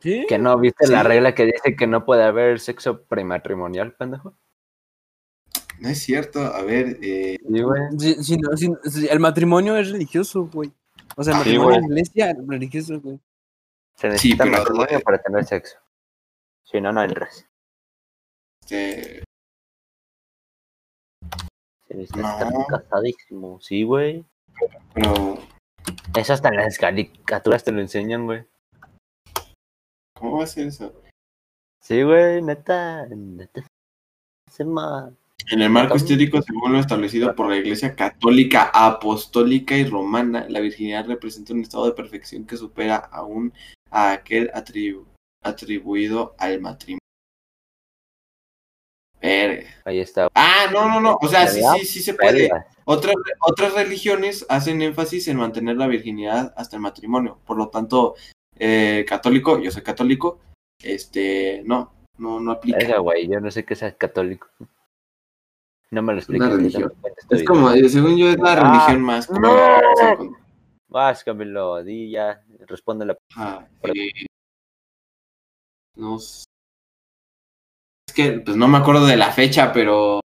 ¿Sí? 0.00 0.26
Que 0.28 0.38
no 0.38 0.56
viste 0.58 0.86
la 0.88 1.02
regla 1.02 1.34
que 1.34 1.46
dice 1.46 1.74
que 1.76 1.86
no 1.86 2.04
puede 2.04 2.22
haber 2.22 2.60
sexo 2.60 3.02
prematrimonial, 3.02 3.94
pendejo. 3.94 4.34
No 5.80 5.88
es 5.88 5.98
cierto. 5.98 6.40
A 6.40 6.62
ver, 6.62 6.98
eh, 7.02 7.38
Sí, 7.40 7.60
güey. 7.62 7.82
Si- 7.98 8.22
si 8.24 8.36
no- 8.36 8.50
si- 8.84 9.08
el 9.08 9.20
matrimonio 9.20 9.76
es 9.76 9.90
religioso, 9.90 10.48
güey. 10.52 10.72
O 11.16 11.24
sea, 11.24 11.32
el 11.34 11.38
matrimonio 11.38 11.80
la 11.80 11.86
iglesia 11.86 12.30
es 12.30 12.36
religioso, 12.46 13.00
güey. 13.00 13.20
Se 13.98 14.08
necesita 14.08 14.44
pero- 14.44 14.58
matrimonio 14.58 15.00
para 15.00 15.18
tener 15.18 15.44
sexo. 15.44 15.76
Si 16.64 16.80
no, 16.80 16.92
no 16.92 17.02
entras. 17.02 17.46
este, 18.62 19.24
Se 21.88 21.94
necesita 21.94 22.32
estar 22.32 22.52
No. 22.52 22.66
casadísimo. 22.66 23.60
Sí, 23.60 23.82
güey. 23.82 24.24
pero 24.92 25.38
Eso 26.16 26.32
hasta 26.32 26.48
en 26.48 26.56
las 26.56 26.76
caricaturas 26.78 27.62
te 27.64 27.72
lo 27.72 27.80
enseñan, 27.80 28.26
güey. 28.26 28.44
¿cómo 30.14 30.38
va 30.38 30.44
a 30.44 30.46
ser 30.48 30.66
eso? 30.66 30.92
Sí, 31.80 32.02
güey, 32.02 32.42
neta. 32.42 33.06
Neta. 33.06 33.64
Se 34.50 34.64
ma- 34.64 35.10
En 35.50 35.62
el 35.62 35.70
marco 35.70 35.96
histórico, 35.96 36.42
según 36.42 36.72
lo 36.72 36.80
establecido 36.80 37.34
por 37.34 37.48
la 37.48 37.56
Iglesia 37.56 37.94
Católica, 37.96 38.70
Apostólica 38.74 39.76
y 39.76 39.84
Romana, 39.84 40.46
la 40.48 40.60
virginidad 40.60 41.06
representa 41.06 41.54
un 41.54 41.60
estado 41.62 41.86
de 41.86 41.92
perfección 41.92 42.44
que 42.44 42.56
supera 42.56 42.96
aún 42.96 43.52
a 43.90 44.12
aquel 44.12 44.50
atribu- 44.52 45.06
atribuido 45.42 46.34
al 46.38 46.60
matrimonio. 46.60 46.98
Verga. 49.20 49.68
Ahí 49.84 49.98
está. 50.00 50.28
Ah, 50.34 50.66
no, 50.72 50.88
no, 50.88 51.00
no. 51.00 51.18
O 51.20 51.28
sea, 51.28 51.46
sí, 51.48 51.60
sí, 51.80 51.84
sí 51.86 52.02
se 52.02 52.14
puede. 52.14 52.48
Otras, 52.84 53.14
otras 53.40 53.74
religiones 53.74 54.46
hacen 54.48 54.80
énfasis 54.80 55.26
en 55.28 55.36
mantener 55.38 55.76
la 55.76 55.86
virginidad 55.88 56.54
hasta 56.56 56.76
el 56.76 56.82
matrimonio. 56.82 57.38
Por 57.44 57.56
lo 57.58 57.68
tanto, 57.68 58.14
eh, 58.58 59.04
católico, 59.08 59.58
yo 59.58 59.70
soy 59.70 59.82
católico, 59.82 60.38
este, 60.80 61.62
no, 61.64 61.92
no, 62.18 62.38
no 62.40 62.52
aplica. 62.52 62.78
Verga, 62.78 62.98
güey. 62.98 63.28
Yo 63.28 63.40
no 63.40 63.50
sé 63.50 63.64
qué 63.64 63.74
sea 63.74 63.94
católico. 63.96 64.48
No 65.90 66.02
me 66.02 66.14
lo 66.14 66.20
religión. 66.20 66.92
tu 67.28 67.34
Es 67.34 67.44
como, 67.44 67.70
eh, 67.72 67.88
según 67.88 68.16
yo, 68.16 68.28
es 68.28 68.38
la 68.38 68.52
Ah, 68.52 68.56
religión 68.86 69.02
más 69.02 69.26
común. 69.26 69.42
no. 69.42 70.47
Vas, 70.88 71.22
Camilo, 71.24 71.82
di 71.84 72.10
ya. 72.10 72.42
Responde 72.66 73.04
la. 73.06 73.16
Ajá, 73.36 73.68
eh, 73.82 74.26
no 75.96 76.16
Es 76.16 76.44
que, 78.14 78.40
pues 78.44 78.56
no 78.56 78.68
me 78.68 78.78
acuerdo 78.78 79.06
de 79.06 79.16
la 79.16 79.30
fecha, 79.32 79.72
pero 79.72 80.20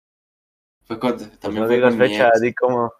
fue 0.85 0.99
cuando, 0.99 1.25
Pues 1.25 1.39
también 1.39 1.61
no 1.63 1.67
fue 1.67 1.75
digas 1.77 1.91
con 1.95 1.99
fecha, 1.99 2.27
ex. 2.29 2.41
di 2.41 2.53
cómo. 2.53 2.93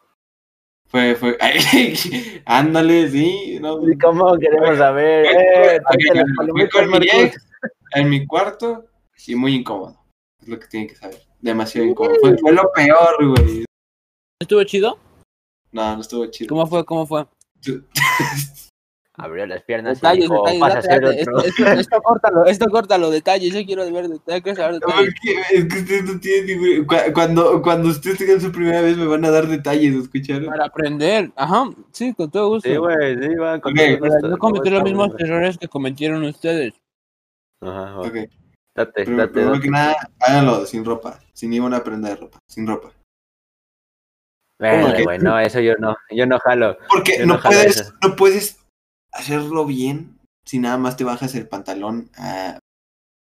Fue, 0.87 1.15
fue, 1.15 1.37
ándale, 2.45 3.09
sí, 3.09 3.59
no, 3.61 3.79
Di 3.79 3.95
cómo 3.97 4.35
queremos 4.37 4.77
saber. 4.77 5.25
Fue- 5.27 5.75
Eh, 5.75 5.81
fue 6.51 6.69
con 6.69 6.89
mi 6.89 6.97
ex 7.07 7.45
en 7.95 8.09
mi 8.09 8.25
cuarto 8.25 8.85
y 9.27 9.35
muy 9.35 9.55
incómodo. 9.55 9.99
Es 10.41 10.47
lo 10.47 10.57
que 10.59 10.67
tienen 10.67 10.89
que 10.89 10.95
saber. 10.95 11.19
Demasiado 11.41 11.85
incómodo. 11.87 12.15
Fue, 12.21 12.37
fue 12.37 12.53
lo 12.53 12.71
peor, 12.73 13.27
güey. 13.35 13.65
¿Estuvo 14.41 14.63
chido? 14.63 14.97
No, 15.71 15.95
no 15.95 16.01
estuvo 16.01 16.25
chido. 16.27 16.49
¿Cómo 16.49 16.65
fue? 16.65 16.83
¿Cómo 16.85 17.05
fue? 17.05 17.27
Abrió 19.21 19.45
las 19.45 19.61
piernas 19.63 19.97
y 19.97 20.01
Detalles, 20.01 20.21
dijo, 20.29 20.35
detalles, 20.45 20.59
vas 20.61 20.75
a 20.75 20.79
hacer 20.79 21.01
detalles. 21.01 21.27
otro. 21.27 21.39
Esto, 21.43 21.63
esto, 21.65 21.79
esto 21.81 22.01
córtalo, 22.03 22.45
esto 22.45 22.65
córtalo, 22.69 23.09
detalles. 23.09 23.53
Yo 23.53 23.65
quiero 23.65 23.91
ver 23.91 24.07
detalles, 24.07 24.43
quiero 24.43 24.55
saber 24.55 24.79
No, 24.79 24.87
detalles. 24.87 25.09
es 25.09 25.19
que, 25.21 25.57
es 25.57 25.65
que 25.65 25.79
ustedes 25.79 26.03
no 26.05 26.19
tienen 26.21 26.45
ningún- 26.45 26.85
cu- 26.85 27.13
Cuando, 27.13 27.61
cuando 27.61 27.89
ustedes 27.89 28.17
tengan 28.17 28.39
su 28.39 28.49
primera 28.49 28.79
vez 28.79 28.95
me 28.95 29.05
van 29.05 29.25
a 29.25 29.29
dar 29.29 29.47
detalles, 29.47 29.93
¿escucharon? 29.93 30.45
Para 30.45 30.65
aprender. 30.67 31.31
Ajá, 31.35 31.69
sí, 31.91 32.13
con 32.13 32.31
todo 32.31 32.47
gusto. 32.47 32.69
Sí, 32.69 32.77
güey, 32.77 33.17
sí, 33.21 33.35
va. 33.35 33.59
Con 33.59 33.73
Ok, 33.73 33.77
todo 33.99 34.09
gusto. 34.09 34.27
no 34.29 34.37
cometer 34.37 34.71
los 34.71 34.83
mismos 34.83 35.09
errores 35.19 35.57
que 35.57 35.67
cometieron 35.67 36.23
ustedes. 36.23 36.73
Ajá. 37.61 37.99
Ok, 37.99 38.13
Date, 38.73 39.03
date, 39.03 39.27
primero 39.27 39.49
date. 39.51 39.61
que 39.63 39.69
nada, 39.69 39.95
háganlo 40.21 40.65
sin 40.65 40.85
ropa, 40.85 41.19
sin 41.33 41.49
ninguna 41.49 41.83
prenda 41.83 42.07
de 42.07 42.15
ropa, 42.15 42.39
sin 42.47 42.65
ropa. 42.65 42.93
Ok. 44.59 45.03
güey, 45.03 45.19
no, 45.19 45.39
eso 45.39 45.59
yo 45.61 45.75
no. 45.79 45.95
Yo 46.11 46.25
no 46.25 46.37
jalo. 46.39 46.77
Porque 46.89 47.19
no, 47.19 47.25
no 47.35 47.37
jalo 47.39 47.55
puedes, 47.55 47.77
eso. 47.77 47.93
no 48.03 48.15
puedes 48.15 48.57
hacerlo 49.13 49.65
bien 49.65 50.19
si 50.45 50.59
nada 50.59 50.77
más 50.77 50.97
te 50.97 51.03
bajas 51.03 51.33
el 51.35 51.47
pantalón 51.47 52.09
a 52.17 52.59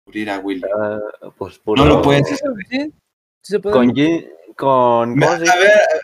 cubrir 0.05 0.29
a 0.31 0.39
Willy. 0.39 0.63
Ah, 0.81 0.99
pues 1.37 1.59
puro. 1.59 1.83
No 1.83 1.89
lo 1.89 2.01
puedes 2.01 2.23
hacer. 2.31 2.49
sí, 2.69 2.77
sí 2.81 2.91
se 3.43 3.59
puede. 3.59 3.75
Con 3.75 3.93
jean, 3.93 4.25
con. 4.55 5.19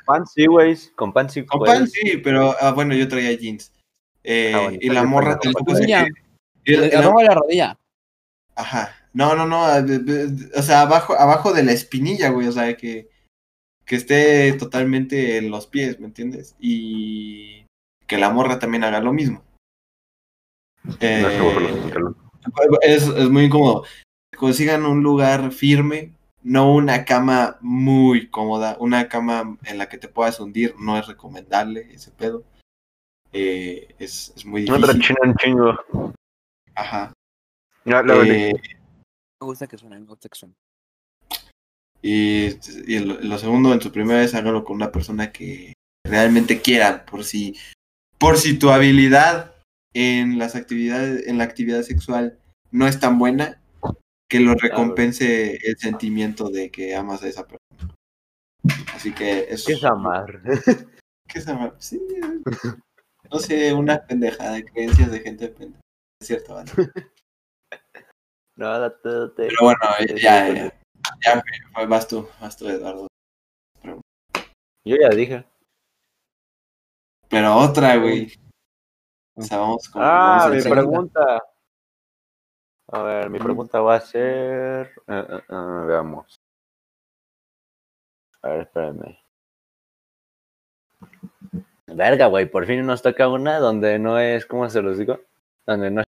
Pants, 0.06 0.32
sí, 0.36 0.46
güey. 0.46 0.78
Con 0.96 1.12
pants 1.14 1.34
sí. 1.34 1.46
con 1.46 1.60
puedes. 1.60 1.76
pan 1.80 1.88
sí, 1.88 2.18
pero 2.18 2.56
ah, 2.60 2.72
bueno, 2.72 2.94
yo 2.94 3.08
traía 3.08 3.32
jeans. 3.34 3.72
Eh, 4.24 4.52
Ah, 4.56 4.60
bueno, 4.64 4.78
y 4.80 4.88
la 4.90 5.00
entonces, 5.02 5.10
morra 5.10 5.40
pendejo, 5.40 5.42
tampoco 5.42 5.66
pues, 5.66 5.78
se 5.80 5.88
ya. 5.88 6.08
y 6.66 6.76
la- 6.76 6.86
y 6.88 6.92
la- 6.92 7.00
Abajo 7.00 7.20
de 7.20 7.26
la 7.26 7.34
rodilla. 7.36 7.80
Ajá. 8.56 8.96
No, 9.14 9.36
no, 9.36 9.46
no. 9.48 9.68
eh, 9.78 9.84
eh, 10.08 10.28
O 10.56 10.62
sea, 10.62 10.82
abajo, 10.82 11.14
abajo 11.18 11.54
de 11.54 11.64
la 11.64 11.72
espinilla, 11.72 12.30
güey. 12.30 12.48
O 12.48 12.52
sea, 12.52 12.76
que, 12.78 13.10
que 13.86 13.96
esté 13.96 14.54
totalmente 14.54 15.38
en 15.38 15.52
los 15.52 15.68
pies, 15.68 16.00
¿me 16.00 16.08
entiendes? 16.08 16.56
Y 16.60 17.66
que 18.08 18.18
la 18.18 18.30
morra 18.30 18.60
también 18.60 18.84
haga 18.84 19.00
lo 19.02 19.14
mismo. 19.14 19.44
Eh, 21.00 21.22
No 21.22 22.78
es, 22.82 23.04
es 23.08 23.30
muy 23.30 23.46
incómodo. 23.46 23.86
Consigan 24.38 24.86
un 24.86 25.02
lugar 25.04 25.52
firme, 25.52 26.14
no 26.42 26.74
una 26.74 27.06
cama 27.06 27.58
muy 27.62 28.28
cómoda. 28.30 28.76
Una 28.80 29.08
cama 29.08 29.58
en 29.64 29.78
la 29.78 29.88
que 29.88 29.98
te 29.98 30.08
puedas 30.10 30.40
hundir 30.40 30.76
no 30.78 30.98
es 30.98 31.08
recomendable 31.08 31.88
ese 31.94 32.12
pedo. 32.12 32.44
Eh, 33.32 33.96
es, 34.00 34.34
es 34.36 34.46
muy 34.46 34.66
No 34.66 34.78
difícil. 34.78 35.16
un 35.24 35.36
chingo. 35.36 36.14
Ajá. 36.76 37.14
No, 37.86 38.02
luego 38.04 38.24
Eh, 38.24 38.54
Me 39.42 39.46
gusta 39.48 39.68
que 39.68 39.78
gusta 40.06 40.30
que 40.30 40.36
suene. 40.36 40.56
Y, 42.04 42.50
y 42.86 43.00
lo, 43.00 43.20
lo 43.22 43.38
segundo, 43.38 43.74
en 43.74 43.82
su 43.82 43.92
primera 43.92 44.20
vez, 44.20 44.36
hágalo 44.36 44.66
con 44.66 44.76
una 44.76 44.92
persona 44.92 45.32
que 45.32 45.74
realmente 46.06 46.62
quiera, 46.62 47.06
por 47.06 47.24
si, 47.24 47.56
por 48.20 48.38
si 48.38 48.60
tu 48.60 48.70
habilidad 48.70 49.56
en 49.94 50.38
las 50.38 50.56
actividades, 50.56 51.28
en 51.28 51.38
la 51.38 51.46
actividad 51.46 51.82
sexual 51.84 52.38
no 52.72 52.88
es 52.88 53.00
tan 53.00 53.18
buena, 53.18 53.62
que 54.30 54.40
lo 54.40 54.56
recompense 54.56 55.60
el 55.64 55.78
sentimiento 55.78 56.50
de 56.50 56.72
que 56.72 56.96
amas 56.96 57.24
a 57.24 57.28
esa 57.28 57.48
persona. 57.48 57.96
Así 58.96 59.14
que 59.14 59.46
eso 59.50 59.68
¿Qué 59.68 59.74
es 59.74 59.84
amar? 59.84 60.42
¿Qué 61.28 61.40
es 61.40 61.48
amar? 61.48 61.76
Sí. 61.78 62.02
No 63.32 63.40
sé, 63.40 63.74
una 63.74 64.06
pendejada 64.06 64.54
de 64.54 64.66
creencias 64.66 65.12
de 65.12 65.20
gente 65.20 65.48
pendeja. 65.50 65.82
Es 66.20 66.28
cierto, 66.28 66.56
¿vale? 66.56 66.72
No, 68.56 68.68
date, 68.80 69.10
date. 69.10 69.48
Pero 69.48 69.58
bueno, 69.62 69.80
ya, 70.16 70.54
ya, 70.54 70.80
ya, 71.26 71.44
vas 71.88 72.08
tú, 72.08 72.28
vas 72.40 72.58
tú, 72.58 72.68
Eduardo. 72.68 73.08
Yo 74.86 74.98
ya 74.98 75.10
dije. 75.10 75.46
Pero 77.30 77.56
otra, 77.56 77.96
güey. 77.98 78.32
O 79.36 79.42
sea, 79.42 79.60
vamos 79.60 79.90
con. 79.90 80.02
Ah, 80.04 80.48
vamos 80.48 80.64
mi 80.64 80.70
pregunta. 80.70 81.44
A 82.88 83.02
ver, 83.02 83.30
mi 83.30 83.40
pregunta 83.40 83.80
va 83.80 83.96
a 83.96 84.02
ser. 84.02 84.88
eh, 85.08 85.26
eh, 85.30 85.42
eh, 85.50 85.86
veamos. 85.88 86.40
A 88.42 88.50
ver, 88.50 88.62
espérame. 88.62 89.18
Verga, 91.88 92.28
güey, 92.28 92.50
por 92.50 92.66
fin 92.66 92.86
nos 92.86 93.02
toca 93.02 93.28
una 93.30 93.60
donde 93.60 94.00
no 94.00 94.20
es, 94.20 94.46
¿cómo 94.46 94.70
se 94.70 94.82
los 94.82 94.98
digo? 94.98 95.20
Donde 95.66 95.92
no 95.92 96.02
es. 96.02 96.08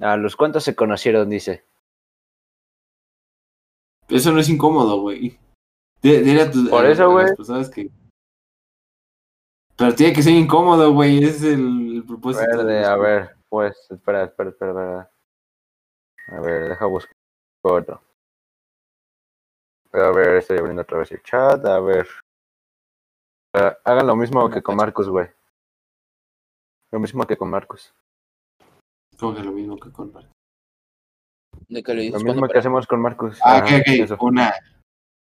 A 0.00 0.16
los 0.16 0.36
cuantos 0.36 0.64
se 0.64 0.74
conocieron, 0.74 1.30
dice. 1.30 1.64
Eso 4.12 4.30
no 4.32 4.40
es 4.40 4.48
incómodo, 4.48 5.00
güey. 5.00 5.38
Dile 6.02 6.42
a 6.42 6.50
tus. 6.50 6.68
Por 6.68 6.84
eso, 6.84 7.10
güey. 7.10 7.26
que. 7.74 7.90
Pero 9.76 9.94
tiene 9.94 10.12
que 10.12 10.22
ser 10.22 10.34
incómodo, 10.34 10.92
güey. 10.92 11.24
Ese 11.24 11.36
es 11.36 11.42
el, 11.54 11.96
el 11.96 12.04
propósito. 12.04 12.44
de 12.50 12.56
Verde, 12.56 12.84
a 12.84 12.96
ver, 12.96 13.36
pues, 13.48 13.76
espera, 13.90 14.24
espera, 14.24 14.50
espera, 14.50 14.70
espera. 14.70 15.12
A 16.28 16.40
ver, 16.40 16.68
deja 16.68 16.86
buscar 16.86 17.16
otro. 17.62 18.02
A 19.92 20.10
ver, 20.10 20.36
estoy 20.36 20.58
abriendo 20.58 20.82
otra 20.82 20.98
vez 20.98 21.12
el 21.12 21.22
chat, 21.22 21.64
a 21.64 21.80
ver. 21.80 22.08
Ah, 23.54 23.76
hagan 23.84 24.06
lo 24.06 24.16
mismo 24.16 24.48
que 24.50 24.62
con 24.62 24.76
Marcos, 24.76 25.08
güey. 25.08 25.28
Lo 26.90 27.00
mismo 27.00 27.26
que 27.26 27.36
con 27.36 27.50
Marcos. 27.50 27.94
Como 29.18 29.34
que 29.34 29.42
lo 29.42 29.52
mismo 29.52 29.78
que 29.78 29.90
con 29.92 30.12
Marco. 30.12 30.31
De 31.72 31.82
que 31.82 31.94
le 31.94 32.10
Lo 32.10 32.20
mismo 32.20 32.46
que 32.48 32.58
hacemos 32.58 32.86
con 32.86 33.00
Marcos. 33.00 33.38
Ah, 33.42 33.56
Ajá, 33.56 33.64
ok, 33.76 33.80
ok. 33.80 33.88
eso. 33.88 34.16
Una, 34.20 34.52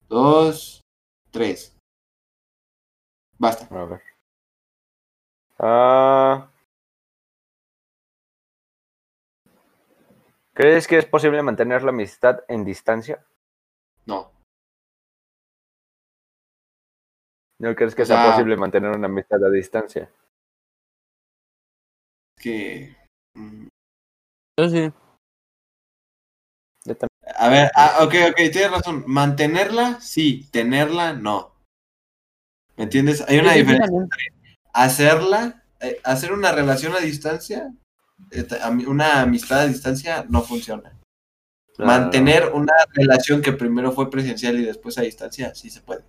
dos, 0.10 0.82
tres. 1.30 1.78
Basta. 3.38 3.68
A 3.76 3.86
ver. 3.86 4.02
Ah. 5.60 6.50
¿Crees 10.54 10.88
que 10.88 10.98
es 10.98 11.06
posible 11.06 11.42
mantener 11.44 11.84
la 11.84 11.92
amistad 11.92 12.39
en 12.48 12.66
distancia? 12.66 13.24
No. 14.08 14.32
¿No 17.60 17.76
crees 17.76 17.94
que 17.94 18.02
O 18.02 18.06
sea 18.06 18.20
sea- 18.24 18.32
posible 18.32 18.58
mantener 18.58 18.89
una 18.98 19.06
amistad 19.06 19.44
a 19.46 19.50
distancia? 19.52 20.12
Que. 22.38 22.96
mm, 23.36 23.68
Yo 24.60 24.70
sí. 24.70 24.92
A 27.38 27.50
ver, 27.50 27.72
ah, 27.76 27.98
ok, 28.02 28.14
ok, 28.32 28.36
tienes 28.52 28.72
razón. 28.72 29.04
Mantenerla, 29.08 30.00
sí. 30.02 30.48
Tenerla, 30.52 31.14
no. 31.14 31.54
¿Me 32.78 32.86
entiendes? 32.86 33.24
Hay 33.28 33.40
una 33.40 33.54
Sí, 33.54 33.60
sí, 33.60 33.66
sí, 33.66 33.72
diferencia. 33.72 33.86
también. 33.88 34.10
Hacerla, 34.74 35.64
eh, 35.82 36.00
hacer 36.04 36.32
una 36.34 36.52
relación 36.52 36.94
a 36.96 37.00
distancia, 37.00 37.72
eh, 38.32 38.48
una 38.88 39.22
amistad 39.22 39.60
a 39.62 39.68
distancia, 39.68 40.26
no 40.30 40.42
funciona. 40.42 40.98
Mantener 41.78 42.52
una 42.54 42.74
relación 42.94 43.42
que 43.42 43.54
primero 43.54 43.92
fue 43.92 44.10
presencial 44.10 44.60
y 44.60 44.64
después 44.66 44.98
a 44.98 45.02
distancia, 45.02 45.54
sí 45.56 45.70
se 45.70 45.82
puede. 45.82 46.04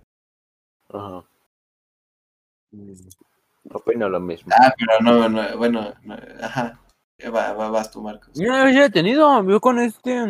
Ajá. 0.89 1.23
Opino 3.71 4.09
lo 4.09 4.19
mismo. 4.19 4.51
Ah, 4.55 4.73
pero 4.77 4.99
no, 5.01 5.29
no, 5.29 5.57
bueno, 5.57 5.93
no, 6.03 6.15
ajá. 6.41 6.79
Va, 7.25 7.53
va- 7.53 7.69
vas 7.69 7.89
tú, 7.91 8.01
Marcos. 8.01 8.29
Yo 8.35 8.45
ya 8.69 8.85
he 8.85 8.89
tenido, 8.89 9.43
yo 9.49 9.59
con 9.61 9.79
este. 9.79 10.21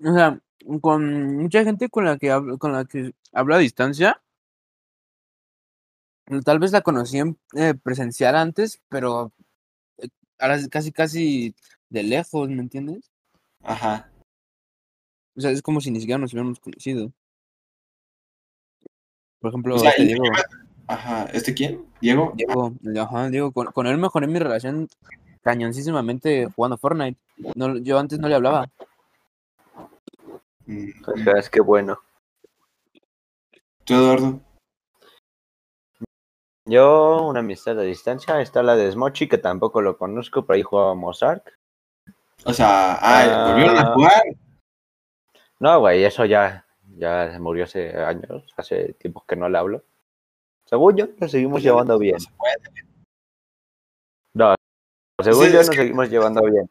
O 0.00 0.12
sea, 0.12 0.40
con 0.80 1.36
mucha 1.36 1.64
gente 1.64 1.88
con 1.88 2.04
la 2.04 2.18
que 2.18 2.30
hablo, 2.30 2.58
con 2.58 2.72
la 2.72 2.84
que 2.84 3.12
hablo 3.32 3.54
a 3.54 3.58
distancia. 3.58 4.20
Tal 6.44 6.58
vez 6.58 6.72
la 6.72 6.80
conocí 6.80 7.18
en 7.18 7.38
eh, 7.54 7.74
presencial 7.74 8.34
antes, 8.34 8.80
pero 8.88 9.32
eh, 9.98 10.08
ahora 10.38 10.58
casi 10.70 10.90
casi 10.90 11.54
de 11.90 12.02
lejos, 12.02 12.48
¿me 12.48 12.62
entiendes? 12.62 13.10
Ajá. 13.62 14.10
O 15.36 15.40
sea, 15.40 15.50
es 15.50 15.60
como 15.60 15.80
si 15.80 15.90
ni 15.90 16.00
siquiera 16.00 16.18
nos 16.18 16.32
hubiéramos 16.32 16.60
conocido. 16.60 17.12
Por 19.40 19.50
ejemplo, 19.50 19.74
O 19.74 19.78
sea, 19.78 19.90
este 19.90 20.04
Diego, 20.04 20.24
Ajá. 20.86 21.24
¿Este 21.32 21.54
quién? 21.54 21.84
¿Diego? 22.00 22.32
Diego, 22.34 22.74
ajá, 23.00 23.28
Diego, 23.30 23.52
con, 23.52 23.66
con 23.68 23.86
él 23.86 23.98
mejoré 23.98 24.26
mi 24.26 24.38
relación 24.38 24.88
cañoncísimamente 25.42 26.46
jugando 26.54 26.78
Fortnite. 26.78 27.18
No, 27.54 27.76
yo 27.78 27.98
antes 27.98 28.18
no 28.18 28.28
le 28.28 28.34
hablaba. 28.34 28.70
O 31.06 31.16
sea, 31.18 31.34
es 31.38 31.50
que 31.50 31.60
bueno. 31.60 31.98
¿Tú, 33.84 33.94
Eduardo? 33.94 34.40
Yo, 36.66 37.26
una 37.26 37.40
amistad 37.40 37.78
a 37.78 37.82
distancia, 37.82 38.40
está 38.40 38.62
la 38.62 38.74
de 38.76 38.90
Smochi, 38.90 39.28
que 39.28 39.36
tampoco 39.36 39.82
lo 39.82 39.98
conozco, 39.98 40.46
pero 40.46 40.54
ahí 40.56 40.62
jugábamos 40.62 41.22
Ark. 41.22 41.58
O 42.46 42.52
sea, 42.54 42.94
ah, 43.00 43.48
¿volvieron 43.52 43.76
a 43.76 43.92
jugar? 43.94 44.22
No, 45.60 45.80
güey, 45.80 46.04
eso 46.04 46.24
ya, 46.24 46.66
ya 46.96 47.30
se 47.30 47.38
murió 47.38 47.64
hace 47.64 47.94
años, 47.96 48.44
hace 48.56 48.94
tiempo 48.94 49.24
que 49.26 49.36
no 49.36 49.48
le 49.48 49.58
hablo. 49.58 49.82
Según 50.64 50.96
yo, 50.96 51.08
nos 51.18 51.30
seguimos 51.30 51.62
llevando 51.62 51.98
bien. 51.98 52.14
No 52.16 52.20
se 52.20 52.30
puede. 52.36 52.54
No, 54.32 54.54
según 55.22 55.44
Sí, 55.46 55.52
yo, 55.52 55.58
nos 55.58 55.70
que- 55.70 55.76
seguimos 55.76 56.08
llevando 56.10 56.42
bien. 56.42 56.70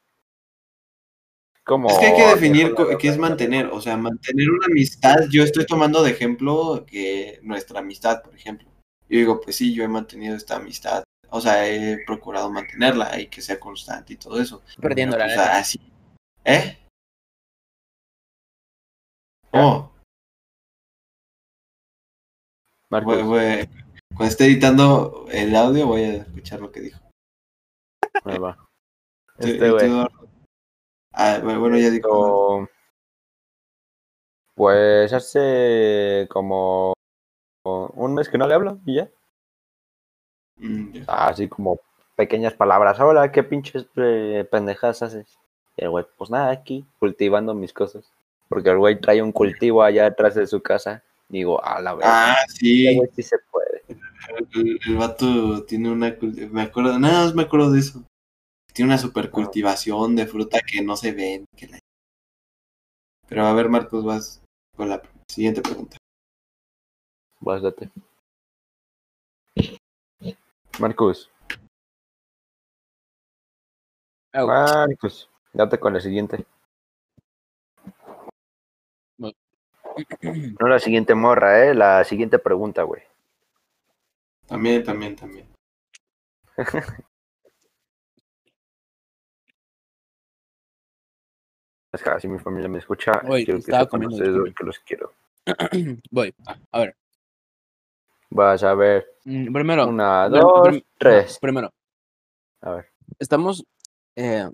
Como 1.66 1.90
Es 1.90 1.98
que 1.98 2.06
hay 2.08 2.16
que 2.16 2.28
definir 2.28 2.76
qué 3.00 3.08
es 3.08 3.18
mantener. 3.18 3.68
O 3.68 3.80
sea, 3.80 3.96
mantener 3.98 4.50
una 4.50 4.66
amistad. 4.68 5.16
Yo 5.32 5.44
estoy 5.44 5.66
tomando 5.66 6.04
de 6.04 6.12
ejemplo 6.12 6.86
que 6.86 7.40
nuestra 7.42 7.80
amistad, 7.80 8.22
por 8.22 8.36
ejemplo. 8.36 8.68
Yo 9.10 9.18
digo, 9.20 9.40
pues 9.42 9.56
sí, 9.56 9.74
yo 9.74 9.84
he 9.84 9.88
mantenido 9.88 10.36
esta 10.36 10.58
amistad. 10.58 11.04
O 11.30 11.40
sea, 11.42 11.68
he 11.68 12.04
procurado 12.06 12.52
mantenerla 12.52 13.20
y 13.20 13.28
que 13.28 13.42
sea 13.42 13.60
constante 13.60 14.14
y 14.14 14.18
todo 14.18 14.40
eso. 14.42 14.62
Perdiendo 14.82 15.18
la 15.18 15.26
O 15.26 15.28
neta. 15.28 15.44
sea, 15.44 15.58
así. 15.58 15.80
¿Eh? 16.44 16.78
Oh, 19.52 19.90
Marcos, 22.90 23.24
voy- 23.24 23.40
voy- 23.58 23.70
cuando 24.16 24.26
esté 24.32 24.46
editando 24.46 25.26
el 25.32 25.56
audio 25.56 25.88
voy 25.88 26.02
a 26.04 26.14
escuchar 26.18 26.60
lo 26.60 26.72
que 26.72 26.82
dijo. 26.82 27.00
ahí 28.26 28.38
va. 28.38 28.58
Este 29.40 29.70
güey. 29.72 29.90
Ah, 31.14 31.40
bueno, 31.44 31.60
bueno, 31.60 31.78
ya. 31.78 31.88
Esto, 31.88 32.68
Pues 34.56 35.14
hace 35.14 36.28
como 36.30 36.94
un 37.66 38.14
mes 38.14 38.30
que 38.30 38.38
no 38.38 38.48
le 38.48 38.56
hablo 38.56 38.80
y 38.86 38.96
ya. 38.96 39.10
Mm. 40.58 41.04
Así 41.08 41.48
como 41.48 41.80
pequeñas 42.16 42.54
palabras. 42.54 43.00
Hola, 43.00 43.32
¿qué 43.32 43.44
pinches 43.44 43.86
eh, 43.96 44.48
pendejas 44.50 45.04
haces? 45.04 45.38
Y 45.78 45.84
el 45.84 45.92
güey, 45.92 46.06
pues 46.18 46.30
nada, 46.30 46.52
aquí 46.52 46.86
cultivando 47.00 47.54
mis 47.54 47.74
cosas. 47.74 48.12
Porque 48.50 48.70
el 48.70 48.78
güey 48.78 49.00
trae 49.00 49.22
un 49.22 49.32
cultivo 49.32 49.84
allá 49.84 50.08
atrás 50.08 50.36
de 50.36 50.48
su 50.48 50.62
casa. 50.62 51.04
Digo, 51.30 51.64
a 51.64 51.80
la 51.80 51.94
verdad. 51.94 52.12
Ah, 52.14 52.36
sí. 52.48 52.96
güey 52.96 53.10
sí 53.16 53.24
se 53.24 53.38
puede. 53.52 53.84
El, 54.56 54.80
el 54.88 54.96
vato 54.98 55.64
tiene 55.66 55.92
una. 55.92 56.16
Me 56.52 56.64
acuerdo, 56.64 56.98
nada 56.98 57.26
más 57.26 57.36
me 57.36 57.44
acuerdo 57.44 57.72
de 57.72 57.80
eso. 57.80 58.04
Tiene 58.74 58.90
una 58.90 58.98
super 58.98 59.30
cultivación 59.30 60.16
de 60.16 60.26
fruta 60.28 60.60
que 60.62 60.82
no 60.82 60.96
se 60.98 61.12
ven. 61.12 61.46
que 61.56 61.68
la- 61.68 61.80
Pero 63.28 63.46
a 63.46 63.54
ver, 63.54 63.70
Marcos, 63.70 64.04
vas 64.04 64.42
con 64.76 64.90
la 64.90 65.02
siguiente 65.28 65.62
pregunta. 65.62 65.98
Vas, 67.40 67.62
date. 67.62 67.90
Marcus, 70.80 71.30
Au. 74.34 74.48
Marcus, 74.48 75.30
date 75.54 75.80
con 75.80 75.94
la 75.94 76.02
siguiente. 76.02 76.46
No 80.60 80.68
la 80.68 80.80
siguiente 80.80 81.14
morra, 81.14 81.66
eh, 81.68 81.76
la 81.76 82.04
siguiente 82.04 82.40
pregunta, 82.40 82.82
güey. 82.84 83.04
También, 84.48 84.84
también, 84.84 85.16
también. 85.16 85.48
Es 91.94 92.02
que 92.02 92.20
si 92.20 92.28
mi 92.28 92.40
familia 92.40 92.68
me 92.68 92.80
escucha, 92.80 93.12
Oye, 93.28 93.46
quiero 93.46 93.60
que 93.60 93.66
sepan 93.66 93.88
comiendo, 93.88 94.16
ustedes 94.18 94.56
que 94.56 94.64
los 94.64 94.80
quiero. 94.80 95.14
Voy. 96.12 96.34
A 96.72 96.80
ver. 96.80 96.96
Vas 98.32 98.64
a 98.64 98.74
ver. 98.74 99.06
mm, 99.26 99.54
Primero. 99.54 99.88
Una, 99.88 100.28
dos, 100.28 100.62
prim- 100.64 100.84
tres. 100.98 101.38
primero. 101.40 101.72
A 102.62 102.72
ver. 102.72 102.88
Estamos. 103.20 103.64
eh, 104.16 104.50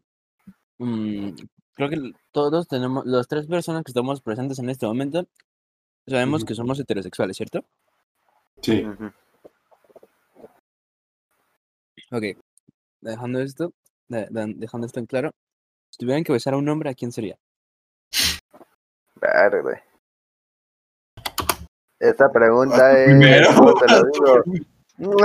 mm, 0.79 1.29
creo 1.75 1.89
que 1.89 2.11
todos 2.31 2.67
tenemos. 2.67 3.05
Las 3.05 3.27
tres 3.29 3.47
personas 3.47 3.83
que 3.83 3.91
estamos 3.91 4.19
presentes 4.21 4.59
en 4.59 4.69
este 4.69 4.85
momento. 4.85 5.25
Sabemos 6.07 6.43
que 6.43 6.55
somos 6.55 6.77
heterosexuales, 6.79 7.37
¿cierto? 7.37 7.63
Sí. 8.61 8.83
Ujú. 8.83 9.11
Ok. 12.11 12.23
Dejando 13.01 13.39
esto. 13.39 13.71
de- 14.09 14.25
de- 14.29 14.53
dejando 14.57 14.87
esto 14.87 14.99
en 14.99 15.05
claro. 15.05 15.31
Tuvieran 15.99 16.23
que 16.23 16.31
besar 16.31 16.53
a 16.53 16.57
un 16.57 16.69
hombre, 16.69 16.89
¿a 16.89 16.93
quién 16.93 17.11
sería? 17.11 17.35
Verde. 19.21 19.83
Esta 21.99 22.31
pregunta 22.31 22.77
Ah, 22.81 22.97
es. 22.99 23.05
primero. 23.07 23.49
¿cómo 23.57 23.73
te 23.73 23.85
lo 23.93 24.03
digo? 24.13 24.43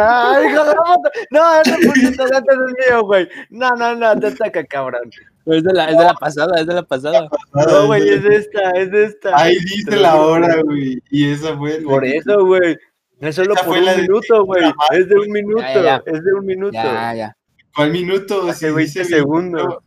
¡Ay, 0.01 0.47
hijo 0.49 0.65
de 0.65 0.75
la 0.75 0.83
puta! 0.83 1.11
No, 1.31 1.61
ese 1.61 1.75
puñito 1.87 2.25
de 2.27 2.37
antes 2.37 2.57
es 2.57 2.89
mío, 2.91 3.03
güey. 3.05 3.29
No, 3.51 3.71
no, 3.77 3.95
no, 3.95 4.19
te 4.19 4.27
ataca, 4.29 4.65
cabrón. 4.65 5.11
Es 5.47 5.63
de 5.63 5.73
la, 5.73 5.91
es 5.91 5.97
de 5.99 6.05
la 6.05 6.15
pasada, 6.15 6.61
es 6.61 6.67
de 6.67 6.75
la 6.75 6.83
pasada. 6.83 7.29
No, 7.53 7.87
güey, 7.87 8.09
es 8.09 8.25
esta, 8.25 8.71
es 8.73 8.93
esta. 8.93 9.37
Ahí 9.37 9.57
dice 9.59 9.97
la 9.97 10.17
hora, 10.17 10.61
güey. 10.65 11.01
Y 11.11 11.31
esa 11.31 11.57
fue. 11.57 11.81
la 11.81 11.89
Por 11.89 12.03
que- 12.03 12.17
eso, 12.17 12.45
güey. 12.45 12.77
Es 13.21 13.37
solo 13.37 13.55
Esa 13.55 13.65
por 13.65 13.75
fue 13.77 13.79
un 13.81 13.97
de- 13.97 14.03
minuto, 14.03 14.45
güey. 14.45 14.65
Es 14.91 15.09
de 15.09 15.15
un 15.15 15.31
minuto. 15.31 15.63
ya. 15.83 16.03
Es 16.05 16.25
de 16.25 16.35
un 16.35 16.47
minuto. 16.47 16.73
Ya, 16.73 17.15
ya. 17.15 17.37
¿Cuál 17.77 17.91
minuto? 17.93 18.49
Hace 18.49 18.69
Si 18.69 18.75
20 18.75 18.81
dice 19.01 19.05
segundos. 19.05 19.63
minuto, 19.63 19.84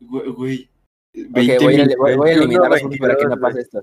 Güey, 0.00 0.30
güey. 0.30 0.70
Ok, 1.14 1.26
20 1.30 1.58
voy, 1.64 1.74
a, 1.74 1.76
minutos. 1.78 1.96
voy, 1.98 2.16
voy 2.16 2.30
a 2.30 2.34
21, 2.34 2.42
eliminar 2.42 2.70
los 2.70 2.80
puntos 2.82 2.98
para 2.98 3.16
que 3.16 3.24
no 3.24 3.30
22, 3.30 3.50
pase 3.50 3.60
esto. 3.60 3.82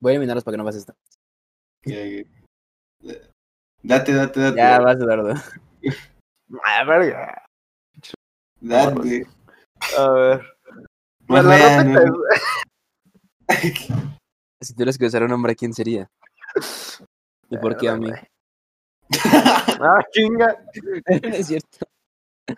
Voy 0.00 0.10
a 0.10 0.14
eliminarlos 0.14 0.44
para 0.44 0.52
que 0.54 0.58
no 0.58 0.64
pase 0.64 0.78
esto. 0.78 0.94
Eh, 1.84 2.26
Date, 3.82 4.12
date, 4.12 4.40
date. 4.40 4.56
Ya 4.56 4.80
vas, 4.80 4.96
Eduardo. 4.96 5.34
A 6.64 6.84
verga. 6.84 7.42
Date. 8.60 9.26
A 9.98 10.10
ver. 10.10 10.42
Si 14.62 14.72
tuvieras 14.74 14.96
que 14.98 15.04
besar 15.04 15.22
a 15.22 15.26
un 15.26 15.32
hombre, 15.32 15.52
¿a 15.52 15.54
quién 15.54 15.72
sería? 15.74 16.10
¿Y 17.50 17.58
por 17.58 17.76
qué 17.76 17.88
a 17.88 17.96
mí? 17.96 18.10
Ah, 19.78 20.02
chinga. 20.10 20.56
Es 21.06 21.46
cierto. 21.48 21.86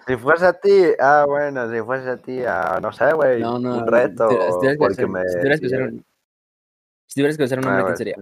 Si 0.07 0.17
fuese 0.17 0.47
a 0.47 0.53
ti, 0.53 0.85
ah, 1.01 1.25
bueno, 1.27 1.71
si 1.73 1.81
fuese 1.81 2.11
a 2.11 2.17
ti, 2.19 2.43
ah, 2.45 2.79
no 2.83 2.93
sé, 2.93 3.13
güey. 3.15 3.41
No, 3.41 3.59
no. 3.59 3.79
Un 3.79 3.87
reto. 3.87 4.29
si 4.29 4.37
tuvieras 4.37 4.77
que 4.77 4.79
porque 4.79 5.07
me. 5.07 5.23
Si 5.29 5.39
tuvieras 5.39 5.61
que 5.61 5.67
besar 5.67 5.81
a 5.83 5.85
un, 5.87 6.05
si 7.07 7.15
tuvieras 7.15 7.37
que 7.37 7.43
besar 7.45 7.59
a 7.59 7.61
un 7.63 7.67
Ah, 7.69 7.71
hombre, 7.71 7.85
¿quién 7.85 7.97
sería? 7.97 8.17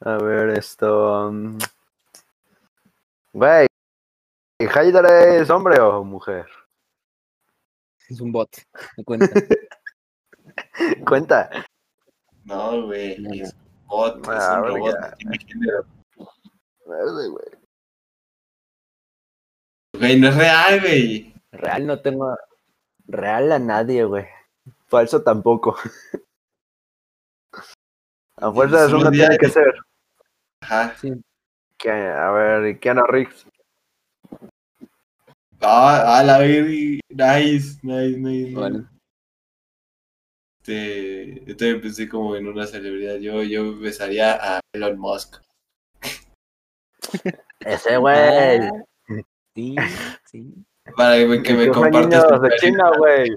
A 0.00 0.16
ver, 0.18 0.50
esto. 0.50 1.32
Güey. 3.32 3.66
¿Haider 4.74 5.04
es 5.06 5.50
hombre 5.50 5.78
o 5.80 6.02
mujer? 6.04 6.46
Es 8.08 8.20
un 8.20 8.32
bot. 8.32 8.48
Me 8.96 9.04
cuenta. 9.04 9.26
Cuenta. 11.06 11.50
No, 12.44 12.86
güey. 12.86 13.18
No, 13.18 13.28
no. 13.28 13.34
Es 13.34 13.52
un 13.52 13.86
bot. 13.88 14.20
Es 14.22 14.28
Ah, 14.28 14.60
un 14.62 14.68
robot. 14.68 14.94
no 15.00 15.16
tiene 15.18 15.38
género. 15.38 15.84
Verde, 16.86 17.28
güey. 17.28 17.46
Güey, 19.98 20.18
no 20.20 20.28
es 20.28 20.36
real, 20.36 20.80
güey. 20.80 21.34
Real 21.52 21.86
no 21.86 22.00
tengo. 22.00 22.36
Real 23.06 23.52
a 23.52 23.58
nadie, 23.58 24.04
güey. 24.04 24.26
Falso 24.86 25.22
tampoco. 25.22 25.76
A 28.38 28.52
fuerza 28.52 28.86
Sí, 28.86 28.92
uno 28.92 29.10
sí, 29.10 29.16
tiene 29.16 29.38
que 29.38 29.48
ser. 29.48 29.74
Ajá. 30.60 30.94
Que, 31.78 31.90
a 31.90 32.30
ver, 32.32 32.78
Keanu 32.78 33.04
Reeves. 33.04 33.46
Ah, 35.60 36.18
a 36.18 36.22
la 36.22 36.38
verga. 36.38 37.00
Nice, 37.08 37.78
nice, 37.82 38.18
nice. 38.18 38.54
Vale. 38.54 38.84
Este, 40.60 41.42
yo 41.46 41.56
también 41.56 41.80
pensé 41.80 42.08
como 42.08 42.36
en 42.36 42.46
una 42.46 42.66
celebridad. 42.66 43.16
Yo, 43.16 43.42
yo 43.42 43.78
besaría 43.78 44.34
a 44.34 44.60
Elon 44.74 44.98
Musk. 44.98 45.36
Ese, 47.60 47.96
güey. 47.96 48.68
Sí, 49.56 49.74
sí. 50.26 50.54
Para 50.96 51.16
que 51.16 51.26
me, 51.26 51.42
que 51.42 51.54
me 51.54 51.68
compartas 51.70 52.24
niños 52.24 52.42
de. 52.42 52.56
China, 52.58 52.90
güey. 52.96 53.30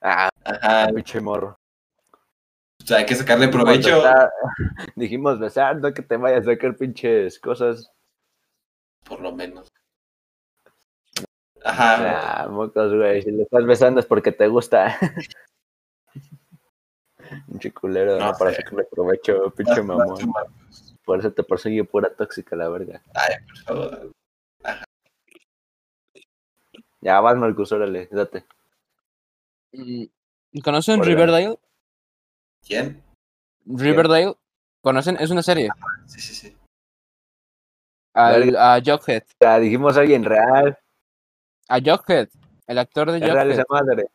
Ah, 0.00 0.30
Ajá. 0.44 0.88
pinche 0.94 1.20
morro. 1.20 1.58
O 2.82 2.86
sea, 2.86 2.98
hay 2.98 3.06
que 3.06 3.14
sacarle 3.16 3.48
provecho. 3.48 3.96
besar- 4.02 4.30
Dijimos 4.96 5.38
besar, 5.40 5.76
no 5.76 5.92
que 5.92 6.02
te 6.02 6.16
vayas 6.16 6.46
a 6.46 6.52
sacar 6.52 6.76
pinches 6.76 7.38
cosas. 7.40 7.90
Por 9.04 9.20
lo 9.20 9.32
menos. 9.32 9.72
Ajá. 11.64 12.42
Ah, 12.44 12.48
mocos, 12.48 12.94
güey. 12.94 13.22
Si 13.22 13.30
le 13.32 13.42
estás 13.42 13.64
besando 13.66 13.98
es 14.00 14.06
porque 14.06 14.30
te 14.32 14.46
gusta. 14.48 14.96
Pinche 17.48 17.72
culero, 17.72 18.18
No 18.18 18.32
no, 18.32 18.38
para 18.38 18.52
sacarle 18.54 18.84
provecho, 18.84 19.50
pinche 19.56 19.80
vas 19.80 19.80
tú, 19.80 19.84
mamón. 20.26 20.34
Por 21.04 21.18
eso 21.18 21.32
te 21.32 21.42
persigue 21.42 21.82
pura 21.84 22.14
tóxica 22.14 22.54
la 22.54 22.68
verga. 22.68 23.02
Ay, 23.14 23.36
por 23.46 23.56
favor. 23.64 24.12
Ya 27.04 27.20
vas, 27.20 27.36
Marcus, 27.36 27.70
órale, 27.70 28.08
date. 28.10 28.46
Mm, 29.72 30.04
¿Conocen 30.64 31.00
Órale. 31.00 31.14
Riverdale? 31.14 31.58
¿Quién? 32.66 33.04
Riverdale. 33.66 34.34
¿Conocen? 34.80 35.16
Es 35.20 35.30
una 35.30 35.42
serie. 35.42 35.68
Sí, 36.06 36.20
sí, 36.22 36.34
sí. 36.34 36.56
Al, 38.14 38.56
a 38.56 38.80
Jughead. 38.82 39.24
Ya 39.38 39.58
dijimos 39.58 39.98
alguien 39.98 40.24
real. 40.24 40.78
A 41.68 41.78
Jughead. 41.78 42.28
El 42.66 42.78
actor 42.78 43.10
de 43.12 43.18
Es 43.18 43.30
real 43.30 43.50
esa 43.52 43.64
Jughead. 43.68 43.84
madre. 43.86 44.06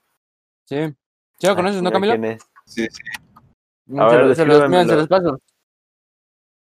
Sí. 0.66 0.96
¿Sí 1.38 1.48
lo 1.48 1.56
conoces, 1.56 1.84
no, 1.84 1.92
Camilo? 1.92 2.14
¿Quién 2.14 2.26
es? 2.26 2.42
Sí, 2.66 2.88
sí. 2.90 3.02
Mm, 3.86 4.00
A 4.02 4.10
se, 4.10 4.16
ver, 4.18 4.26
lo- 4.26 4.36
se 4.36 4.46
los, 4.46 4.70
miren, 4.70 4.88
se 4.90 4.96
los 4.96 5.08
paso. 5.08 5.40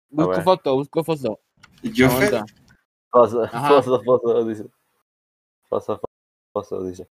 Busco 0.10 0.42
foto, 0.42 0.74
busco 0.76 1.04
foto. 1.04 1.40
Foso, 3.12 3.44
Ajá. 3.44 3.68
foso, 3.70 4.02
foso, 4.04 4.44
dice. 4.46 4.66
Foso, 5.70 6.02
foso, 6.54 6.84
dice. 6.86 7.08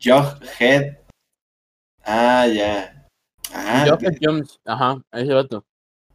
Jughead. 0.00 0.98
Ah, 2.04 2.46
ya. 2.46 3.08
Ah, 3.52 3.84
Jughead 3.88 4.16
Jones. 4.20 4.58
Ajá, 4.64 5.02
ese 5.12 5.32
vato. 5.34 5.64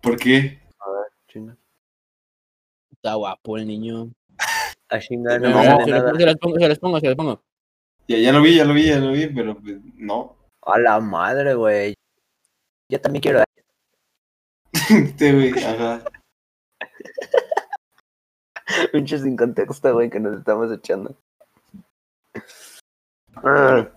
¿por 0.02 0.18
qué? 0.18 0.62
A 0.80 0.90
ver, 0.90 1.12
chino. 1.28 1.58
Está 2.92 3.16
guapo 3.16 3.58
el 3.58 3.68
niño. 3.68 4.10
A 4.90 5.00
chingar, 5.00 5.42
No, 5.42 5.50
no, 5.50 5.62
se, 5.62 5.70
no, 5.70 5.78
los- 5.80 5.88
nada. 5.88 6.14
se 6.18 6.26
los 6.26 6.36
pongo, 6.38 6.58
se 6.60 6.68
los 6.70 6.80
pongo, 6.80 7.00
se 7.00 7.08
los 7.08 7.16
pongo. 7.16 7.42
Ya, 8.08 8.18
ya 8.18 8.32
lo 8.32 8.42
vi, 8.42 8.56
ya 8.56 8.66
lo 8.66 8.74
vi, 8.74 8.88
ya 8.88 9.00
lo 9.00 9.12
vi, 9.12 9.28
pero 9.28 9.56
pues, 9.60 9.78
no. 9.96 10.38
A 10.62 10.78
la 10.80 11.00
madre, 11.00 11.54
güey. 11.56 11.96
Yo 12.90 13.02
también 13.02 13.22
quiero. 13.22 13.44
Este, 14.90 15.34
güey, 15.34 15.52
ajá. 15.64 16.04
Pinche 18.92 19.18
sin 19.20 19.36
contexto, 19.38 19.94
güey, 19.94 20.10
que 20.10 20.20
nos 20.20 20.38
estamos 20.38 20.72
echando. 20.72 21.16
Ah, 23.36 23.90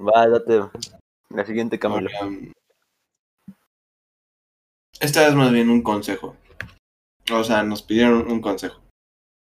Va, 0.00 0.28
date. 0.28 0.70
La 1.30 1.44
siguiente, 1.44 1.78
Camilo. 1.78 2.10
Um, 2.22 2.52
esta 5.00 5.26
es 5.26 5.34
más 5.34 5.52
bien 5.52 5.70
un 5.70 5.82
consejo. 5.82 6.36
O 7.32 7.44
sea, 7.44 7.62
nos 7.62 7.82
pidieron 7.82 8.30
un 8.30 8.40
consejo. 8.40 8.80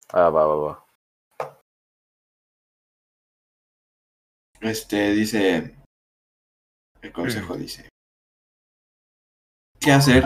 Ah, 0.09 0.29
va, 0.29 0.45
va, 0.45 0.55
va. 0.55 0.85
Este 4.61 5.11
dice. 5.11 5.75
El 7.01 7.11
consejo 7.11 7.55
dice. 7.55 7.87
¿Qué 9.79 9.91
hacer 9.91 10.23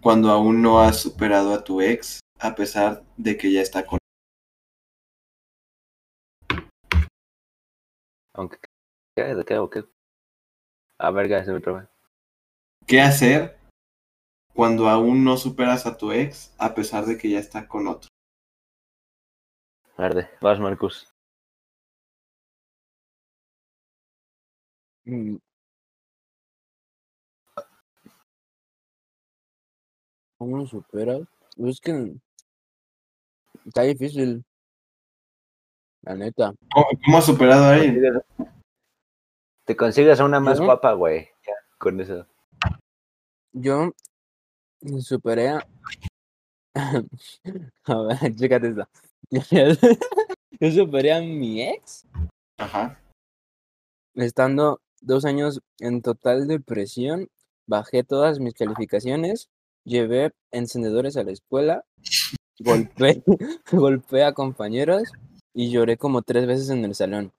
cuando 0.00 0.30
aún 0.30 0.62
no 0.62 0.80
has 0.80 1.00
superado 1.00 1.54
a 1.54 1.62
tu 1.62 1.80
ex 1.80 2.20
a 2.40 2.54
pesar 2.54 3.04
de 3.16 3.36
que 3.36 3.52
ya 3.52 3.60
está 3.60 3.84
con 3.86 3.97
Aunque. 8.38 8.58
¿Qué? 9.16 9.34
¿De 9.34 9.44
qué 9.44 9.58
o 9.58 9.68
qué? 9.68 9.84
A 10.98 11.10
verga, 11.10 11.44
se 11.44 11.52
me 11.52 11.60
traba. 11.60 11.90
¿Qué 12.86 13.00
hacer 13.00 13.58
cuando 14.54 14.88
aún 14.88 15.24
no 15.24 15.36
superas 15.36 15.86
a 15.86 15.96
tu 15.98 16.12
ex 16.12 16.54
a 16.56 16.72
pesar 16.72 17.04
de 17.04 17.18
que 17.18 17.30
ya 17.30 17.40
está 17.40 17.66
con 17.66 17.88
otro? 17.88 18.08
Verde. 19.96 20.30
Vas, 20.40 20.60
Marcus. 20.60 21.12
Mm. 25.04 25.38
¿Cómo 30.38 30.58
lo 30.58 30.66
superas? 30.66 31.22
Es 31.56 31.80
que 31.80 32.14
está 33.66 33.82
difícil. 33.82 34.44
La 36.02 36.14
neta. 36.14 36.54
¿Cómo, 36.72 36.86
cómo 37.04 37.18
has 37.18 37.26
superado 37.26 37.64
a 37.64 37.74
alguien? 37.74 38.22
Te 39.64 39.76
consigues 39.76 40.18
a 40.20 40.24
una 40.24 40.40
más 40.40 40.58
Yo- 40.58 40.64
guapa, 40.64 40.92
güey. 40.92 41.28
Ya, 41.46 41.52
con 41.78 42.00
eso. 42.00 42.26
Yo 43.52 43.92
superé 45.00 45.48
a... 45.48 45.66
A 47.84 48.02
ver, 48.02 48.34
chécate 48.36 48.68
esta. 48.68 48.88
Yo 50.60 50.70
superé 50.72 51.12
a 51.12 51.20
mi 51.20 51.62
ex 51.62 52.06
Ajá. 52.56 52.98
estando 54.14 54.80
dos 55.00 55.24
años 55.24 55.60
en 55.80 56.02
total 56.02 56.48
depresión. 56.48 57.28
Bajé 57.66 58.02
todas 58.04 58.40
mis 58.40 58.54
calificaciones, 58.54 59.50
llevé 59.84 60.32
encendedores 60.52 61.16
a 61.18 61.24
la 61.24 61.32
escuela, 61.32 61.84
golpeé, 62.60 63.22
golpeé 63.72 64.24
a 64.24 64.32
compañeros 64.32 65.12
y 65.54 65.70
lloré 65.70 65.96
como 65.96 66.22
tres 66.22 66.46
veces 66.46 66.70
en 66.70 66.84
el 66.84 66.94
salón. 66.94 67.32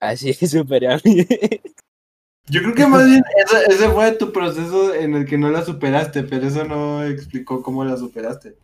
Así 0.00 0.32
superé 0.46 0.92
a 0.92 1.00
mi 1.04 1.20
ex. 1.20 1.74
Yo 2.48 2.60
creo 2.60 2.74
que 2.74 2.86
más 2.86 3.06
bien 3.06 3.22
ese, 3.36 3.64
ese 3.72 3.88
fue 3.90 4.12
tu 4.12 4.32
proceso 4.32 4.92
en 4.94 5.14
el 5.14 5.26
que 5.26 5.38
no 5.38 5.48
la 5.50 5.64
superaste, 5.64 6.24
pero 6.24 6.48
eso 6.48 6.64
no 6.64 7.04
explicó 7.04 7.62
cómo 7.62 7.84
la 7.84 7.96
superaste. 7.96 8.56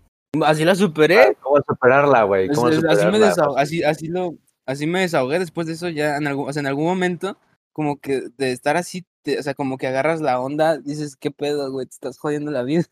Así 0.44 0.64
la 0.64 0.74
superé. 0.74 1.36
¿Cómo 1.40 1.56
superarla, 1.66 2.24
güey? 2.24 2.48
Es- 2.50 2.56
¿Cómo 2.56 2.68
es- 2.70 2.84
así, 2.84 3.06
me 3.06 3.18
desahog- 3.20 3.54
así, 3.56 3.82
así, 3.84 4.08
lo, 4.08 4.34
así 4.66 4.86
me 4.88 5.00
desahogué 5.00 5.38
después 5.38 5.68
de 5.68 5.74
eso 5.74 5.88
ya 5.88 6.16
en 6.16 6.26
algún, 6.26 6.48
o 6.48 6.52
sea, 6.52 6.60
en 6.60 6.66
algún 6.66 6.86
momento 6.86 7.38
como 7.72 8.00
que 8.00 8.22
de 8.36 8.50
estar 8.50 8.76
así, 8.76 9.06
te- 9.22 9.38
o 9.38 9.42
sea, 9.44 9.54
como 9.54 9.78
que 9.78 9.86
agarras 9.86 10.20
la 10.20 10.40
onda, 10.40 10.76
dices, 10.78 11.14
¿qué 11.14 11.30
pedo, 11.30 11.70
güey? 11.70 11.86
Te 11.86 11.94
estás 11.94 12.18
jodiendo 12.18 12.50
la 12.50 12.64
vida. 12.64 12.84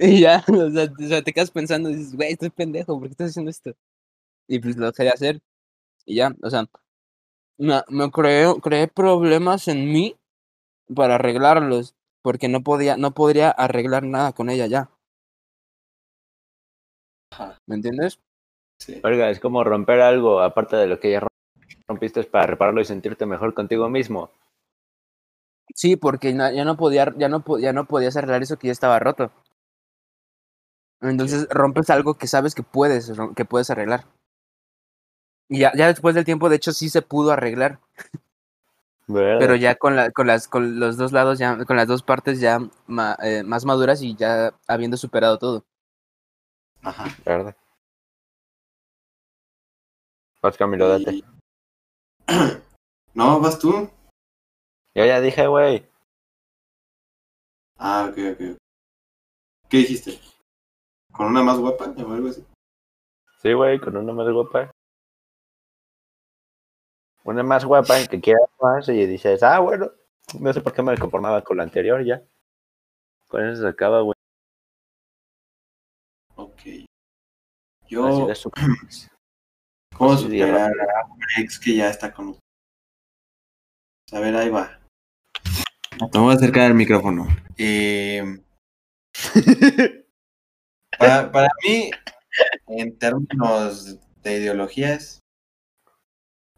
Y 0.00 0.20
ya, 0.22 0.44
o 0.48 0.70
sea, 0.72 0.88
te- 0.94 1.04
o 1.06 1.08
sea, 1.08 1.22
te 1.22 1.32
quedas 1.34 1.52
pensando, 1.52 1.90
dices, 1.90 2.16
güey, 2.16 2.32
estoy 2.32 2.50
pendejo, 2.50 2.98
¿por 2.98 3.08
qué 3.08 3.12
estás 3.12 3.30
haciendo 3.30 3.50
esto? 3.52 3.72
Y 4.48 4.60
pues 4.60 4.76
lo 4.76 4.86
dejé 4.86 5.04
de 5.04 5.10
hacer 5.10 5.40
y 6.06 6.16
ya, 6.16 6.34
o 6.42 6.50
sea, 6.50 6.66
me, 7.58 7.82
me 7.88 8.10
creé, 8.10 8.54
creé 8.62 8.88
problemas 8.88 9.68
en 9.68 9.92
mí 9.92 10.16
para 10.94 11.16
arreglarlos, 11.16 11.94
porque 12.22 12.48
no 12.48 12.62
podía, 12.62 12.96
no 12.98 13.12
podría 13.12 13.50
arreglar 13.50 14.04
nada 14.04 14.32
con 14.32 14.50
ella 14.50 14.66
ya. 14.68 14.90
¿Me 17.66 17.76
entiendes? 17.76 18.20
Sí. 18.78 19.00
Oiga, 19.04 19.30
es 19.30 19.40
como 19.40 19.64
romper 19.64 20.00
algo, 20.00 20.40
aparte 20.40 20.76
de 20.76 20.86
lo 20.86 21.00
que 21.00 21.12
ya 21.12 21.26
rompiste, 21.88 22.20
es 22.20 22.26
para 22.26 22.46
repararlo 22.46 22.80
y 22.80 22.86
sentirte 22.86 23.26
mejor 23.26 23.54
contigo 23.54 23.88
mismo. 23.88 24.32
Sí, 25.74 25.96
porque 25.96 26.34
ya 26.34 26.64
no 26.64 26.76
podía, 26.76 27.12
ya 27.16 27.28
no, 27.28 27.44
ya 27.58 27.72
no 27.72 27.86
podías 27.86 28.16
arreglar 28.16 28.42
eso 28.42 28.58
que 28.58 28.68
ya 28.68 28.72
estaba 28.72 28.98
roto. 28.98 29.30
Entonces 31.02 31.48
rompes 31.50 31.88
algo 31.90 32.14
que 32.14 32.26
sabes 32.26 32.54
que 32.54 32.62
puedes, 32.62 33.12
que 33.36 33.44
puedes 33.44 33.70
arreglar. 33.70 34.04
Y 35.48 35.60
ya, 35.60 35.72
ya 35.74 35.86
después 35.88 36.14
del 36.14 36.24
tiempo, 36.24 36.48
de 36.48 36.56
hecho, 36.56 36.72
sí 36.72 36.88
se 36.90 37.02
pudo 37.02 37.32
arreglar, 37.32 37.80
¿Verdad? 39.08 39.38
pero 39.40 39.56
ya 39.56 39.74
con 39.74 39.96
la, 39.96 40.10
con 40.12 40.26
las, 40.28 40.46
con 40.46 40.78
los 40.78 40.96
dos 40.96 41.10
lados, 41.12 41.38
ya, 41.40 41.64
con 41.64 41.76
las 41.76 41.88
dos 41.88 42.02
partes 42.04 42.38
ya 42.38 42.60
ma- 42.86 43.16
eh, 43.22 43.42
más 43.42 43.64
maduras 43.64 44.00
y 44.02 44.14
ya 44.14 44.54
habiendo 44.68 44.96
superado 44.96 45.38
todo. 45.38 45.64
Ajá. 46.82 47.06
¿Verdad? 47.24 47.56
Vas, 50.42 50.56
Camilo, 50.56 50.88
date. 50.88 51.16
Y- 51.16 51.24
No, 53.14 53.40
vas 53.40 53.58
tú. 53.58 53.90
Yo 54.94 55.04
ya 55.04 55.20
dije, 55.20 55.46
güey. 55.48 55.84
Ah, 57.76 58.06
ok, 58.08 58.18
ok. 58.34 58.40
ok. 58.52 58.56
¿Qué 59.68 59.76
dijiste? 59.78 60.20
¿Con 61.12 61.26
una 61.26 61.42
más 61.42 61.58
guapa 61.58 61.92
o 61.96 62.12
algo 62.12 62.28
así? 62.28 62.44
Sí, 63.42 63.52
güey, 63.52 63.78
con 63.80 63.96
una 63.96 64.12
más 64.12 64.28
guapa. 64.28 64.70
Una 67.24 67.42
más 67.42 67.64
guapa 67.64 68.06
que 68.08 68.20
quiera 68.20 68.40
más 68.60 68.88
y 68.88 69.06
dices, 69.06 69.42
ah, 69.42 69.58
bueno, 69.60 69.90
no 70.38 70.52
sé 70.52 70.60
por 70.60 70.72
qué 70.72 70.82
me 70.82 70.96
conformaba 70.96 71.42
con 71.42 71.56
la 71.56 71.64
anterior 71.64 72.04
ya. 72.04 72.22
Con 73.28 73.46
eso 73.46 73.62
se 73.62 73.68
acaba, 73.68 74.00
güey. 74.00 74.14
Ok. 76.36 76.60
Yo, 77.88 78.28
¿cómo 79.96 80.16
superar 80.16 80.70
a 80.70 81.06
un 81.06 81.20
ex 81.38 81.58
que 81.58 81.76
ya 81.76 81.90
está 81.90 82.12
con 82.12 82.26
nosotros? 82.26 82.44
A 84.12 84.20
ver, 84.20 84.36
ahí 84.36 84.48
va. 84.48 84.80
Te 86.10 86.18
voy 86.18 86.32
a 86.32 86.36
acercar 86.36 86.68
el 86.70 86.74
micrófono. 86.74 87.28
Eh, 87.56 88.42
para, 91.00 91.32
para 91.32 91.48
mí, 91.64 91.90
en 92.68 92.98
términos 92.98 93.98
de 94.22 94.38
ideologías 94.38 95.20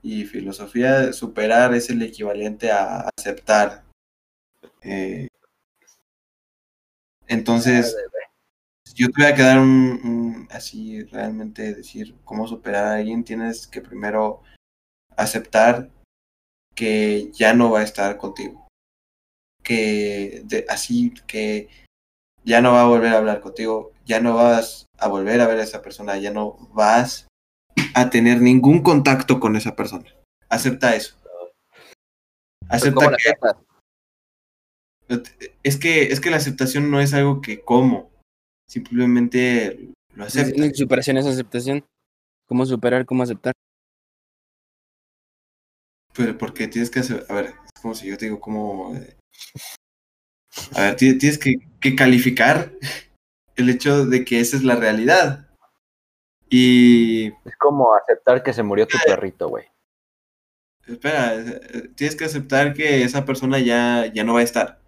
y 0.03 0.25
filosofía, 0.25 1.13
superar 1.13 1.75
es 1.75 1.89
el 1.91 2.03
equivalente 2.03 2.71
a 2.73 3.09
aceptar. 3.17 3.85
Eh, 4.83 5.29
entonces, 7.29 7.97
si 8.85 8.95
yo 8.97 9.09
te 9.11 9.23
voy 9.23 9.33
a 9.33 9.35
quedar 9.35 9.59
un, 9.59 10.01
un- 10.05 10.49
así 10.51 11.05
realmente 11.05 11.75
decir 11.75 12.17
cómo 12.25 12.49
superar 12.49 12.85
a 12.87 12.95
alguien, 12.97 13.25
tienes 13.25 13.67
que 13.67 13.81
primero 13.81 14.43
aceptar 15.17 15.91
que 16.75 17.31
ya 17.33 17.55
no 17.55 17.71
va 17.71 17.81
a 17.81 17.85
estar 17.85 18.19
contigo. 18.19 18.67
Que 19.63 20.43
de- 20.45 20.67
así 20.69 21.15
que 21.27 21.69
ya 22.45 22.61
no 22.61 22.73
va 22.73 22.83
a 22.83 22.87
volver 22.87 23.13
a 23.15 23.19
hablar 23.19 23.41
contigo, 23.41 23.93
ya 24.05 24.21
no 24.21 24.35
vas 24.35 24.87
a 24.99 25.09
volver 25.09 25.41
a 25.41 25.47
ver 25.47 25.59
a 25.59 25.63
esa 25.63 25.83
persona, 25.83 26.17
ya 26.19 26.31
no 26.31 26.57
vas 26.73 27.29
a 27.95 28.11
tener 28.11 28.41
ningún 28.41 28.83
contacto 28.83 29.41
con 29.41 29.57
esa 29.57 29.77
persona. 29.77 30.13
Acepta 30.49 30.95
eso. 30.97 31.17
¿Cómo 31.23 31.51
Acepta 32.69 33.11
que 33.11 33.35
es 35.63 35.77
que 35.79 36.05
es 36.05 36.21
que 36.21 36.31
la 36.31 36.37
aceptación 36.37 36.91
no 36.91 37.01
es 37.01 37.13
algo 37.13 37.41
que 37.41 37.61
como, 37.61 38.11
simplemente 38.69 39.93
lo 40.15 40.25
aceptas. 40.25 40.77
Superación 40.77 41.19
es 41.19 41.27
aceptación. 41.27 41.85
¿Cómo 42.49 42.67
superar? 42.67 43.07
¿Cómo 43.07 43.23
aceptar? 43.23 43.53
Pero 46.15 46.37
porque 46.37 46.69
tienes 46.69 46.91
que 46.91 47.01
hacer, 47.01 47.25
a 47.29 47.35
ver, 47.35 47.47
es 47.47 47.83
como 47.83 47.95
si 47.95 48.09
yo 48.09 48.19
te 48.19 48.27
digo 48.27 48.41
como, 48.41 48.95
eh, 48.95 49.17
a 50.75 50.81
ver, 50.83 50.97
ti- 50.97 51.19
tienes 51.19 51.39
que, 51.39 51.57
que 51.81 51.95
calificar 51.97 52.73
el 53.57 53.69
hecho 53.71 54.07
de 54.07 54.25
que 54.25 54.41
esa 54.41 54.57
es 54.57 54.65
la 54.65 54.77
realidad. 54.77 55.49
Y, 56.49 57.27
Es 57.45 57.57
como 57.59 57.95
aceptar 57.95 58.43
que 58.43 58.53
se 58.53 58.63
murió 58.63 58.87
tu 58.87 58.99
perrito, 59.07 59.49
güey. 59.49 59.65
espera, 60.87 61.43
tienes 61.95 62.17
que 62.17 62.25
aceptar 62.27 62.75
que 62.75 63.03
esa 63.05 63.25
persona 63.25 63.59
ya, 63.59 64.07
ya 64.13 64.25
no 64.25 64.35
va 64.35 64.41
a 64.41 64.45
estar. 64.45 64.81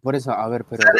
Por 0.00 0.14
eso, 0.16 0.32
a 0.32 0.48
ver, 0.48 0.64
pero... 0.68 0.82
A 0.88 0.92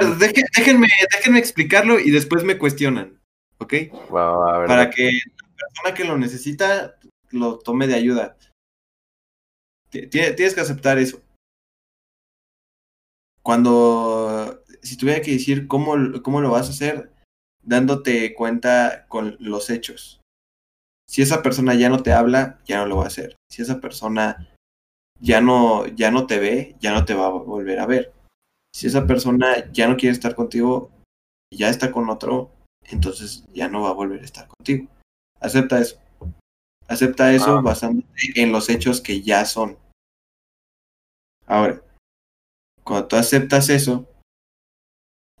ver, 0.00 0.16
deje- 0.18 0.44
déjenme, 0.56 0.88
déjenme 1.12 1.38
explicarlo 1.38 1.98
y 2.00 2.10
después 2.10 2.44
me 2.44 2.58
cuestionan, 2.58 3.20
¿ok? 3.58 3.74
Wow, 4.10 4.48
a 4.48 4.58
ver, 4.58 4.66
Para 4.68 4.90
que 4.90 5.04
la 5.12 5.56
persona 5.56 5.94
que 5.94 6.04
lo 6.04 6.16
necesita 6.18 6.96
lo 7.30 7.58
tome 7.58 7.86
de 7.86 7.94
ayuda. 7.94 8.36
Ti- 9.90 10.06
ti- 10.08 10.34
Tienes 10.36 10.54
que 10.54 10.60
aceptar 10.60 10.98
eso. 10.98 11.20
Cuando, 13.42 14.62
si 14.82 14.96
tuviera 14.96 15.20
que 15.22 15.32
decir 15.32 15.66
cómo, 15.66 15.94
cómo 16.22 16.40
lo 16.40 16.50
vas 16.50 16.68
a 16.68 16.70
hacer, 16.70 17.12
dándote 17.62 18.34
cuenta 18.34 19.06
con 19.08 19.36
los 19.40 19.70
hechos. 19.70 20.20
Si 21.08 21.22
esa 21.22 21.42
persona 21.42 21.74
ya 21.74 21.88
no 21.88 22.02
te 22.02 22.12
habla, 22.12 22.60
ya 22.64 22.78
no 22.78 22.86
lo 22.86 22.96
va 22.98 23.04
a 23.04 23.08
hacer. 23.08 23.36
Si 23.50 23.62
esa 23.62 23.80
persona 23.80 24.48
ya 25.20 25.40
no, 25.40 25.86
ya 25.86 26.10
no 26.10 26.26
te 26.26 26.38
ve, 26.38 26.76
ya 26.80 26.92
no 26.92 27.04
te 27.04 27.14
va 27.14 27.26
a 27.26 27.30
volver 27.30 27.80
a 27.80 27.86
ver. 27.86 28.12
Si 28.74 28.86
esa 28.86 29.06
persona 29.06 29.70
ya 29.72 29.88
no 29.88 29.96
quiere 29.96 30.14
estar 30.14 30.34
contigo, 30.34 30.90
ya 31.52 31.68
está 31.68 31.92
con 31.92 32.08
otro, 32.08 32.50
entonces 32.84 33.44
ya 33.52 33.68
no 33.68 33.82
va 33.82 33.90
a 33.90 33.94
volver 33.94 34.22
a 34.22 34.24
estar 34.24 34.46
contigo. 34.48 34.88
Acepta 35.40 35.80
eso. 35.80 36.00
Acepta 36.88 37.32
eso 37.32 37.58
Ah. 37.58 37.60
basándote 37.60 38.08
en 38.36 38.52
los 38.52 38.68
hechos 38.68 39.00
que 39.00 39.20
ya 39.22 39.44
son. 39.44 39.76
Ahora, 41.46 41.82
cuando 42.84 43.08
tú 43.08 43.16
aceptas 43.16 43.68
eso, 43.68 44.08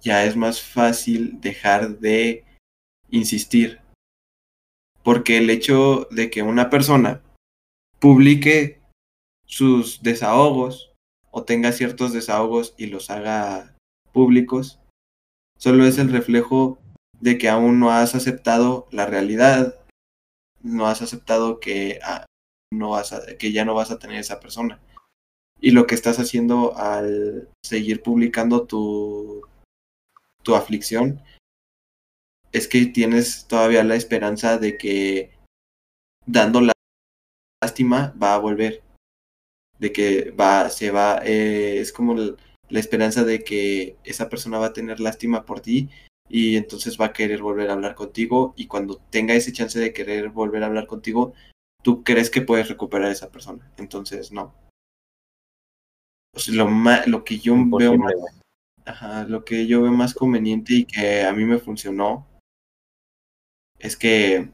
ya 0.00 0.24
es 0.24 0.36
más 0.36 0.60
fácil 0.60 1.40
dejar 1.40 1.98
de 1.98 2.44
insistir. 3.10 3.80
Porque 5.02 5.38
el 5.38 5.50
hecho 5.50 6.06
de 6.10 6.30
que 6.30 6.42
una 6.42 6.70
persona 6.70 7.22
publique 7.98 8.80
sus 9.46 10.02
desahogos 10.02 10.92
o 11.30 11.44
tenga 11.44 11.72
ciertos 11.72 12.12
desahogos 12.12 12.74
y 12.76 12.86
los 12.86 13.10
haga 13.10 13.76
públicos, 14.12 14.78
solo 15.58 15.84
es 15.86 15.98
el 15.98 16.12
reflejo 16.12 16.78
de 17.20 17.38
que 17.38 17.48
aún 17.48 17.80
no 17.80 17.90
has 17.90 18.14
aceptado 18.14 18.86
la 18.90 19.06
realidad, 19.06 19.80
no 20.62 20.86
has 20.86 21.02
aceptado 21.02 21.60
que, 21.60 21.98
ah, 22.02 22.26
no 22.72 22.90
vas 22.90 23.12
a- 23.12 23.36
que 23.38 23.52
ya 23.52 23.64
no 23.64 23.74
vas 23.74 23.90
a 23.90 23.98
tener 23.98 24.18
esa 24.18 24.40
persona. 24.40 24.80
Y 25.62 25.70
lo 25.70 25.86
que 25.86 25.94
estás 25.94 26.18
haciendo 26.18 26.76
al 26.76 27.48
seguir 27.64 28.02
publicando 28.02 28.66
tu, 28.66 29.42
tu 30.42 30.56
aflicción 30.56 31.22
es 32.50 32.66
que 32.68 32.84
tienes 32.86 33.46
todavía 33.46 33.84
la 33.84 33.94
esperanza 33.94 34.58
de 34.58 34.76
que 34.76 35.30
dando 36.26 36.60
la 36.60 36.72
lástima 37.62 38.14
va 38.20 38.34
a 38.34 38.38
volver. 38.38 38.82
De 39.78 39.92
que 39.92 40.32
va, 40.32 40.68
se 40.68 40.90
va, 40.90 41.20
eh, 41.24 41.78
es 41.78 41.92
como 41.92 42.14
la, 42.14 42.36
esperanza 42.70 43.24
de 43.24 43.44
que 43.44 43.96
esa 44.04 44.28
persona 44.28 44.58
va 44.58 44.66
a 44.66 44.72
tener 44.72 45.00
lástima 45.00 45.44
por 45.44 45.60
ti 45.60 45.90
y 46.28 46.56
entonces 46.56 46.98
va 47.00 47.06
a 47.06 47.12
querer 47.12 47.42
volver 47.42 47.70
a 47.70 47.74
hablar 47.74 47.94
contigo 47.94 48.54
y 48.56 48.66
cuando 48.66 48.96
tenga 49.10 49.34
ese 49.34 49.52
chance 49.52 49.78
de 49.78 49.92
querer 49.92 50.30
volver 50.30 50.62
a 50.62 50.66
hablar 50.66 50.86
contigo, 50.86 51.34
tú 51.82 52.02
crees 52.02 52.30
que 52.30 52.42
puedes 52.42 52.68
recuperar 52.68 53.08
a 53.08 53.12
esa 53.12 53.30
persona. 53.30 53.70
Entonces, 53.76 54.32
no. 54.32 54.54
Sea, 56.34 56.54
lo, 56.54 56.68
lo 57.06 57.24
que 57.24 57.38
yo 57.38 57.54
veo 57.76 57.96
más, 57.96 58.14
ajá, 58.86 59.24
lo 59.24 59.44
que 59.44 59.66
yo 59.66 59.82
veo 59.82 59.92
más 59.92 60.14
conveniente 60.14 60.74
y 60.74 60.84
que 60.84 61.24
a 61.24 61.32
mí 61.32 61.44
me 61.44 61.58
funcionó 61.58 62.26
es 63.78 63.96
que 63.96 64.50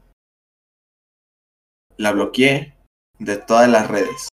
la 1.97 2.11
bloqueé 2.11 2.75
de 3.19 3.37
todas 3.37 3.69
las 3.69 3.87
redes. 3.87 4.29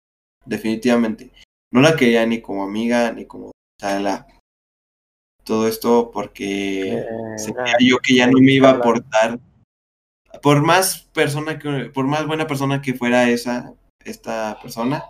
Definitivamente. 0.44 1.32
No 1.72 1.80
la 1.80 1.96
quería 1.96 2.26
ni 2.26 2.40
como 2.40 2.64
amiga 2.64 3.12
ni 3.12 3.24
como 3.26 3.48
o 3.48 3.52
sea, 3.80 4.00
la- 4.00 4.26
todo 5.44 5.66
esto 5.66 6.10
porque 6.12 7.06
sentía 7.36 7.76
yo 7.80 7.98
que 7.98 8.14
ya 8.14 8.26
no 8.26 8.38
me 8.38 8.52
iba 8.52 8.68
a 8.70 8.74
aportar 8.74 9.38
por 10.42 10.62
más 10.62 11.02
persona 11.14 11.58
que 11.58 11.90
por 11.92 12.06
más 12.06 12.26
buena 12.26 12.46
persona 12.46 12.82
que 12.82 12.94
fuera 12.94 13.28
esa 13.28 13.74
esta 14.04 14.58
persona 14.62 15.02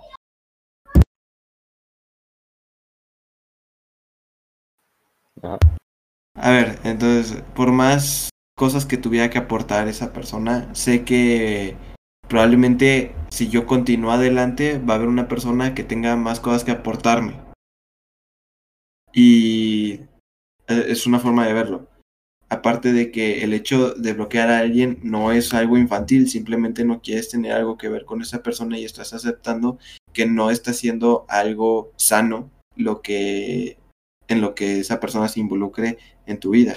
A 5.42 6.50
ver 6.50 6.78
entonces 6.84 7.42
por 7.54 7.72
más 7.72 8.30
cosas 8.56 8.86
que 8.86 8.96
tuviera 8.96 9.30
que 9.30 9.38
aportar 9.38 9.88
esa 9.88 10.12
persona 10.12 10.74
sé 10.74 11.04
que 11.04 11.76
probablemente 12.28 13.14
si 13.30 13.48
yo 13.48 13.66
continúo 13.66 14.12
adelante 14.12 14.78
va 14.78 14.94
a 14.94 14.96
haber 14.96 15.08
una 15.08 15.28
persona 15.28 15.74
que 15.74 15.84
tenga 15.84 16.16
más 16.16 16.40
cosas 16.40 16.64
que 16.64 16.70
aportarme. 16.70 17.34
Y 19.12 19.94
eh, 20.68 20.84
es 20.88 21.06
una 21.06 21.18
forma 21.18 21.46
de 21.46 21.52
verlo. 21.52 21.88
Aparte 22.48 22.92
de 22.92 23.10
que 23.10 23.42
el 23.42 23.52
hecho 23.52 23.94
de 23.94 24.12
bloquear 24.12 24.50
a 24.50 24.58
alguien 24.58 24.98
no 25.02 25.32
es 25.32 25.54
algo 25.54 25.78
infantil, 25.78 26.28
simplemente 26.28 26.84
no 26.84 27.00
quieres 27.00 27.28
tener 27.28 27.52
algo 27.52 27.76
que 27.78 27.88
ver 27.88 28.04
con 28.04 28.22
esa 28.22 28.42
persona 28.42 28.78
y 28.78 28.84
estás 28.84 29.12
aceptando 29.12 29.78
que 30.12 30.26
no 30.26 30.50
está 30.50 30.72
haciendo 30.72 31.26
algo 31.28 31.92
sano 31.96 32.50
lo 32.76 33.02
que 33.02 33.79
en 34.30 34.40
lo 34.40 34.54
que 34.54 34.80
esa 34.80 35.00
persona 35.00 35.28
se 35.28 35.40
involucre 35.40 35.98
en 36.26 36.38
tu 36.38 36.50
vida. 36.50 36.76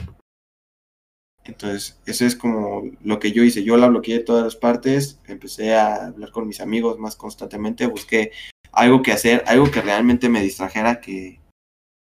Entonces, 1.45 1.99
eso 2.05 2.25
es 2.25 2.35
como 2.35 2.83
lo 3.01 3.19
que 3.19 3.31
yo 3.31 3.43
hice. 3.43 3.63
Yo 3.63 3.75
la 3.77 3.87
bloqueé 3.87 4.19
de 4.19 4.23
todas 4.23 4.43
las 4.43 4.55
partes, 4.55 5.19
empecé 5.27 5.75
a 5.75 6.07
hablar 6.07 6.31
con 6.31 6.47
mis 6.47 6.61
amigos 6.61 6.99
más 6.99 7.15
constantemente, 7.15 7.87
busqué 7.87 8.31
algo 8.71 9.01
que 9.01 9.11
hacer, 9.11 9.43
algo 9.47 9.69
que 9.69 9.81
realmente 9.81 10.29
me 10.29 10.41
distrajera, 10.41 11.01
que, 11.01 11.39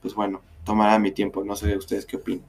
pues 0.00 0.14
bueno, 0.14 0.42
tomara 0.64 0.98
mi 0.98 1.12
tiempo. 1.12 1.44
No 1.44 1.56
sé 1.56 1.76
ustedes 1.76 2.06
qué 2.06 2.16
opinan. 2.16 2.46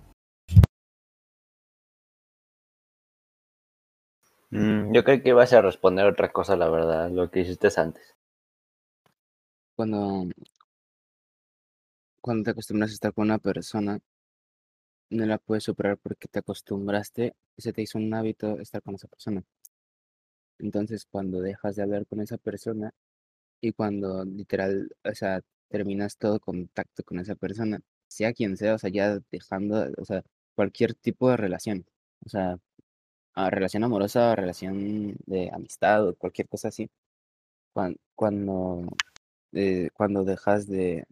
Mm, 4.52 4.94
yo 4.94 5.04
creo 5.04 5.22
que 5.22 5.30
ibas 5.30 5.54
a 5.54 5.62
responder 5.62 6.06
otra 6.06 6.32
cosa, 6.32 6.56
la 6.56 6.70
verdad, 6.70 7.10
lo 7.12 7.30
que 7.30 7.42
hiciste 7.42 7.70
antes. 7.78 8.16
Cuando, 9.76 10.28
cuando 12.30 12.46
te 12.46 12.52
acostumbras 12.52 12.92
a 12.92 12.94
estar 12.94 13.14
con 13.14 13.26
una 13.26 13.40
persona, 13.40 14.00
no 15.12 15.24
la 15.28 15.38
puedes 15.38 15.66
superar 15.66 16.00
porque 16.00 16.28
te 16.28 16.40
acostumbraste 16.40 17.36
y 17.56 17.62
se 17.62 17.74
te 17.74 17.84
hizo 17.84 18.00
un 18.00 18.12
hábito 18.12 18.58
estar 18.60 18.82
con 18.82 18.96
esa 18.96 19.08
persona. 19.08 19.44
Entonces, 20.60 21.06
cuando 21.10 21.42
dejas 21.42 21.76
de 21.76 21.84
hablar 21.84 22.06
con 22.08 22.20
esa 22.22 22.38
persona 22.38 22.92
y 23.62 23.74
cuando 23.74 24.26
literal, 24.26 24.90
o 25.06 25.16
sea, 25.16 25.42
terminas 25.70 26.18
todo 26.18 26.40
contacto 26.40 27.04
con 27.04 27.20
esa 27.20 27.36
persona, 27.36 27.82
sea 28.08 28.34
quien 28.34 28.58
sea, 28.58 28.76
o 28.76 28.80
sea, 28.80 28.90
ya 28.92 29.20
dejando, 29.32 29.88
o 29.98 30.06
sea, 30.06 30.24
cualquier 30.56 30.96
tipo 30.96 31.30
de 31.32 31.38
relación, 31.38 31.86
o 32.26 32.30
sea, 32.30 32.60
a 33.36 33.52
relación 33.52 33.84
amorosa, 33.86 34.36
relación 34.36 35.16
de 35.28 35.52
amistad 35.54 36.08
o 36.10 36.16
cualquier 36.16 36.50
cosa 36.50 36.70
así, 36.70 36.90
cuan- 37.74 37.98
cuando, 38.16 38.84
eh, 39.54 39.90
cuando 39.94 40.24
dejas 40.26 40.68
de, 40.68 41.06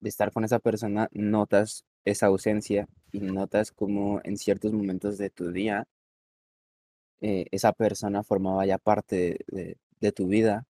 de 0.00 0.08
estar 0.08 0.32
con 0.32 0.44
esa 0.44 0.58
persona, 0.58 1.08
notas 1.12 1.84
esa 2.04 2.26
ausencia 2.26 2.88
y 3.12 3.20
notas 3.20 3.72
como 3.72 4.20
en 4.24 4.36
ciertos 4.38 4.72
momentos 4.72 5.18
de 5.18 5.30
tu 5.30 5.52
día 5.52 5.86
eh, 7.20 7.46
esa 7.50 7.72
persona 7.72 8.22
formaba 8.22 8.66
ya 8.66 8.78
parte 8.78 9.16
de, 9.16 9.56
de- 9.62 9.76
de 10.00 10.12
tu 10.12 10.26
vida 10.28 10.64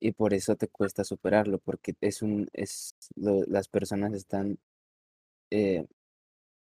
y 0.00 0.12
por 0.12 0.34
eso 0.34 0.56
te 0.56 0.68
cuesta 0.68 1.04
superarlo, 1.04 1.58
porque 1.60 1.94
es 2.02 2.22
un, 2.22 2.48
es, 2.54 2.94
lo- 3.16 3.44
las 3.46 3.68
personas 3.68 4.12
están, 4.14 4.58
eh, 5.50 5.86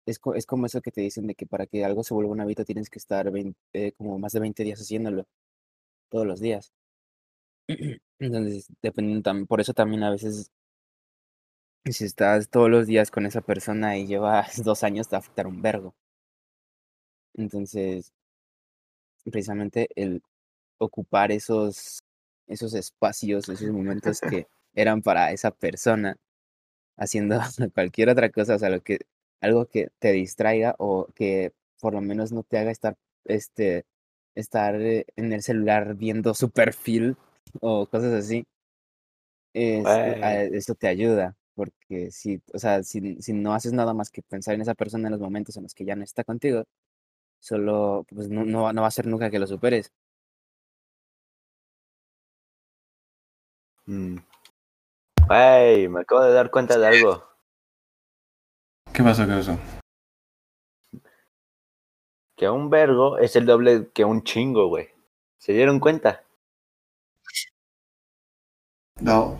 es, 0.05 0.19
es 0.35 0.45
como 0.45 0.65
eso 0.67 0.81
que 0.81 0.91
te 0.91 1.01
dicen 1.01 1.27
de 1.27 1.35
que 1.35 1.45
para 1.47 1.67
que 1.67 1.85
algo 1.85 2.03
se 2.03 2.13
vuelva 2.13 2.31
un 2.33 2.41
hábito 2.41 2.65
tienes 2.65 2.89
que 2.89 2.99
estar 2.99 3.31
20 3.31 3.59
eh, 3.73 3.93
como 3.93 4.19
más 4.19 4.33
de 4.33 4.39
20 4.41 4.63
días 4.63 4.79
haciéndolo 4.81 5.25
todos 6.09 6.27
los 6.27 6.39
días. 6.41 6.73
Entonces, 8.19 8.67
dependiendo 8.81 9.23
también, 9.23 9.47
por 9.47 9.61
eso 9.61 9.73
también 9.73 10.03
a 10.03 10.11
veces, 10.11 10.51
si 11.91 12.05
estás 12.05 12.49
todos 12.49 12.69
los 12.69 12.87
días 12.87 13.11
con 13.11 13.25
esa 13.25 13.41
persona 13.41 13.97
y 13.97 14.07
llevas 14.07 14.55
dos 14.63 14.83
años, 14.83 15.07
te 15.07 15.15
va 15.15 15.17
a 15.17 15.19
afectar 15.19 15.47
un 15.47 15.61
vergo. 15.61 15.93
Entonces, 17.35 18.13
precisamente 19.25 19.87
el 19.95 20.21
ocupar 20.77 21.31
esos, 21.31 21.99
esos 22.47 22.73
espacios, 22.73 23.49
esos 23.49 23.69
momentos 23.69 24.19
que 24.43 24.47
eran 24.75 25.01
para 25.01 25.31
esa 25.31 25.51
persona, 25.51 26.17
haciendo 26.97 27.39
cualquier 27.73 28.09
otra 28.09 28.29
cosa, 28.29 28.55
o 28.55 28.59
sea, 28.59 28.69
lo 28.69 28.81
que, 28.81 28.99
algo 29.41 29.65
que 29.65 29.89
te 29.99 30.11
distraiga 30.11 30.75
o 30.77 31.07
que 31.15 31.51
por 31.79 31.93
lo 31.93 32.01
menos 32.01 32.31
no 32.31 32.43
te 32.43 32.57
haga 32.57 32.71
estar, 32.71 32.95
este, 33.25 33.85
estar 34.35 34.79
eh, 34.81 35.05
en 35.15 35.33
el 35.33 35.41
celular 35.43 35.95
viendo 35.95 36.33
su 36.33 36.49
perfil 36.49 37.17
o 37.61 37.85
cosas 37.87 38.13
así, 38.13 38.45
es, 39.53 39.85
a- 39.85 40.03
Güey. 40.17 40.55
eso 40.57 40.75
te 40.75 40.87
ayuda, 40.87 41.35
porque 41.55 42.11
si, 42.11 42.41
o 42.53 42.59
sea, 42.59 42.83
si, 42.83 43.21
si 43.21 43.33
no 43.33 43.53
haces 43.53 43.73
nada 43.73 43.93
más 43.93 44.09
que 44.09 44.21
pensar 44.23 44.55
en 44.55 44.61
esa 44.61 44.75
persona 44.75 45.07
en 45.07 45.11
los 45.13 45.21
momentos 45.21 45.55
en 45.57 45.63
los 45.63 45.73
que 45.73 45.85
ya 45.85 45.95
no 45.95 46.03
está 46.03 46.23
contigo, 46.23 46.63
solo, 47.39 48.05
pues 48.09 48.29
no, 48.29 48.45
no, 48.45 48.63
va- 48.63 48.73
no 48.73 48.81
va 48.81 48.87
a 48.87 48.91
ser 48.91 49.07
nunca 49.07 49.29
que 49.29 49.39
lo 49.39 49.47
superes. 49.47 49.91
Mm. 53.85 54.17
Güey, 55.27 55.87
me 55.89 56.01
acabo 56.01 56.21
de 56.23 56.33
dar 56.33 56.51
cuenta 56.51 56.77
de 56.77 56.87
algo. 56.87 57.23
¿Qué 58.93 59.03
pasó? 59.03 59.25
¿Qué 59.25 59.33
pasó? 59.33 59.57
Que 62.35 62.49
un 62.49 62.69
vergo 62.69 63.17
es 63.19 63.35
el 63.35 63.45
doble 63.45 63.89
que 63.93 64.05
un 64.05 64.23
chingo, 64.23 64.67
güey. 64.67 64.89
¿Se 65.37 65.53
dieron 65.53 65.79
cuenta? 65.79 66.23
No, 69.01 69.37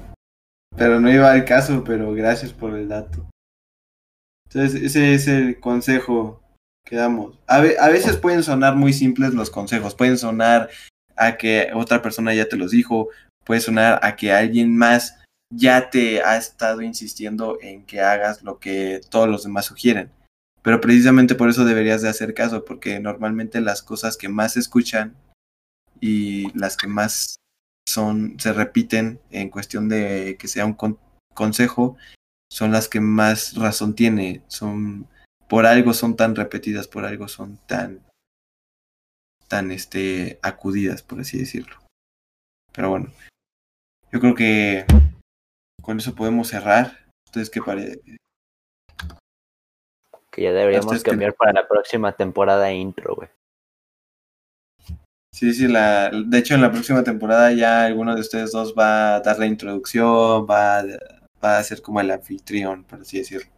pero 0.78 1.00
no 1.00 1.12
iba 1.12 1.32
al 1.32 1.46
caso, 1.46 1.84
pero 1.84 2.14
gracias 2.14 2.54
por 2.54 2.76
el 2.76 2.88
dato. 2.88 3.30
Entonces, 4.48 4.82
ese 4.82 5.14
es 5.14 5.28
el 5.28 5.60
consejo 5.60 6.42
que 6.86 6.96
damos. 6.96 7.38
A, 7.48 7.58
a 7.58 7.90
veces 7.90 8.18
pueden 8.18 8.44
sonar 8.44 8.76
muy 8.76 8.94
simples 8.94 9.34
los 9.34 9.50
consejos, 9.50 9.96
pueden 9.96 10.18
sonar 10.18 10.70
a 11.16 11.38
que 11.38 11.72
otra 11.74 12.02
persona 12.02 12.34
ya 12.34 12.48
te 12.48 12.58
los 12.58 12.72
dijo, 12.72 13.10
puede 13.44 13.62
sonar 13.62 14.00
a 14.04 14.16
que 14.16 14.32
alguien 14.32 14.76
más 14.76 15.20
ya 15.56 15.90
te 15.90 16.22
ha 16.24 16.38
estado 16.38 16.82
insistiendo 16.82 17.58
en 17.62 17.86
que 17.86 18.02
hagas 18.02 18.44
lo 18.44 18.60
que 18.60 19.02
todos 19.10 19.30
los 19.30 19.44
demás 19.44 19.66
sugieren. 19.66 20.12
Pero 20.62 20.80
precisamente 20.82 21.36
por 21.36 21.50
eso 21.50 21.66
deberías 21.66 22.02
de 22.02 22.10
hacer 22.10 22.34
caso, 22.34 22.66
porque 22.66 23.00
normalmente 23.00 23.62
las 23.62 23.84
cosas 23.84 24.18
que 24.18 24.30
más 24.30 24.54
se 24.54 24.62
escuchan 24.62 25.16
y 26.00 26.58
las 26.58 26.78
que 26.78 26.88
más 26.88 27.36
son, 27.88 28.40
se 28.40 28.54
repiten 28.54 29.20
en 29.32 29.50
cuestión 29.50 29.90
de 29.90 30.38
que 30.40 30.48
sea 30.48 30.66
un 30.66 30.74
con- 30.74 31.00
consejo, 31.34 31.98
son 32.52 32.72
las 32.72 32.88
que 32.88 33.00
más 33.00 33.56
razón 33.56 33.96
tiene, 33.96 34.44
son 34.48 35.08
por 35.50 35.66
algo 35.66 35.94
son 35.94 36.16
tan 36.16 36.36
repetidas, 36.36 36.88
por 36.88 37.06
algo 37.06 37.28
son 37.28 37.58
tan 37.68 38.02
tan 39.48 39.72
este 39.72 40.40
acudidas, 40.42 41.04
por 41.04 41.20
así 41.20 41.38
decirlo. 41.38 41.78
Pero 42.72 42.90
bueno, 42.90 43.12
yo 44.12 44.20
creo 44.20 44.34
que 44.34 44.86
con 45.82 46.00
eso 46.00 46.16
podemos 46.16 46.48
cerrar. 46.48 47.06
¿Ustedes 47.28 47.50
qué 47.52 47.62
parece? 47.62 48.02
Que 50.32 50.42
ya 50.44 50.54
deberíamos 50.54 50.96
este- 50.96 51.10
cambiar 51.12 51.36
para 51.36 51.54
la 51.54 51.68
próxima 51.68 52.16
temporada 52.16 52.72
intro, 52.72 53.16
güey. 53.16 53.30
Sí, 55.34 55.52
sí, 55.52 55.68
la, 55.68 56.12
de 56.12 56.38
hecho 56.38 56.54
en 56.54 56.62
la 56.62 56.72
próxima 56.72 57.04
temporada 57.04 57.52
ya 57.52 57.86
alguno 57.86 58.14
de 58.14 58.22
ustedes 58.22 58.52
dos 58.52 58.76
va 58.78 59.16
a 59.16 59.20
dar 59.22 59.40
la 59.40 59.48
introducción, 59.48 60.46
va 60.48 60.78
a, 60.80 60.84
va 61.44 61.58
a 61.58 61.64
ser 61.64 61.82
como 61.82 62.00
el 62.00 62.12
anfitrión, 62.12 62.84
por 62.84 63.02
así 63.02 63.18
decirlo. 63.18 63.52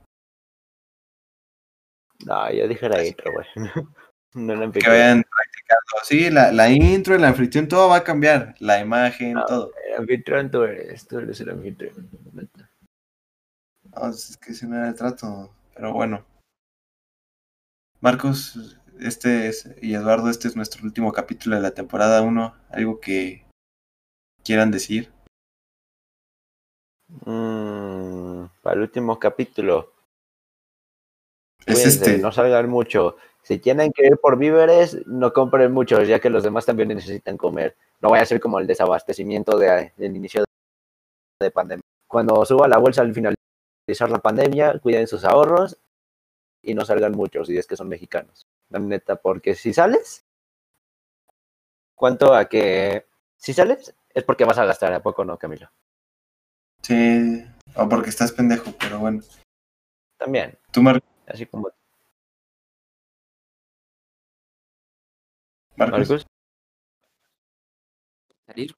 No, 2.25 2.49
yo 2.53 2.65
dije 2.69 2.87
la 2.87 3.05
intro, 3.05 3.31
güey. 3.33 3.45
No 4.35 4.53
la 4.53 4.69
Que 4.69 4.89
vayan 4.89 5.23
practicando. 5.23 6.03
Sí, 6.03 6.29
la, 6.29 6.51
la 6.51 6.69
intro, 6.69 7.17
la 7.17 7.29
anfitrión, 7.29 7.69
todo 7.69 7.87
va 7.87 7.97
a 7.97 8.03
cambiar. 8.03 8.53
La 8.59 8.81
imagen, 8.81 9.33
No. 9.33 9.45
todo. 9.45 9.71
El 9.87 10.01
anfitrión 10.01 10.51
tú 10.51 10.63
eres, 10.63 11.07
tú 11.07 11.19
eres 11.19 11.39
el 11.39 11.51
anfitrión. 11.51 12.09
No, 13.93 14.09
es 14.09 14.35
que 14.37 14.51
ese 14.51 14.67
no 14.67 14.75
era 14.75 14.89
el 14.89 14.95
trato. 14.95 15.53
Pero 15.73 15.93
bueno. 15.93 16.25
Marcos, 18.01 18.77
este 18.99 19.47
es, 19.47 19.69
y 19.81 19.93
Eduardo, 19.93 20.29
este 20.29 20.47
es 20.47 20.55
nuestro 20.55 20.83
último 20.83 21.11
capítulo 21.11 21.55
de 21.55 21.61
la 21.61 21.71
temporada 21.71 22.21
1. 22.21 22.55
Algo 22.69 22.99
que 22.99 23.45
quieran 24.43 24.71
decir. 24.71 25.11
Mm, 27.25 28.45
para 28.61 28.75
el 28.75 28.81
último 28.81 29.19
capítulo. 29.19 29.93
Es 31.65 31.75
Cuídense, 31.75 31.87
este. 31.89 32.17
No 32.19 32.31
salgan 32.31 32.69
mucho. 32.69 33.17
Si 33.43 33.59
tienen 33.59 33.91
que 33.91 34.07
ir 34.07 34.17
por 34.17 34.37
víveres, 34.37 35.05
no 35.05 35.31
compren 35.31 35.71
muchos, 35.71 36.07
ya 36.07 36.19
que 36.19 36.29
los 36.29 36.43
demás 36.43 36.65
también 36.65 36.89
necesitan 36.89 37.37
comer. 37.37 37.75
No 38.01 38.09
vaya 38.09 38.23
a 38.23 38.25
ser 38.25 38.39
como 38.39 38.59
el 38.59 38.67
desabastecimiento 38.67 39.57
de, 39.57 39.93
del 39.97 40.15
inicio 40.15 40.43
de 41.41 41.51
pandemia. 41.51 41.83
Cuando 42.07 42.43
suba 42.45 42.67
la 42.67 42.77
bolsa 42.77 43.01
al 43.01 43.13
finalizar 43.13 44.09
la 44.09 44.19
pandemia, 44.19 44.79
cuiden 44.79 45.07
sus 45.07 45.23
ahorros 45.25 45.77
y 46.63 46.73
no 46.73 46.85
salgan 46.85 47.11
muchos 47.11 47.47
si 47.47 47.57
es 47.57 47.67
que 47.67 47.77
son 47.77 47.87
mexicanos. 47.87 48.47
La 48.69 48.79
neta, 48.79 49.15
porque 49.17 49.55
si 49.55 49.73
sales, 49.73 50.25
¿cuánto 51.93 52.33
a 52.33 52.45
que 52.49 53.05
si 53.37 53.53
sales? 53.53 53.95
Es 54.13 54.23
porque 54.23 54.45
vas 54.45 54.57
a 54.57 54.65
gastar, 54.65 54.93
¿a 54.93 55.03
poco 55.03 55.23
no, 55.25 55.37
Camilo? 55.37 55.69
Sí. 56.81 57.43
O 57.75 57.89
porque 57.89 58.09
estás 58.09 58.31
pendejo, 58.31 58.71
pero 58.79 58.99
bueno. 58.99 59.21
También, 60.17 60.57
Tú, 60.71 60.81
Mar- 60.81 61.03
así 61.27 61.45
como 61.45 61.63
Marcos. 65.75 65.99
Marcos. 65.99 66.25
salir, 68.45 68.73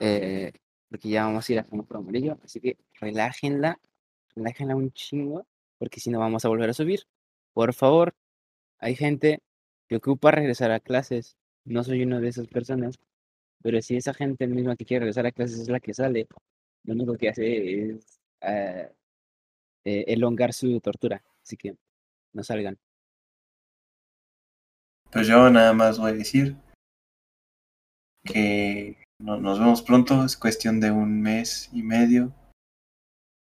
eh, 0.00 0.52
porque 0.88 1.08
ya 1.08 1.24
vamos 1.26 1.48
a 1.48 1.52
ir 1.52 1.58
a 1.60 1.64
semáforo 1.64 2.00
amarillo, 2.00 2.38
así 2.44 2.60
que 2.60 2.76
relájenla, 3.00 3.78
relájenla 4.34 4.74
un 4.74 4.90
chingo, 4.92 5.46
porque 5.78 6.00
si 6.00 6.10
no 6.10 6.18
vamos 6.18 6.44
a 6.44 6.48
volver 6.48 6.70
a 6.70 6.74
subir. 6.74 7.04
Por 7.52 7.74
favor, 7.74 8.14
hay 8.82 8.96
gente 8.96 9.38
que 9.88 9.96
ocupa 9.96 10.32
regresar 10.32 10.72
a 10.72 10.80
clases, 10.80 11.36
no 11.64 11.84
soy 11.84 12.02
una 12.02 12.18
de 12.20 12.28
esas 12.28 12.48
personas, 12.48 12.98
pero 13.62 13.80
si 13.80 13.96
esa 13.96 14.12
gente 14.12 14.46
misma 14.48 14.74
que 14.76 14.84
quiere 14.84 15.00
regresar 15.04 15.24
a 15.26 15.32
clases 15.32 15.60
es 15.60 15.68
la 15.68 15.78
que 15.78 15.94
sale, 15.94 16.26
lo 16.84 16.94
único 16.94 17.16
que 17.16 17.28
hace 17.28 17.90
es 17.90 18.20
eh, 18.40 18.90
elongar 19.84 20.52
su 20.52 20.80
tortura, 20.80 21.22
así 21.42 21.56
que 21.56 21.76
no 22.32 22.42
salgan. 22.42 22.76
Pues 25.12 25.28
yo 25.28 25.48
nada 25.48 25.72
más 25.74 25.98
voy 25.98 26.10
a 26.10 26.14
decir 26.14 26.56
que 28.24 28.96
no- 29.20 29.36
nos 29.38 29.60
vemos 29.60 29.82
pronto, 29.82 30.24
es 30.24 30.36
cuestión 30.36 30.80
de 30.80 30.90
un 30.90 31.20
mes 31.20 31.68
y 31.72 31.82
medio, 31.84 32.32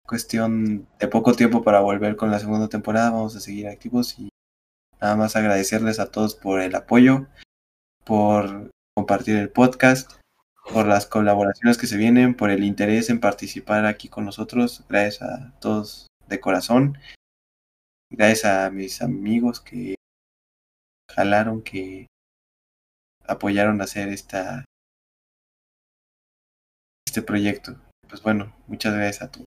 cuestión 0.08 0.88
de 1.00 1.08
poco 1.08 1.34
tiempo 1.34 1.62
para 1.62 1.82
volver 1.82 2.16
con 2.16 2.32
la 2.32 2.40
segunda 2.40 2.68
temporada, 2.68 3.12
vamos 3.12 3.36
a 3.36 3.40
seguir 3.40 3.68
activos 3.68 4.18
y 4.18 4.29
nada 5.02 5.16
más 5.16 5.36
agradecerles 5.36 6.00
a 6.00 6.12
todos 6.12 6.36
por 6.36 6.62
el 6.62 6.76
apoyo, 6.76 7.28
por 8.06 8.70
compartir 8.96 9.38
el 9.38 9.50
podcast, 9.50 10.20
por 10.72 10.88
las 10.88 11.06
colaboraciones 11.06 11.78
que 11.78 11.88
se 11.88 11.98
vienen, 11.98 12.36
por 12.36 12.50
el 12.50 12.64
interés 12.64 13.10
en 13.10 13.20
participar 13.20 13.86
aquí 13.86 14.08
con 14.08 14.26
nosotros, 14.26 14.84
gracias 14.88 15.22
a 15.22 15.60
todos 15.60 16.08
de 16.28 16.40
corazón, 16.40 16.98
gracias 18.12 18.46
a 18.46 18.70
mis 18.70 19.02
amigos 19.02 19.60
que 19.60 19.96
jalaron 21.10 21.62
que 21.62 22.08
apoyaron 23.26 23.82
a 23.82 23.86
hacer 23.86 24.10
esta 24.10 24.66
este 27.08 27.22
proyecto. 27.22 27.76
Pues 28.08 28.22
bueno, 28.22 28.56
muchas 28.68 28.94
gracias 28.94 29.22
a 29.24 29.32
todos. 29.32 29.46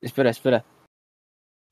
Espera, 0.00 0.30
espera. 0.30 0.64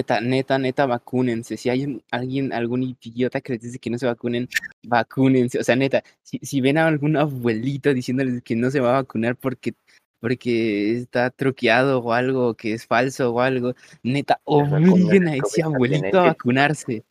Neta, 0.05 0.21
neta, 0.21 0.59
neta, 0.59 0.85
vacúnense. 0.85 1.57
Si 1.57 1.71
hay 1.71 2.03
alguien, 2.11 2.53
algún 2.53 2.83
idiota 3.01 3.41
que 3.41 3.55
les 3.55 3.63
dice 3.63 3.79
que 3.79 3.89
no 3.89 3.97
se 3.97 4.05
vacunen, 4.05 4.51
vacúnense. 4.83 5.59
O 5.59 5.65
sea, 5.65 5.77
neta, 5.77 6.03
si, 6.23 6.39
si 6.43 6.61
ven 6.61 6.77
a 6.77 6.87
algún 6.87 7.17
abuelito 7.17 7.95
diciéndoles 7.95 8.43
que 8.43 8.55
no 8.55 8.71
se 8.71 8.81
va 8.81 8.91
a 8.91 9.03
vacunar 9.03 9.35
porque, 9.35 9.73
porque 10.21 10.99
está 10.99 11.31
truqueado 11.31 12.01
o 12.01 12.13
algo, 12.13 12.53
que 12.53 12.75
es 12.75 12.87
falso 12.87 13.33
o 13.33 13.41
algo, 13.41 13.73
neta, 14.03 14.43
obliguen 14.45 15.29
a 15.29 15.37
ese 15.37 15.63
abuelito 15.63 16.21
a 16.21 16.25
vacunarse. 16.25 17.03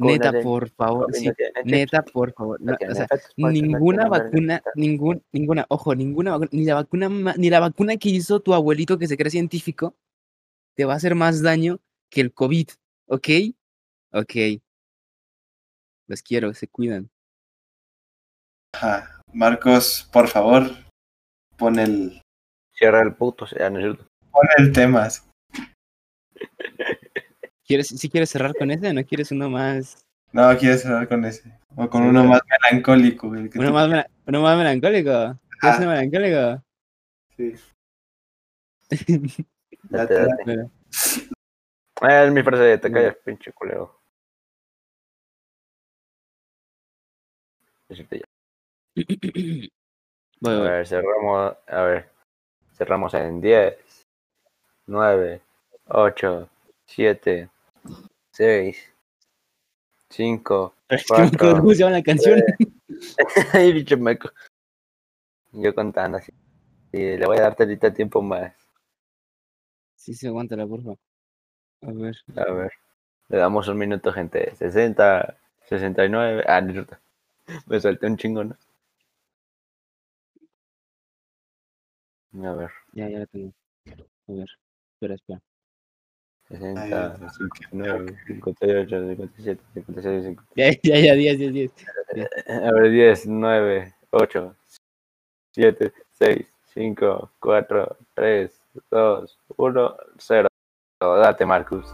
Neta, 0.00 0.32
por 0.42 0.68
favor, 0.70 1.14
sí, 1.14 1.30
neta, 1.64 2.02
por 2.02 2.32
favor. 2.32 2.60
no 2.60 2.72
o 2.72 2.94
sea, 2.96 3.06
ninguna 3.36 4.08
vacuna, 4.08 4.60
ningún, 4.74 5.22
ninguna, 5.30 5.66
ojo, 5.68 5.94
ninguna 5.94 6.32
vacuna, 6.32 6.50
ni 6.50 6.64
la 6.64 6.74
vacuna, 6.74 7.34
ni 7.36 7.48
la 7.48 7.60
vacuna 7.60 7.96
que 7.96 8.08
hizo 8.08 8.40
tu 8.40 8.54
abuelito 8.54 8.98
que 8.98 9.06
se 9.06 9.16
cree 9.16 9.30
científico, 9.30 9.94
te 10.74 10.84
va 10.84 10.94
a 10.94 10.96
hacer 10.96 11.14
más 11.14 11.42
daño 11.42 11.78
que 12.10 12.20
el 12.20 12.32
COVID, 12.34 12.68
¿ok? 13.06 13.28
Ok. 14.12 14.32
Los 16.08 16.22
quiero, 16.22 16.52
se 16.54 16.66
cuidan. 16.68 17.08
Ajá. 18.74 19.20
Marcos, 19.32 20.08
por 20.12 20.28
favor, 20.28 20.70
pon 21.56 21.78
el 21.78 22.20
Cierra 22.74 23.02
el 23.02 23.14
puto, 23.14 23.46
sea, 23.46 23.70
no 23.70 23.78
es 23.78 23.84
cierto. 23.84 24.06
pon 24.30 24.42
el 24.58 24.72
tema. 24.72 25.08
¿Quieres, 27.64 27.88
si 27.88 28.08
quieres 28.10 28.30
cerrar 28.30 28.54
con 28.56 28.70
ese 28.70 28.88
o 28.88 28.92
no 28.92 29.04
quieres 29.04 29.30
uno 29.30 29.48
más, 29.48 30.04
No, 30.32 30.56
quieres 30.58 30.82
cerrar 30.82 31.06
con 31.08 31.24
ese. 31.24 31.56
O 31.76 31.88
con 31.88 32.02
uno 32.02 32.24
más 32.24 32.40
melancólico. 32.48 33.32
el 33.34 33.48
que 33.50 33.58
uno 33.58 33.72
más, 33.72 33.88
mela- 33.88 34.10
uno 34.26 34.42
más 34.42 34.58
melancólico? 34.58 35.38
¿Quieres 35.60 35.78
uno 35.78 35.88
melancólico? 35.90 36.64
Sí. 37.36 37.54
Date, 39.84 40.14
Date, 40.14 40.56
date. 40.56 40.70
Eh, 42.02 42.24
es 42.26 42.32
mi 42.32 42.42
frase, 42.42 42.78
te 42.78 42.88
Mm. 42.88 42.92
callas, 42.92 43.16
pinche 43.24 43.52
culero. 43.52 44.00
Ya. 47.88 48.04
Voy, 50.40 50.54
A 50.54 50.58
voy. 50.58 50.68
ver, 50.68 50.86
cerramos, 50.86 51.56
a 51.66 51.82
ver, 51.82 52.10
cerramos 52.72 53.12
en 53.14 53.40
10, 53.42 54.06
9, 54.86 55.42
8, 55.88 56.48
7, 56.86 57.50
6, 58.32 58.90
5, 60.08 60.74
Es 60.88 61.04
que 61.04 61.12
no 61.12 61.18
me 61.18 61.24
acuerdo 61.26 61.38
cuatro, 61.38 61.60
cómo 61.62 61.72
se 61.74 61.78
llama 61.78 61.92
la 61.92 62.02
canción. 62.02 62.42
Ay, 63.52 63.72
bicho 63.72 63.98
meco. 63.98 64.30
Yo 65.52 65.74
contando 65.74 66.16
así. 66.18 66.32
Y 66.92 67.16
le 67.18 67.26
voy 67.26 67.36
a 67.38 67.42
dar 67.42 67.56
tantito 67.56 67.92
tiempo 67.92 68.22
más. 68.22 68.54
Sí, 69.96 70.14
sí, 70.14 70.26
aguántala, 70.26 70.66
por 70.66 70.82
favor. 70.82 70.98
A 71.82 71.92
ver. 71.92 72.16
A 72.36 72.52
ver. 72.52 72.72
Le 73.28 73.38
damos 73.38 73.68
un 73.68 73.78
minuto, 73.78 74.12
gente. 74.12 74.54
60, 74.56 75.36
69. 75.68 76.44
Ah, 76.46 76.60
no. 76.60 76.86
Me 77.66 77.80
salté 77.80 78.06
un 78.06 78.16
chingo, 78.16 78.44
¿no? 78.44 78.56
A 82.44 82.54
ver. 82.54 82.70
Ya, 82.92 83.08
ya 83.08 83.20
la 83.20 83.26
tengo. 83.26 83.52
A 83.86 84.32
ver. 84.32 84.48
Espera, 84.94 85.14
espera. 85.14 85.40
60, 86.50 86.82
Ay, 86.82 87.28
59, 87.70 88.16
58, 88.26 89.08
57, 89.16 89.62
56, 89.74 90.24
57. 90.24 90.80
Ya, 90.82 90.98
ya, 90.98 91.14
ya, 91.14 91.14
10, 91.14 91.38
10, 91.38 91.52
10. 91.52 91.72
A 92.48 92.72
ver, 92.72 92.90
10, 92.90 93.26
9, 93.26 93.94
8, 94.10 94.56
7, 95.52 95.92
6, 96.18 96.46
5, 96.74 97.30
4, 97.38 97.96
3, 98.14 98.62
2, 98.90 99.38
1, 99.56 99.96
0. 100.18 100.49
Date, 101.04 101.46
Marcus. 101.46 101.86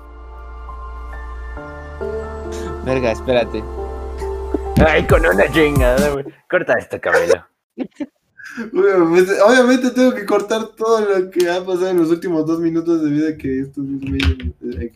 Verga, 2.84 3.12
espérate. 3.12 3.62
Ay, 4.84 5.06
con 5.06 5.24
una 5.24 5.48
chingada, 5.52 6.10
güey. 6.10 6.24
Corta 6.50 6.74
esto, 6.74 7.00
cabello. 7.00 7.46
Obviamente, 8.72 9.32
obviamente 9.42 9.90
tengo 9.90 10.14
que 10.14 10.24
cortar 10.24 10.68
todo 10.76 11.00
lo 11.00 11.30
que 11.30 11.48
ha 11.50 11.58
pasado 11.60 11.90
en 11.90 11.98
los 11.98 12.10
últimos 12.10 12.46
dos 12.46 12.58
minutos 12.58 13.02
de 13.04 13.10
vida 13.10 13.36
que 13.36 13.60
estos 13.60 13.84
güeyes- 13.84 14.94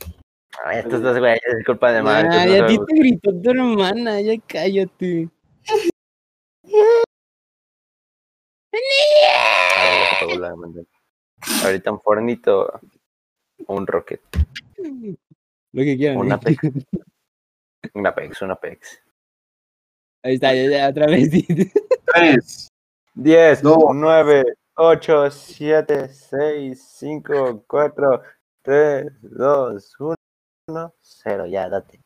Ay, 0.64 0.78
estos 0.78 1.02
dos 1.02 1.18
güeyes 1.18 1.40
es 1.58 1.66
culpa 1.66 1.92
de 1.92 2.02
Marcus. 2.02 2.34
Ay, 2.34 2.58
no 2.58 2.64
a 2.64 2.66
ti 2.68 2.78
te 2.78 2.94
gritó 2.98 3.30
tu 3.42 3.50
hermana, 3.50 4.20
ya 4.22 4.32
cállate. 4.46 5.28
Ah. 6.64 7.02
Ahorita 11.64 11.92
un 11.92 12.00
fornito 12.00 12.80
o 13.66 13.76
un 13.76 13.86
rocket. 13.86 14.20
Lo 15.72 15.82
que 15.82 15.96
quieran. 15.96 16.18
Un 16.18 16.30
¿eh? 16.30 16.34
Apex. 16.34 16.58
Un 17.94 18.06
Apex, 18.06 18.42
un 18.42 18.50
Apex. 18.50 19.02
Ahí 20.22 20.34
está, 20.34 20.54
ya, 20.54 20.68
ya, 20.68 20.88
otra 20.90 21.06
vez. 21.06 21.30
Tres. 22.04 22.68
10, 23.14 23.64
No. 23.64 23.92
9, 23.94 24.44
8, 24.74 25.30
7, 25.30 26.08
6, 26.08 26.82
5, 26.98 27.64
4, 27.66 28.22
3, 28.62 29.06
2, 29.22 29.96
1. 29.98 30.14
no, 30.68 30.94
cero, 31.00 31.46
ya, 31.46 31.68
date. 31.68 31.99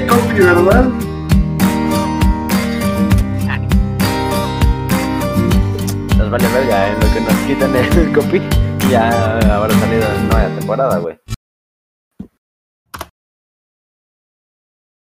¿Verdad? 0.00 0.84
Nos 6.18 6.30
vale 6.30 6.48
verga 6.48 6.88
en 6.88 6.94
lo 6.94 7.14
que 7.14 7.20
nos 7.20 7.34
quitan 7.46 7.76
el 7.76 8.12
copy. 8.12 8.42
Ya 8.90 9.08
habrá 9.54 9.74
salido 9.78 10.04
en 10.16 10.28
nueva 10.28 10.48
temporada, 10.58 10.98
güey. 10.98 11.33